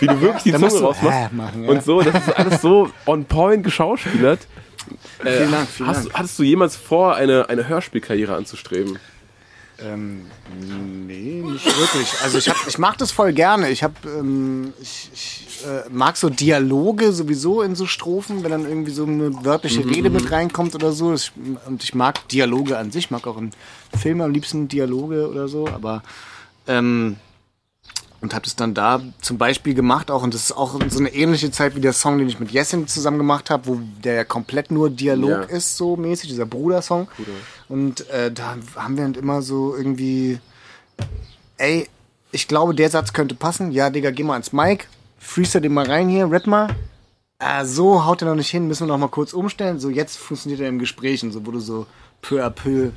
[0.01, 1.33] Wie du wirklich die Zunge rausmachst.
[1.33, 1.71] äh machen, ja.
[1.71, 4.47] Und so, das ist alles so on point geschauspielert.
[5.25, 6.15] Äh, Vielen Dank, vielen hast, Dank.
[6.15, 8.99] Hattest du jemals vor, eine, eine Hörspielkarriere anzustreben?
[9.81, 10.23] Ähm,
[11.07, 12.15] nee, nicht wirklich.
[12.23, 13.71] Also ich, hab, ich mag das voll gerne.
[13.71, 18.69] Ich, hab, ähm, ich, ich äh, mag so Dialoge sowieso in so Strophen, wenn dann
[18.69, 21.15] irgendwie so eine wörtliche Rede mit reinkommt oder so.
[21.15, 21.31] Ich,
[21.67, 23.51] und ich mag Dialoge an sich, mag auch in
[23.97, 26.03] Filmen am liebsten Dialoge oder so, aber
[26.67, 27.17] ähm,
[28.21, 31.15] und habe das dann da zum Beispiel gemacht auch und das ist auch so eine
[31.15, 34.25] ähnliche Zeit wie der Song, den ich mit Jessin zusammen gemacht habe, wo der ja
[34.25, 35.43] komplett nur Dialog Ja.
[35.43, 37.07] ist so mäßig, dieser Bruder-Song.
[37.69, 40.41] Und äh, da haben wir halt immer so irgendwie,
[41.59, 41.89] ey,
[42.33, 43.73] ich glaube, der Satz könnte passen.
[43.73, 44.87] Ja, Digga, geh mal ans Mic,
[45.19, 46.69] freestyle den mal rein hier, rap mal.
[47.39, 49.79] Ah, so haut er noch nicht hin, müssen wir noch mal kurz umstellen.
[49.79, 51.87] So, jetzt funktioniert er im Gespräch und so wurde so
[52.21, 52.91] peu à peu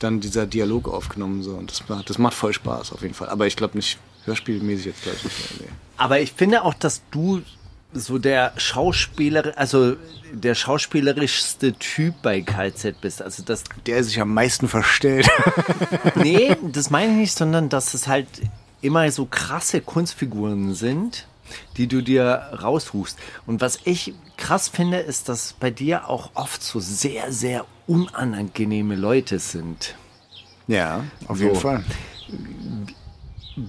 [0.00, 1.42] dann dieser Dialog aufgenommen.
[1.44, 1.52] So.
[1.52, 3.28] Und das, macht- das macht voll Spaß auf jeden Fall.
[3.28, 5.68] Aber ich glaube nicht hörspielmäßig jetzt gleich nicht mehr.
[5.68, 5.74] Nee.
[5.96, 7.42] Aber ich finde auch, dass du
[7.92, 9.96] so der Schauspieler, also
[10.32, 13.22] der schauspielerischste Typ bei KZ bist.
[13.22, 15.28] Also das, Der sich am meisten verstellt.
[16.14, 18.28] nee, das meine ich nicht, sondern dass es halt
[18.82, 21.26] immer so krasse Kunstfiguren sind,
[21.78, 22.28] die du dir
[22.62, 23.18] raussuchst.
[23.46, 28.94] Und was ich krass finde, ist, dass bei dir auch oft so sehr, sehr unangenehme
[28.96, 29.94] Leute sind.
[30.66, 31.44] ja, auf So.
[31.44, 31.84] jeden Fall.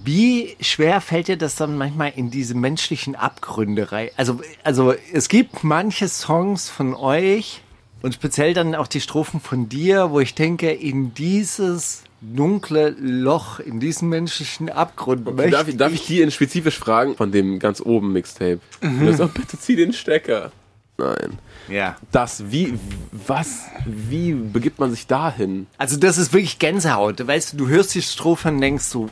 [0.04, 4.10] Wie schwer fällt dir das dann manchmal in diese menschlichen Abgründe rein?
[4.16, 7.62] Also, also es gibt manche Songs von euch
[8.02, 13.60] und speziell dann auch die Strophen von dir, wo ich denke, in dieses dunkle Loch,
[13.60, 17.58] in diesen menschlichen Abgrund möchte Darf ich, darf ich die in spezifisch fragen von dem
[17.58, 18.60] ganz oben Mixtape?
[18.80, 19.14] Mhm.
[19.14, 20.52] So, bitte zieh den Stecker.
[20.98, 21.38] Nein.
[21.68, 21.96] Ja.
[22.12, 22.74] Das, wie,
[23.10, 25.66] was, wie begibt man sich dahin?
[25.78, 27.26] Also das ist wirklich Gänsehaut.
[27.26, 29.08] Weißt du, du hörst die Strophe und denkst so,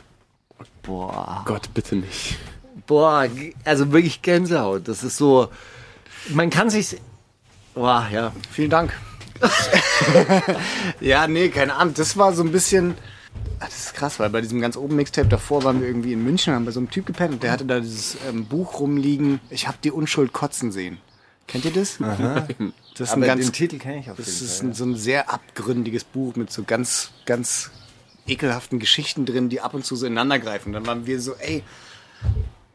[0.83, 2.37] boah, Gott, bitte nicht.
[2.87, 3.27] boah,
[3.65, 4.87] also wirklich Gänsehaut.
[4.87, 5.49] Das ist so,
[6.29, 6.97] man kann sich,
[7.75, 8.31] boah, ja.
[8.51, 8.93] Vielen Dank.
[10.99, 11.93] ja, nee, keine Ahnung.
[11.93, 12.95] Das war so ein bisschen.
[13.59, 16.23] Ah, Das ist krass, weil bei diesem ganz oben Mixtape davor waren wir irgendwie in
[16.23, 19.39] München, haben bei so einem Typ gepennt und der hatte da dieses ähm, Buch rumliegen.
[19.49, 20.97] Ich hab die Unschuld kotzen sehen.
[21.47, 21.97] Kennt ihr das?
[21.97, 24.69] Das ist ein Aber ganz, den Titel kenne ich auf jeden das ist Fall.
[24.69, 27.71] ein, so ein sehr abgründiges Buch mit so ganz, ganz
[28.29, 30.73] ekelhaften Geschichten drin, die ab und zu so ineinander greifen.
[30.73, 31.63] Dann waren wir so, ey,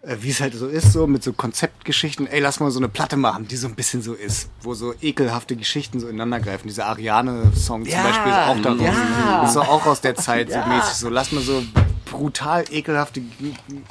[0.02, 2.89] äh, wie es halt so ist, so mit so Konzeptgeschichten, ey, lass mal so eine
[2.89, 6.68] Platte machen, die so ein bisschen so ist, wo so ekelhafte Geschichten so ineinander greifen.
[6.68, 8.81] Dieser Ariane-Song Ja, zum Beispiel ist auch daraus.
[8.97, 9.44] ja.
[9.48, 10.62] Ist auch aus der Zeit Ja.
[10.64, 11.09] so mäßig so.
[11.09, 11.62] Lass mal so
[12.10, 13.20] brutal ekelhafte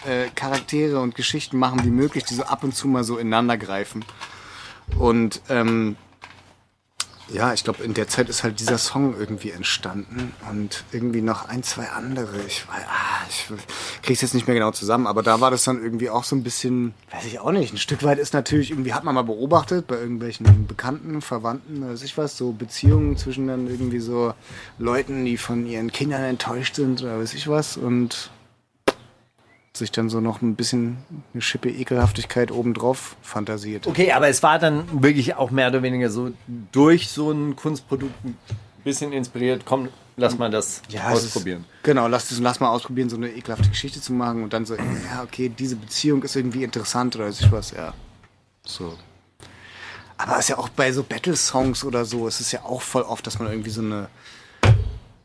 [0.05, 3.57] äh, Charaktere und Geschichten machen wie möglich, die so ab und zu mal so ineinander
[3.57, 4.05] greifen.
[4.99, 5.95] Und ähm,
[7.33, 11.49] ja, ich glaube, in der Zeit ist halt dieser Song irgendwie entstanden und irgendwie noch
[11.49, 12.29] ein, zwei andere.
[12.47, 13.47] Ich, weiß- ah, ich
[14.03, 16.43] krieg's jetzt nicht mehr genau zusammen, aber da war das dann irgendwie auch so ein
[16.43, 17.73] bisschen, weiß ich auch nicht.
[17.73, 22.03] Ein Stück weit ist natürlich irgendwie, hat man mal beobachtet bei irgendwelchen Bekannten, Verwandten, weiß
[22.03, 24.33] ich was, so Beziehungen zwischen dann irgendwie so
[24.77, 28.29] Leuten, die von ihren Kindern enttäuscht sind oder weiß ich was und
[29.75, 30.97] sich dann so noch ein bisschen
[31.33, 33.87] eine Schippe Ekelhaftigkeit obendrauf fantasiert.
[33.87, 36.31] Okay, aber es war dann wirklich auch mehr oder weniger so
[36.71, 38.37] durch so ein Kunstprodukt ein
[38.83, 39.63] bisschen inspiriert.
[39.65, 41.61] Komm, lass mal das Ja, ausprobieren.
[41.61, 44.65] Ist, genau, lass, das, lass mal ausprobieren, so eine ekelhafte Geschichte zu machen und dann
[44.65, 47.95] so, ja, okay, diese Beziehung ist irgendwie interessant oder weiß ich was, ja.
[48.65, 48.95] So.
[50.17, 53.01] Aber es ist ja auch bei so Battle-Songs oder so, es ist ja auch voll
[53.01, 54.07] oft, dass man irgendwie so eine,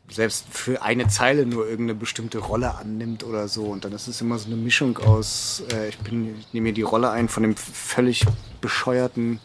[0.09, 3.65] selbst für eine Zeile nur irgendeine bestimmte Rolle annimmt oder so.
[3.65, 6.73] Und dann ist es immer so eine Mischung aus, äh, ich, bin, ich nehme mir
[6.73, 8.25] die Rolle ein von dem völlig
[8.61, 9.39] bescheuerten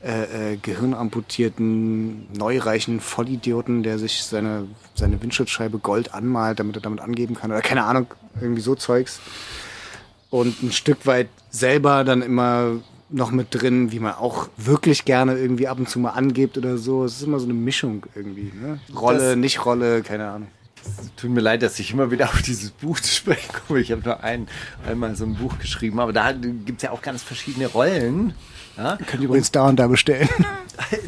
[0.00, 7.00] äh, äh, gehirnamputierten, neureichen Vollidioten, der sich seine, seine Windschutzscheibe Gold anmalt, damit er damit
[7.00, 7.50] angeben kann.
[7.50, 8.06] Oder keine Ahnung,
[8.40, 9.20] irgendwie so Zeugs.
[10.30, 12.76] Und ein Stück weit selber dann immer
[13.10, 16.76] noch mit drin, wie man auch wirklich gerne irgendwie ab und zu mal angibt oder
[16.78, 17.04] so.
[17.04, 18.52] Es ist immer so eine Mischung irgendwie.
[18.54, 18.78] Ne?
[18.94, 20.48] Rolle, Das- nicht Rolle, keine Ahnung.
[21.16, 23.80] Tut mir leid, dass ich immer wieder auf dieses Buch zu sprechen komme.
[23.80, 24.46] Ich habe nur ein,
[24.86, 28.32] einmal so ein Buch geschrieben, aber da gibt es ja auch ganz verschiedene Rollen.
[28.78, 28.96] Ja?
[28.96, 30.28] Könnt ihr übrigens da und da bestellen.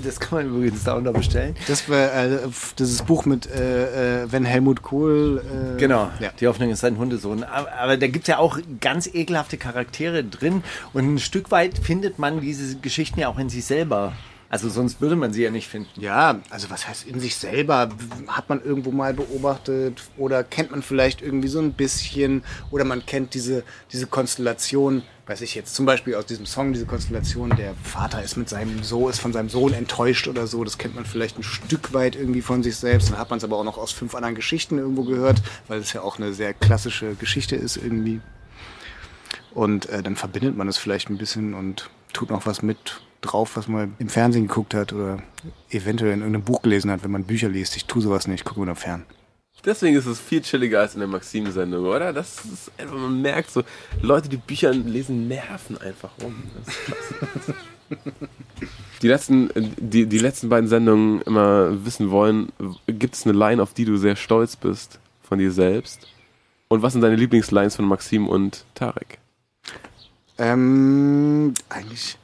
[0.05, 1.55] Das kann man übrigens da und da bestellen.
[1.68, 2.38] Das war äh,
[2.76, 5.40] dieses Buch mit äh, äh, wenn Helmut Kohl.
[5.76, 6.30] Äh, Genau, Ja.
[6.40, 7.44] die Hoffnung ist ein Hundesohn.
[7.44, 11.78] Aber, aber da gibt es ja auch ganz ekelhafte Charaktere drin und ein Stück weit
[11.78, 14.12] findet man diese Geschichten ja auch in sich selber.
[14.51, 16.01] Also sonst würde man sie ja nicht finden.
[16.01, 17.89] Ja, also was heißt in sich selber?
[18.27, 23.06] Hat man irgendwo mal beobachtet oder kennt man vielleicht irgendwie so ein bisschen oder man
[23.06, 23.62] kennt diese,
[23.93, 28.36] diese Konstellation, weiß ich jetzt zum Beispiel aus diesem Song, diese Konstellation, der Vater ist
[28.36, 31.44] mit seinem Sohn, ist von seinem Sohn enttäuscht oder so, das kennt man vielleicht ein
[31.44, 34.16] Stück weit irgendwie von sich selbst, dann hat man es aber auch noch aus fünf
[34.16, 38.20] anderen Geschichten irgendwo gehört, weil es ja auch eine sehr klassische Geschichte ist irgendwie.
[39.55, 43.56] Und äh, dann verbindet man es vielleicht ein bisschen und tut noch was mit drauf,
[43.56, 45.22] was man im Fernsehen geguckt hat oder
[45.70, 47.76] eventuell in irgendeinem Buch gelesen hat, wenn man Bücher liest.
[47.76, 49.05] Ich tue sowas nicht, ich gucke nur fern.
[49.64, 52.12] Deswegen ist es viel chilliger als in der Maxim-Sendung, oder?
[52.12, 53.62] Das ist einfach, man merkt so,
[54.01, 56.34] Leute, die Bücher lesen, nerven einfach rum.
[56.55, 57.55] Das ist klasse.
[59.02, 62.52] Die letzten, die, die letzten beiden Sendungen immer wissen wollen,
[62.86, 66.06] gibt es eine Line, auf die du sehr stolz bist von dir selbst?
[66.68, 69.18] Und was sind deine Lieblingslines von Maxim und Tarek?
[70.38, 72.16] Ähm, eigentlich,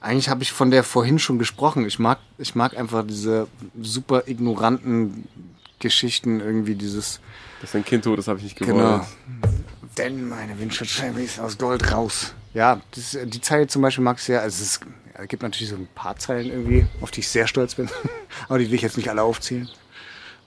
[0.00, 1.86] eigentlich habe ich von der vorhin schon gesprochen.
[1.86, 3.48] Ich mag, ich mag einfach diese
[3.80, 5.26] super ignoranten
[5.78, 7.20] Geschichten, irgendwie dieses.
[7.60, 8.76] Dass dein Kind tot ist, habe ich nicht gewollt.
[8.76, 9.06] Genau.
[9.96, 12.32] Denn meine Windschutzscheibe ist aus Gold raus.
[12.54, 14.40] Ja, das, die Zeile zum Beispiel mag ich sehr.
[14.40, 14.80] Also es ist,
[15.14, 17.88] es gibt natürlich so ein paar Zeilen irgendwie, auf die ich sehr stolz bin.
[18.48, 19.68] Aber die will ich jetzt nicht alle aufzählen.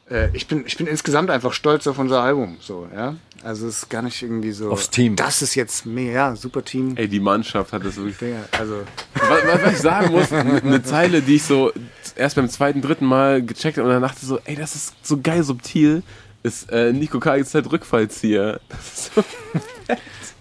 [0.10, 2.58] Äh, ich, bin, ich bin insgesamt einfach stolz auf unser Album.
[2.60, 3.16] So, ja?
[3.44, 4.72] Also es ist gar nicht irgendwie so.
[4.72, 5.16] Aufs Team.
[5.16, 6.96] Das ist jetzt mehr, ja, super Team.
[6.96, 8.22] Ey, die Mannschaft hat das wirklich.
[8.22, 8.82] Ja, also
[9.14, 11.72] was, was, ich sagen muss, eine Zeile, die ich so
[12.16, 15.20] erst beim zweiten, dritten Mal gecheckt habe und dann dachte so, ey, das ist so
[15.22, 16.04] geil subtil,
[16.44, 18.60] ist äh, Nico Kagis Zeit Rückfallzieher.
[18.70, 19.24] Das ist so,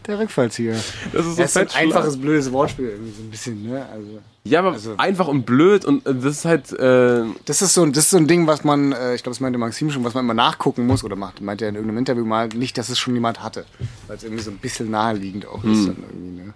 [0.06, 0.74] der Rückfallzieher.
[1.12, 3.86] das ist so ist ein einfaches, blödes Wortspiel irgendwie so ein bisschen, ne?
[3.90, 4.20] Also.
[4.44, 7.82] Ja, aber Also- einfach und blöd und äh, das ist halt, äh, Das ist so,
[7.82, 10.02] ein- das ist so ein Ding, was man, äh, ich glaube, das meinte Maxim schon,
[10.02, 12.88] was man immer nachgucken muss oder macht, meinte er in irgendeinem Interview mal, nicht, dass
[12.88, 13.66] es schon jemand hatte.
[14.06, 15.86] Weil es irgendwie so ein bisschen naheliegend auch ist.
[15.88, 16.54] Dann irgendwie, ne?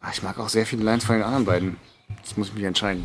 [0.00, 1.76] Ah, Ich mag auch sehr viele Lines von den anderen beiden.
[2.22, 3.04] Das muss ich mich entscheiden.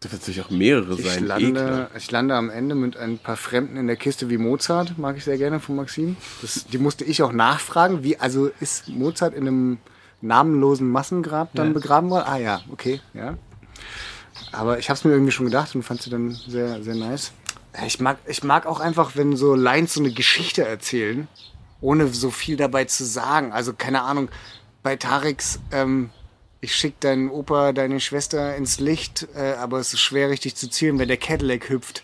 [0.00, 1.26] das wird natürlich auch mehrere Ich sein.
[1.26, 5.16] lande, ich lande am Ende mit ein paar Fremden in der Kiste wie Mozart, mag
[5.16, 6.16] ich sehr gerne von Maxim.
[6.42, 8.02] Das, die musste ich auch nachfragen.
[8.04, 9.78] Wie, also ist Mozart in einem
[10.20, 12.24] namenlosen Massengrab dann begraben worden?
[12.26, 13.36] Ah ja, okay, ja.
[14.52, 17.32] Aber ich habe es mir irgendwie schon gedacht und fand sie dann sehr, sehr nice.
[17.86, 21.28] Ich mag, ich mag auch einfach, wenn so Lines so eine Geschichte erzählen,
[21.80, 23.52] ohne so viel dabei zu sagen.
[23.52, 24.28] Also keine Ahnung,
[24.82, 26.10] bei Tareks, ähm,
[26.60, 30.68] ich schick deinen Opa, deine Schwester ins Licht, äh, aber es ist schwer richtig zu
[30.68, 32.02] zielen, wenn der Cadillac hüpft.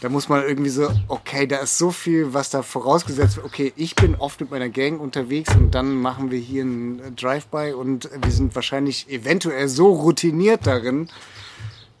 [0.00, 3.46] Da muss man irgendwie so, okay, da ist so viel, was da vorausgesetzt wird.
[3.46, 7.74] Okay, ich bin oft mit meiner Gang unterwegs und dann machen wir hier einen Drive-by
[7.74, 11.08] und wir sind wahrscheinlich eventuell so routiniert darin,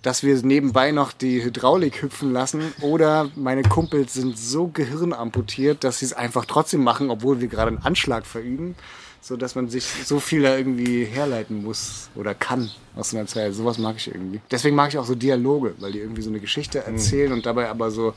[0.00, 5.98] dass wir nebenbei noch die Hydraulik hüpfen lassen oder meine Kumpels sind so gehirnamputiert, dass
[5.98, 8.76] sie es einfach trotzdem machen, obwohl wir gerade einen Anschlag verüben,
[9.20, 13.54] so dass man sich so viel da irgendwie herleiten muss oder kann aus einer Zeit.
[13.54, 14.40] Sowas mag ich irgendwie.
[14.50, 17.68] Deswegen mag ich auch so Dialoge, weil die irgendwie so eine Geschichte erzählen und dabei
[17.68, 18.14] aber so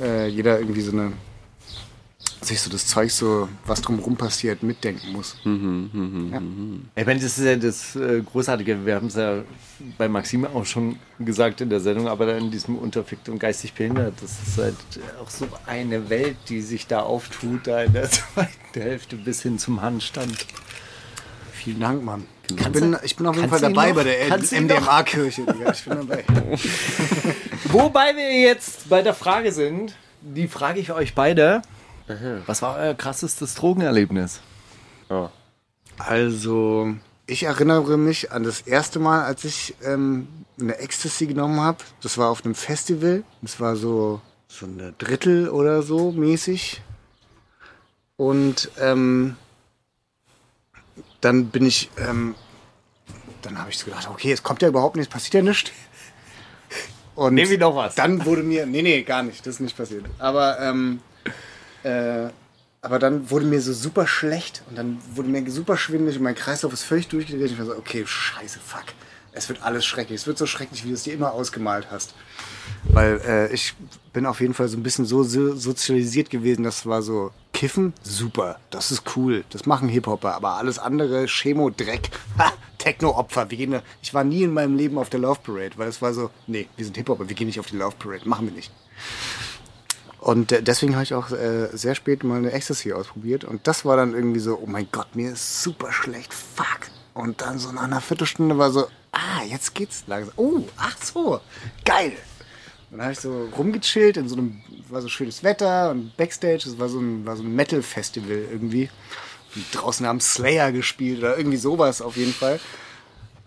[0.00, 1.12] äh, jeder irgendwie so eine
[2.46, 5.36] sich so das Zeug so, was drumherum passiert, mitdenken muss.
[5.44, 8.84] Ich meine, das ist ja das äh, Großartige.
[8.84, 9.42] Wir haben es ja
[9.98, 13.74] bei Maxim auch schon gesagt in der Sendung, aber dann in diesem Unterfickt und geistig
[13.74, 14.76] behindert, das ist halt
[15.22, 19.58] auch so eine Welt, die sich da auftut, da in der zweiten Hälfte bis hin
[19.58, 20.46] zum Handstand.
[21.52, 22.24] Vielen Dank, Mann.
[22.50, 23.96] Ich bin, ich bin auf jeden Fall dabei noch?
[23.96, 24.60] bei der?
[24.60, 25.46] MDMA-Kirche.
[25.72, 26.24] Ich bin dabei.
[27.64, 31.62] Wobei wir jetzt bei der Frage sind, die frage ich euch beide.
[32.46, 34.40] Was war euer krassestes Drogenerlebnis?
[35.98, 36.94] Also,
[37.26, 40.28] ich erinnere mich an das erste Mal, als ich ähm,
[40.60, 41.78] eine Ecstasy genommen habe.
[42.02, 43.24] Das war auf einem Festival.
[43.42, 46.82] Das war so, so eine Drittel oder so mäßig.
[48.16, 49.36] Und ähm,
[51.20, 52.34] dann bin ich, ähm,
[53.42, 55.70] dann habe ich so gedacht, okay, es kommt ja überhaupt nichts, passiert ja nichts.
[57.14, 57.94] Und Nehmen wir noch was.
[57.94, 60.04] Dann wurde mir, nee, nee, gar nicht, das ist nicht passiert.
[60.18, 61.00] Aber, ähm,
[61.84, 62.30] äh,
[62.82, 66.34] aber dann wurde mir so super schlecht und dann wurde mir super schwindelig und mein
[66.34, 67.50] Kreislauf ist völlig durchgedreht.
[67.50, 68.84] Ich war so, okay, scheiße, fuck.
[69.32, 70.20] Es wird alles schrecklich.
[70.20, 72.14] Es wird so schrecklich, wie du es dir immer ausgemalt hast.
[72.84, 73.74] Weil äh, ich
[74.12, 77.94] bin auf jeden Fall so ein bisschen so so sozialisiert gewesen, das war so, Kiffen,
[78.02, 82.10] super, das ist cool, das machen Hip-Hopper, aber alles andere, Chemo, Dreck,
[82.78, 86.02] Techno-Opfer, wir gehen ich war nie in meinem Leben auf der Love Parade, weil es
[86.02, 88.54] war so, nee, wir sind Hip-Hopper, wir gehen nicht auf die Love Parade, machen wir
[88.54, 88.70] nicht.
[90.24, 93.44] Und deswegen habe ich auch äh, sehr spät mal eine Ecstasy ausprobiert.
[93.44, 96.80] Und das war dann irgendwie so, oh mein Gott, mir ist super schlecht, fuck.
[97.12, 100.32] Und dann so nach einer Viertelstunde war so, ah, jetzt geht's langsam.
[100.36, 101.40] Oh, ach so,
[101.84, 102.12] geil.
[102.90, 106.78] Dann habe ich so rumgechillt in so einem, war so schönes Wetter und Backstage, es
[106.78, 108.88] war so ein, war so ein Metal-Festival irgendwie.
[109.54, 112.60] Und draußen haben Slayer gespielt oder irgendwie sowas auf jeden Fall.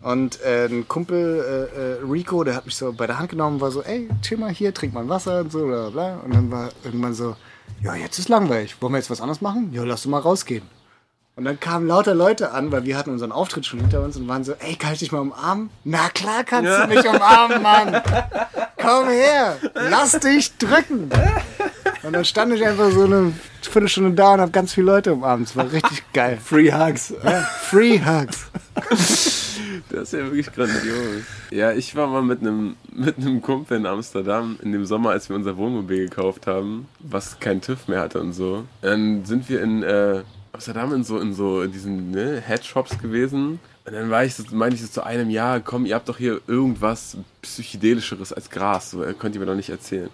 [0.01, 3.59] Und äh, ein Kumpel, äh, äh, Rico, der hat mich so bei der Hand genommen,
[3.59, 6.15] war so, ey, chill mal hier, trink mal ein Wasser und so, bla bla bla.
[6.23, 7.35] Und dann war irgendwann so,
[7.81, 8.81] ja, jetzt ist langweilig.
[8.81, 9.71] Wollen wir jetzt was anderes machen?
[9.73, 10.63] Ja, lass du mal rausgehen.
[11.35, 14.27] Und dann kamen lauter Leute an, weil wir hatten unseren Auftritt schon hinter uns und
[14.27, 15.69] waren so, ey, kann ich dich mal umarmen?
[15.83, 18.01] Na klar kannst du mich umarmen, Mann.
[18.81, 21.09] Komm her, lass dich drücken.
[22.07, 25.49] Und dann stand ich einfach so eine Viertelstunde da und hab ganz viele Leute umarmt.
[25.49, 26.39] Es war richtig geil.
[26.41, 27.13] Free Hugs.
[27.21, 28.45] Ja, free Hugs.
[29.89, 31.23] Das ist ja wirklich grandios.
[31.49, 35.29] Ja, ich war mal mit einem mit einem Kumpel in Amsterdam in dem Sommer, als
[35.29, 38.65] wir unser Wohnmobil gekauft haben, was kein TÜV mehr hatte und so.
[38.81, 43.59] Dann sind wir in äh, Amsterdam in so in so in diesen ne, Headshops gewesen.
[43.85, 46.41] Und dann war ich meinte ich so zu einem, ja, komm, ihr habt doch hier
[46.47, 50.09] irgendwas psychedelischeres als Gras, so könnt ihr mir doch nicht erzählen.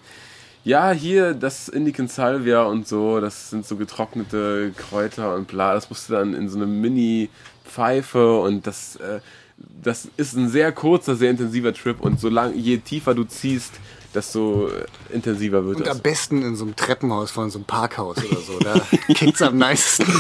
[0.66, 5.74] Ja, hier das Indican Salvia und so, das sind so getrocknete Kräuter und bla.
[5.74, 9.20] Das musst du dann in so eine Mini-Pfeife und das, äh,
[9.58, 13.74] das ist ein sehr kurzer, sehr intensiver Trip und so lang, je tiefer du ziehst,
[14.16, 15.98] desto äh, intensiver wird Und das.
[15.98, 18.60] am besten in so einem Treppenhaus von so einem Parkhaus oder so.
[18.60, 18.80] Da
[19.14, 20.06] kickt's am meisten.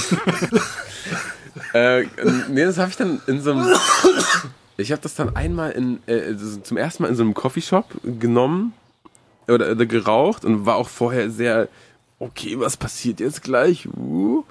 [1.71, 2.05] Äh,
[2.49, 3.67] nee, das habe ich dann in so einem.
[4.77, 8.73] Ich habe das dann einmal in, äh, zum ersten Mal in so einem Coffeeshop genommen
[9.47, 11.67] oder, oder geraucht und war auch vorher sehr,
[12.19, 13.87] okay, was passiert jetzt gleich?
[13.87, 14.43] Uh.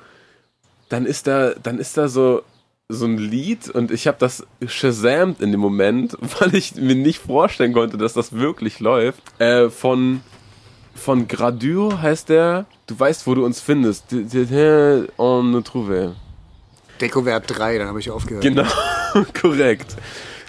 [0.88, 2.42] Dann ist da, dann ist da so
[2.88, 7.20] so ein Lied und ich habe das shazamt in dem Moment, weil ich mir nicht
[7.20, 9.22] vorstellen konnte, dass das wirklich läuft.
[9.40, 10.20] Äh, von
[10.94, 12.66] von Gradure heißt der.
[12.86, 14.14] Du weißt, wo du uns findest.
[15.16, 16.14] On ne trouve.
[17.00, 18.42] Dekovert 3, dann habe ich aufgehört.
[18.42, 18.66] Genau,
[19.40, 19.96] korrekt.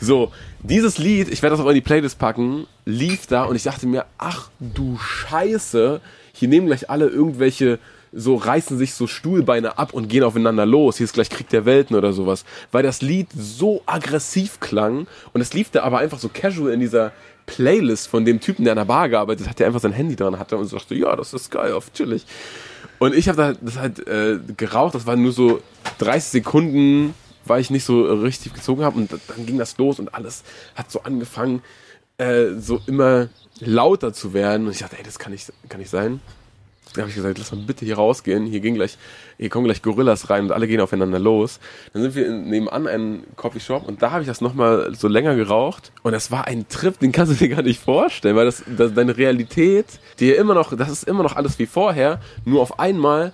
[0.01, 0.31] So,
[0.63, 3.85] dieses Lied, ich werde das auch in die Playlist packen, lief da und ich dachte
[3.85, 6.01] mir, ach du Scheiße,
[6.33, 7.79] hier nehmen gleich alle irgendwelche,
[8.11, 10.97] so reißen sich so Stuhlbeine ab und gehen aufeinander los.
[10.97, 12.45] Hier ist gleich Krieg der Welten oder sowas.
[12.71, 16.79] Weil das Lied so aggressiv klang und es lief da aber einfach so casual in
[16.79, 17.11] dieser
[17.45, 20.39] Playlist von dem Typen, der an der Bar gearbeitet hat, der einfach sein Handy dran
[20.39, 22.25] hatte und so dachte, ja, das ist geil, auf chillig.
[22.99, 25.61] Und ich habe da das halt äh, geraucht, das war nur so
[25.97, 27.13] 30 Sekunden,
[27.45, 30.43] weil ich nicht so richtig gezogen habe und dann ging das los und alles
[30.75, 31.61] hat so angefangen,
[32.17, 33.29] äh, so immer
[33.59, 34.67] lauter zu werden.
[34.67, 36.19] Und ich dachte, ey, das kann nicht, kann nicht sein.
[36.93, 38.45] Dann habe ich gesagt, lass mal bitte hier rausgehen.
[38.45, 38.97] Hier gehen gleich,
[39.37, 41.59] hier kommen gleich Gorillas rein und alle gehen aufeinander los.
[41.91, 45.35] Dann sind wir in, nebenan einen Coffeeshop und da habe ich das nochmal so länger
[45.35, 45.91] geraucht.
[46.03, 48.93] Und das war ein Trip, den kannst du dir gar nicht vorstellen, weil das, das
[48.93, 49.87] deine Realität,
[50.19, 53.33] die immer noch, das ist immer noch alles wie vorher, nur auf einmal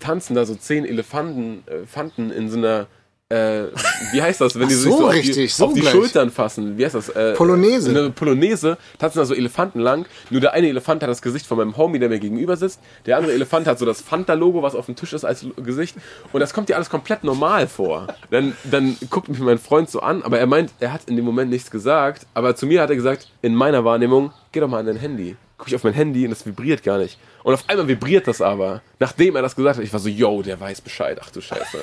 [0.00, 2.86] tanzen da so zehn Elefanten, äh, Fanten in so einer
[3.30, 3.68] äh,
[4.12, 5.82] wie heißt das, wenn die sich so, so auf die, so auf die.
[5.82, 6.76] Schultern fassen?
[6.76, 7.08] Wie heißt das?
[7.08, 7.88] Äh, Polonaise.
[7.88, 10.06] Eine Polonaise, tanzen da so Elefanten lang.
[10.28, 12.80] Nur der eine Elefant hat das Gesicht von meinem Homie, der mir gegenüber sitzt.
[13.06, 15.96] Der andere Elefant hat so das Fanta-Logo, was auf dem Tisch ist, als Gesicht.
[16.32, 18.08] Und das kommt dir alles komplett normal vor.
[18.30, 21.24] Dann, dann guckt mich mein Freund so an, aber er meint, er hat in dem
[21.24, 22.26] Moment nichts gesagt.
[22.34, 25.36] Aber zu mir hat er gesagt, in meiner Wahrnehmung, geh doch mal an dein Handy.
[25.56, 27.18] Guck ich auf mein Handy und das vibriert gar nicht.
[27.42, 28.82] Und auf einmal vibriert das aber.
[28.98, 31.18] Nachdem er das gesagt hat, ich war so, yo, der weiß Bescheid.
[31.22, 31.78] Ach du Scheiße.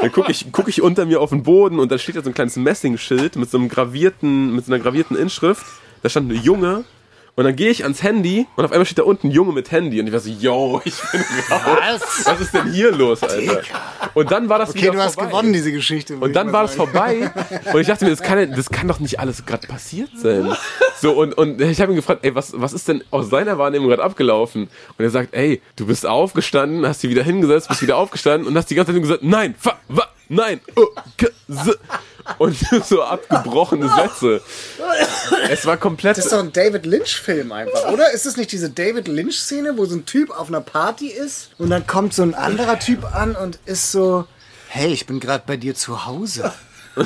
[0.00, 2.30] Dann gucke ich, guck ich unter mir auf den Boden und da steht ja so
[2.30, 5.64] ein kleines Messingschild mit so einem gravierten, mit so einer gravierten Inschrift.
[6.02, 6.84] Da stand ein Junge.
[7.36, 9.72] Und dann gehe ich ans Handy und auf einmal steht da unten ein Junge mit
[9.72, 11.20] Handy und ich war so, yo, ich bin
[11.50, 12.00] raus.
[12.00, 12.26] Was?
[12.26, 13.60] Was ist denn hier los, Alter?
[14.14, 15.30] Und dann war das Okay, wieder du hast vorbei.
[15.30, 16.16] gewonnen, diese Geschichte.
[16.16, 17.32] Und dann war das vorbei
[17.72, 20.54] und ich dachte mir, das kann, das kann doch nicht alles gerade passiert sein.
[21.00, 23.88] So, und, und ich habe ihn gefragt, ey, was, was ist denn aus seiner Wahrnehmung
[23.88, 24.68] gerade abgelaufen?
[24.96, 28.56] Und er sagt, ey, du bist aufgestanden, hast dich wieder hingesetzt, bist wieder aufgestanden und
[28.56, 30.60] hast die ganze Zeit nur gesagt, nein, fa, wa, nein,
[31.48, 31.78] s.
[32.38, 34.40] Und so abgebrochene Sätze.
[35.50, 36.16] Es war komplett...
[36.16, 38.12] Das ist doch ein David Lynch-Film einfach, oder?
[38.12, 41.68] Ist das nicht diese David Lynch-Szene, wo so ein Typ auf einer Party ist und
[41.70, 44.26] dann kommt so ein anderer Typ an und ist so,
[44.68, 46.52] hey, ich bin gerade bei dir zu Hause.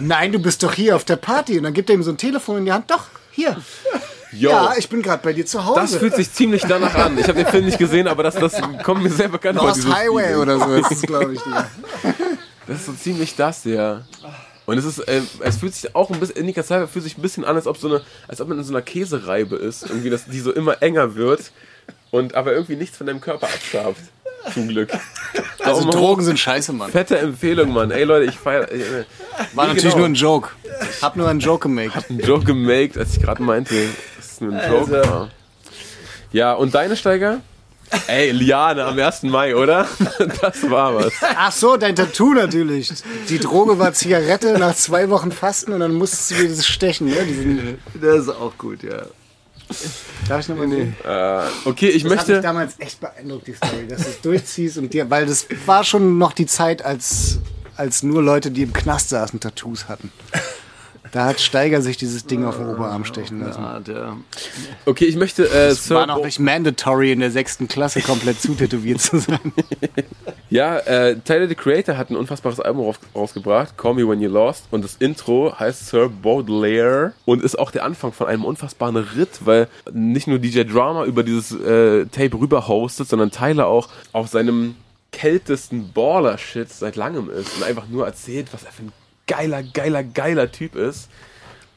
[0.00, 1.58] Nein, du bist doch hier auf der Party.
[1.58, 2.90] Und dann gibt er ihm so ein Telefon in die Hand.
[2.90, 3.56] Doch, hier.
[4.32, 5.80] Yo, Ja, ich bin gerade bei dir zu Hause.
[5.80, 7.16] das fühlt sich ziemlich danach an.
[7.18, 9.68] Ich habe den Film nicht gesehen, aber das, das kommt mir sehr bekannt vor.
[9.68, 10.40] Lost Highway Feeling.
[10.40, 11.40] oder so ist es, glaube ich.
[11.46, 11.68] Ja.
[12.66, 14.02] Das ist so ziemlich das, ja.
[14.66, 17.22] Und es ist, äh, es fühlt sich auch ein bisschen, Indica Salvia fühlt sich ein
[17.22, 19.88] bisschen an, als ob so eine, als ob man in so einer Käsereibe ist.
[19.88, 21.52] Irgendwie, dass die so immer enger wird
[22.10, 24.00] und aber irgendwie nichts von deinem Körper abschabt.
[24.52, 24.90] Zum Glück.
[25.60, 26.00] Also Daumen hoch.
[26.00, 26.90] Drogen sind scheiße, Mann.
[26.90, 27.90] Fette Empfehlung, Mann.
[27.90, 28.70] Ey Leute, ich feier.
[28.70, 29.04] Äh,
[29.54, 29.98] War natürlich genau.
[29.98, 30.50] nur ein Joke.
[31.00, 32.04] Hab nur einen Joke gemacht.
[32.10, 33.74] einen Joke gemaked, als ich gerade meinte,
[34.16, 35.28] dass es nur ein Joke Also.
[36.32, 37.40] Ja, und deine Steiger?
[38.06, 39.24] Ey, Liane am 1.
[39.24, 39.86] Mai, oder?
[40.40, 41.12] Das war was.
[41.36, 42.92] Ach so, dein Tattoo natürlich.
[43.28, 47.08] Die Droge war Zigarette nach zwei Wochen Fasten und dann musstest du dir das stechen.
[47.08, 47.24] Ne?
[47.24, 49.02] Diesen, Das ist auch gut, ja.
[50.28, 50.96] darf ich nochmal sehen?
[51.04, 52.40] Äh, okay, ich Das hat mich möchte.
[52.42, 56.18] damals echt beeindruckt, die Story, dass du es durchziehst und dir, weil das war schon
[56.18, 57.38] noch die Zeit, als,
[57.76, 60.10] als nur Leute, die im Knast saßen, Tattoos hatten.
[61.14, 63.62] Da hat Steiger sich dieses Ding auf den Oberarm stechen lassen.
[63.62, 64.16] Ja, der,
[64.84, 65.44] Okay, ich möchte.
[65.44, 69.38] Äh, Es Sir war noch nicht mandatory in der sechsten Klasse komplett zutätowiert zu sein.
[70.50, 74.28] Ja, äh, Tyler the Creator hat ein unfassbares Album raus, rausgebracht, Call Me When You're
[74.28, 74.66] Lost.
[74.70, 79.46] Und das Intro heißt Sir Baudelaire und ist auch der Anfang von einem unfassbaren Ritt,
[79.46, 84.28] weil nicht nur DJ Drama über dieses äh, Tape rüber hostet, sondern Tyler auch auf
[84.28, 84.76] seinem
[85.10, 88.92] kältesten Baller-Shit seit langem ist und einfach nur erzählt, was er für ein
[89.26, 91.08] geiler, geiler, geiler Typ ist.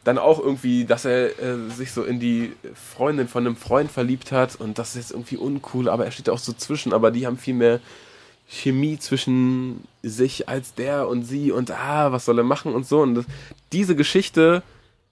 [0.03, 4.32] Dann auch irgendwie, dass er äh, sich so in die Freundin von einem Freund verliebt
[4.32, 7.28] hat und das ist jetzt irgendwie uncool, aber er steht auch so zwischen, aber die
[7.28, 7.82] haben viel mehr
[8.48, 13.02] Chemie zwischen sich als der und sie und ah, was soll er machen und so.
[13.02, 13.26] Und das,
[13.74, 14.64] diese Geschichte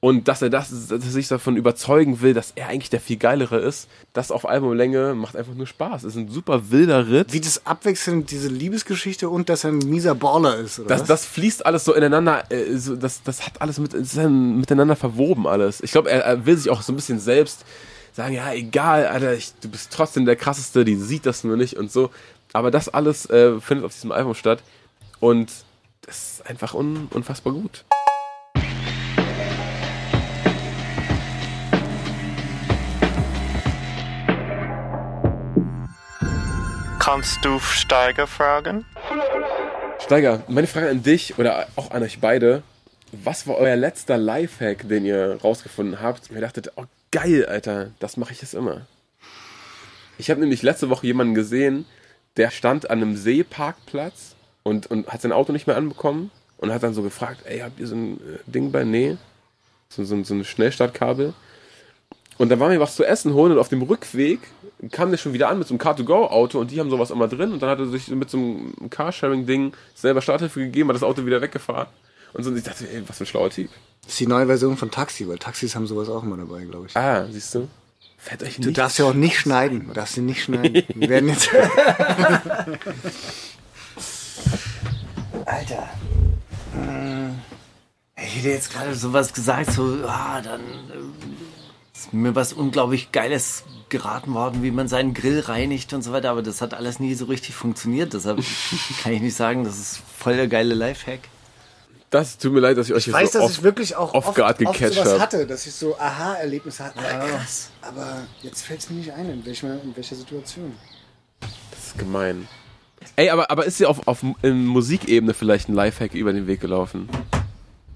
[0.06, 3.18] und dass er das, dass er sich davon überzeugen will, dass er eigentlich der viel
[3.18, 6.04] geilere ist, das auf Albumlänge macht einfach nur Spaß.
[6.04, 7.34] Es ist ein super wilder Ritt.
[7.34, 11.08] Wie das abwechselnd diese Liebesgeschichte und dass er ein mieser Baller ist, oder Das, was?
[11.08, 15.82] das fließt alles so ineinander, äh, so, das, das hat alles mit, miteinander verwoben alles.
[15.82, 17.66] Ich glaube, er, er will sich auch so ein bisschen selbst
[18.14, 21.78] sagen, ja, egal, Alter, ich, du bist trotzdem der krasseste, die sieht das nur nicht
[21.78, 22.12] und so.
[22.54, 24.62] Aber das alles äh, findet auf diesem Album statt
[25.20, 25.52] und
[26.04, 27.86] das ist einfach un, unfassbar gut.
[37.06, 38.84] Kannst du Steiger fragen?
[40.00, 42.64] Steiger, meine Frage an dich oder auch an euch beide.
[43.12, 46.32] Was war euer letzter Lifehack, den ihr rausgefunden habt?
[46.32, 48.88] Und ihr dachtet, oh geil, Alter, das mache ich jetzt immer.
[50.18, 51.86] Ich habe nämlich letzte Woche jemanden gesehen,
[52.38, 54.34] der stand an einem Seeparkplatz
[54.64, 57.80] und, und hat sein Auto nicht mehr anbekommen und hat dann so gefragt, ey, habt
[57.80, 58.84] ihr so ein äh, Ding bei?
[58.84, 59.18] Nee.
[59.90, 61.36] So, so, so ein Schnellstartkabel.
[62.38, 64.40] Und dann waren wir was zu essen holen und auf dem Rückweg
[64.92, 67.54] kam der schon wieder an mit so einem Car-to-Go-Auto und die haben sowas immer drin
[67.54, 71.26] und dann hat er sich mit so einem Carsharing-Ding selber Starthilfe gegeben, hat das Auto
[71.26, 71.88] wieder weggefahren.
[72.34, 73.70] Und so, und ich dachte, ey, was für ein schlauer Typ.
[74.04, 76.88] Das ist die neue Version von Taxi, weil Taxis haben sowas auch immer dabei, glaube
[76.88, 76.98] ich.
[76.98, 77.70] Ah, siehst du?
[78.18, 79.88] Fällt euch Du nicht darfst ja auch nicht schneiden.
[79.88, 80.84] Du darfst sie nicht schneiden.
[80.94, 81.50] Wir werden jetzt.
[85.46, 85.90] Alter.
[86.74, 87.40] Hm,
[88.18, 90.66] Ich hätte jetzt gerade sowas gesagt, so, ah, dann äh,
[92.06, 96.32] ist mir was unglaublich Geiles geraten worden, wie man seinen Grill reinigt und so weiter,
[96.32, 98.14] aber das hat alles nie so richtig funktioniert.
[98.14, 98.40] Deshalb
[99.04, 101.22] kann ich nicht sagen, das ist voll der geile Lifehack.
[102.10, 103.96] Das tut mir leid, dass ich euch Ich jetzt weiß, so dass off, ich wirklich
[103.96, 105.20] auch off oft, guard oft gecatcht sowas habe.
[105.20, 107.00] hatte, dass ich so Aha-Erlebnisse hatte.
[107.00, 107.72] Ah, krass.
[107.82, 110.74] Aber jetzt fällt es mir nicht ein, in welcher, in welcher Situation.
[111.72, 112.48] Das ist gemein.
[113.18, 117.10] Ey, aber, aber ist dir auf, auf Musikebene vielleicht ein Lifehack über den Weg gelaufen?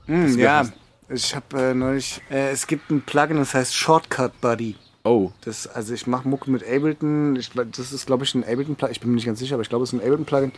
[0.08, 0.70] Wär ja.
[1.10, 4.76] Ich habe äh, neulich, äh, es gibt ein Plugin, das heißt Shortcut Buddy.
[5.04, 5.32] Oh.
[5.42, 7.36] Das, also ich mache Mucke mit Ableton.
[7.36, 8.92] Ich, das ist, glaube ich, ein Ableton-Plugin.
[8.92, 10.52] Ich bin mir nicht ganz sicher, aber ich glaube, es ist ein Ableton-Plugin.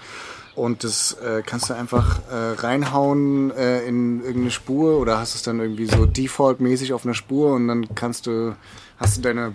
[0.55, 5.43] Und das äh, kannst du einfach äh, reinhauen äh, in irgendeine Spur oder hast es
[5.43, 8.55] dann irgendwie so default-mäßig auf einer Spur und dann kannst du,
[8.97, 9.53] hast du deine,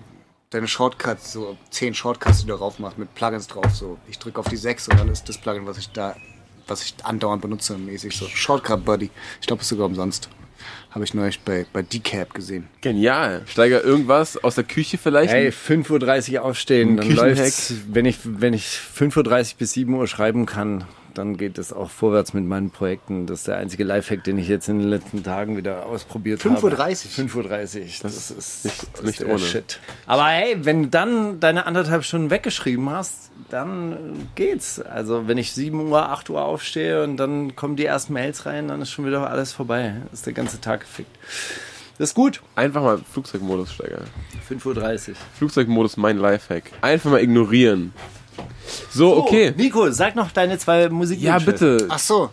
[0.51, 3.74] deine Shortcuts, so zehn Shortcuts, die du drauf machst, mit Plugins drauf.
[3.74, 6.16] So, ich drücke auf die sechs und dann ist das Plugin, was ich da,
[6.66, 8.27] was ich andauernd benutze, mäßig so.
[8.27, 9.10] Shortcut Buddy.
[9.43, 10.31] Ich glaube, es ist sogar umsonst.
[10.97, 12.68] Habe ich neulich bei, bei Decap gesehen.
[12.81, 13.43] Genial.
[13.44, 15.31] Steiger irgendwas aus der Küche vielleicht?
[15.31, 17.74] Hey, 5.30 Uhr aufstehen, dann läuft's.
[17.86, 20.85] Wenn ich, wenn ich 5.30 Uhr bis 7 Uhr schreiben kann,
[21.16, 23.26] dann geht es auch vorwärts mit meinen Projekten.
[23.26, 26.55] Das ist der einzige Lifehack, den ich jetzt in den letzten Tagen wieder ausprobiert 5.30
[26.55, 26.66] habe.
[26.66, 26.72] Uhr?
[26.72, 27.48] 5.30 Uhr.
[28.02, 29.38] Das, ist, das nicht- ist nicht ohne.
[29.38, 29.80] Shit.
[30.06, 33.97] Aber hey, wenn du dann deine anderthalb Stunden weggeschrieben hast, dann äh,
[34.34, 34.80] geht's.
[34.80, 38.68] Also wenn ich 7 Uhr, 8 Uhr aufstehe und dann kommen die ersten Mails rein,
[38.68, 39.97] dann ist schon wieder alles vorbei.
[40.12, 41.16] Ist der ganze Tag gefickt.
[41.98, 42.43] Das ist gut.
[42.56, 44.02] Einfach mal Flugzeugmodus, Steiger.
[44.51, 45.14] 5.30 Uhr.
[45.38, 46.64] Flugzeugmodus, mein Lifehack.
[46.82, 47.94] Einfach mal ignorieren.
[48.90, 49.52] So, okay.
[49.56, 51.26] Nico, sag noch deine zwei Musikwünsche.
[51.26, 51.86] Ja, bitte.
[51.88, 52.30] Ach so.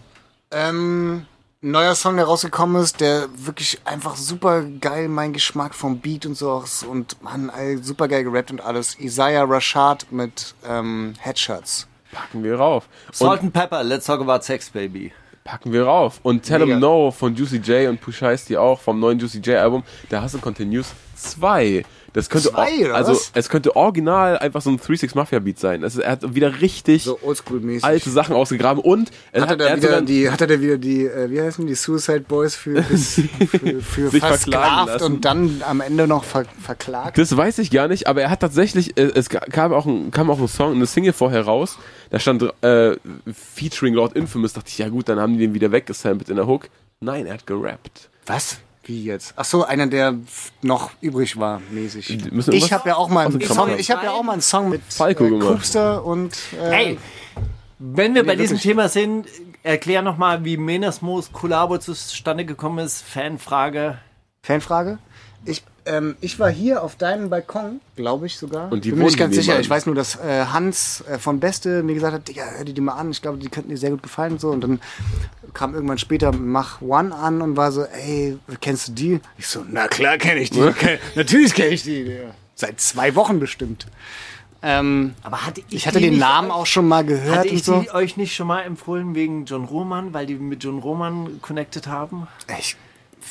[0.51, 1.25] Ähm,
[1.61, 6.35] neuer Song, der rausgekommen ist, der wirklich einfach super geil mein Geschmack vom Beat und
[6.35, 7.51] so aus und man
[7.81, 8.99] super geil gerappt und alles.
[8.99, 11.88] Isaiah Rashad mit ähm, Headshots.
[12.11, 12.88] Packen wir rauf.
[13.11, 15.11] Salt Und and Pepper, let's talk about sex, baby.
[15.43, 16.19] packen wir rauf.
[16.23, 16.80] Und Tell 'em.
[16.80, 19.84] No von Juicy J und Push Heisty auch vom neuen Juicy J Album.
[20.11, 21.84] Der Hustle Continues 2.
[22.14, 23.31] Das könnte Zwei, oder also was?
[23.34, 25.81] es könnte original einfach so ein 36 Mafia Beat sein.
[25.81, 27.84] Ist, er hat wieder richtig So oldschool-mäßig.
[27.84, 30.77] alte Sachen ausgegraben und er Hat er, hat, er hat wieder die, hat er wieder
[30.77, 35.81] die, äh, wie heißen die, Suicide Boys für, für, für Sich versklavt und dann am
[35.81, 37.18] Ende noch ver, verklagt?
[37.18, 40.30] Das weiß ich gar nicht, aber er hat tatsächlich, äh, es kam auch ein, kam
[40.30, 41.80] auch ein Song, eine Single vorher raus,
[42.11, 42.95] da stand äh,
[43.56, 46.45] featuring Lord Infamous, dachte ich, ja gut, dann haben die den wieder weggesampelt in der
[46.45, 46.69] Hook.
[46.99, 48.10] Nein, er hat gerappt.
[48.27, 48.60] Was?
[48.85, 49.34] Wie jetzt?
[49.38, 50.15] Ach so, einer, der
[50.61, 52.19] noch übrig war, mäßig.
[52.51, 54.81] Ich habe ja auch mal einen Song, ich habe ja auch mal einen Song mit
[54.89, 55.47] Falco äh, gemacht.
[55.47, 56.99] Koopster und äh, Hey,
[57.80, 58.64] wenn wir bei diesem wirklich.
[58.64, 59.27] Thema sind,
[59.64, 63.01] erklär noch mal, wie Menasmos Kollabo zustande gekommen ist.
[63.01, 63.97] Fanfrage.
[64.41, 64.99] Fanfrage.
[65.45, 68.72] Ich, ähm, ich war hier auf deinem Balkon, glaube ich sogar.
[68.72, 69.60] Und die Bin mir nicht ganz sicher.
[69.60, 72.73] Ich weiß nur, dass äh, Hans äh, von Beste mir gesagt hat, Digga, hör dir
[72.73, 73.11] die mal an.
[73.11, 74.49] Ich glaube, die könnten dir sehr gut gefallen und so.
[74.49, 74.80] Und dann
[75.53, 79.19] kam irgendwann später Mach One an und war so, ey, kennst du die?
[79.38, 80.60] Ich so, na klar kenne ich die.
[80.72, 82.03] Ke- Natürlich kenne ich die.
[82.05, 82.34] Digga.
[82.55, 83.88] Seit zwei Wochen bestimmt.
[84.65, 87.64] Ähm, Aber hatte ich ich hatte den Namen auch schon mal gehört Hatte und ich
[87.65, 87.81] so.
[87.81, 91.88] die euch nicht schon mal empfohlen wegen John Roman, weil die mit John Roman connected
[91.88, 92.27] haben?
[92.47, 92.77] Echt?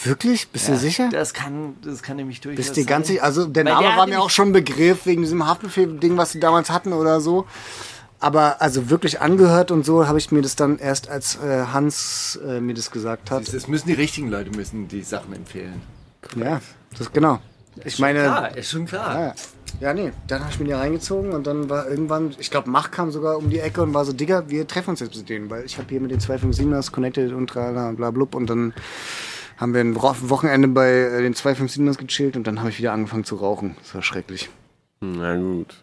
[0.05, 0.48] Wirklich?
[0.48, 1.09] Bist du sicher?
[1.10, 2.89] Das kann, das kann nämlich durchaus Bist dir sein.
[2.89, 3.23] ganz sicher?
[3.23, 6.40] Also der Name der war mir auch schon ein Begriff wegen diesem Haftbefehl-Ding, was sie
[6.40, 7.47] damals hatten oder so.
[8.20, 12.39] Aber also wirklich angehört und so habe ich mir das dann erst, als äh, Hans
[12.47, 13.52] äh, mir das gesagt hat.
[13.52, 15.82] Das müssen die richtigen Leute müssen die Sachen empfehlen.
[16.36, 16.60] Ja,
[16.97, 17.40] das genau.
[17.85, 19.14] Ich meine, Klar, ist schon klar.
[19.14, 19.35] Ja, ja.
[19.81, 22.90] ja, nee, dann habe ich mir die reingezogen und dann war irgendwann, ich glaube, Mach
[22.90, 25.51] kam sogar um die Ecke und war so, Digga, wir treffen uns jetzt mit denen,
[25.51, 28.74] weil ich habe hier mit den 257ers connected und und bla blub und dann
[29.57, 32.93] haben wir ein Wo- Wochenende bei äh, den 257ers gechillt und dann habe ich wieder
[32.93, 33.77] angefangen zu rauchen.
[33.83, 34.49] Das war schrecklich.
[35.01, 35.74] Na gut.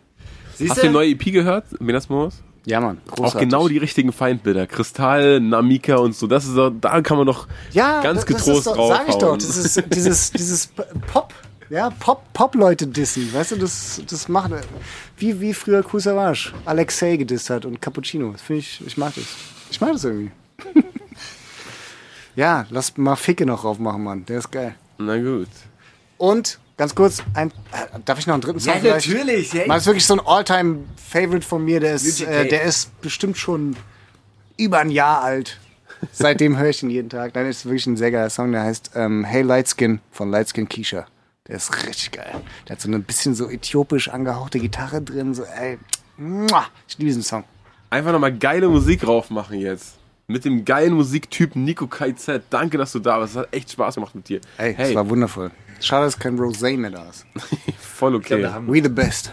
[0.55, 2.41] Siehst Hast du die neue EP gehört, Menasmos?
[2.65, 3.47] Ja, Mann, Auch großartig.
[3.49, 4.67] genau die richtigen Feindbilder.
[4.67, 6.27] Kristall, Namika und so.
[6.27, 8.97] Das ist doch, da kann man doch ja, ganz das- getrost das ist doch, draufhauen.
[9.05, 10.67] Sag ich doch, das ist dieses, dieses
[11.11, 11.33] Pop,
[11.69, 14.51] ja, Pop, Pop-Leute dissen, weißt du, das, das macht,
[15.17, 18.31] wie, wie früher Kool Savage Alexei gedisst hat und Cappuccino.
[18.33, 19.23] Das finde ich, ich mag das.
[19.71, 20.31] Ich mag das irgendwie.
[22.39, 24.73] ja, lass mal Ficke noch draufmachen, Mann, der ist geil.
[24.97, 25.49] Na gut.
[26.17, 29.07] Und, ganz kurz, ein, äh, darf ich noch einen dritten Song Ja, vielleicht?
[29.09, 29.53] natürlich.
[29.53, 31.81] Ja, Mal ist wirklich so ein All-Time-Favorite von mir.
[31.81, 33.75] Der ist, äh, der ist bestimmt schon
[34.55, 35.59] über ein Jahr alt.
[36.13, 37.33] Seitdem höre ich ihn jeden Tag.
[37.33, 41.07] Dann ist wirklich ein sehr geiler Song, der heißt ähm, Hey Lightskin von Lightskin Keisha.
[41.49, 42.31] Der ist richtig geil.
[42.67, 45.33] Der hat so eine bisschen so äthiopisch angehauchte Gitarre drin.
[45.33, 45.77] So, ey,
[46.87, 47.43] ich liebe diesen Song.
[47.89, 49.98] Einfach nochmal geile Musik draufmachen jetzt.
[50.29, 52.43] Mit dem geilen Musiktyp Nico KZ.
[52.51, 53.33] Danke, dass du da warst.
[53.33, 54.39] Es hat echt Spaß gemacht mit dir.
[54.59, 55.49] Ey, hey, das war wundervoll.
[55.81, 57.25] Schade, dass kein Rosé mehr da ist.
[57.79, 58.47] voll okay.
[58.67, 59.31] We the best.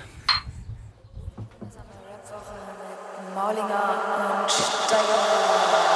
[3.35, 5.96] Maulinger und Steiger.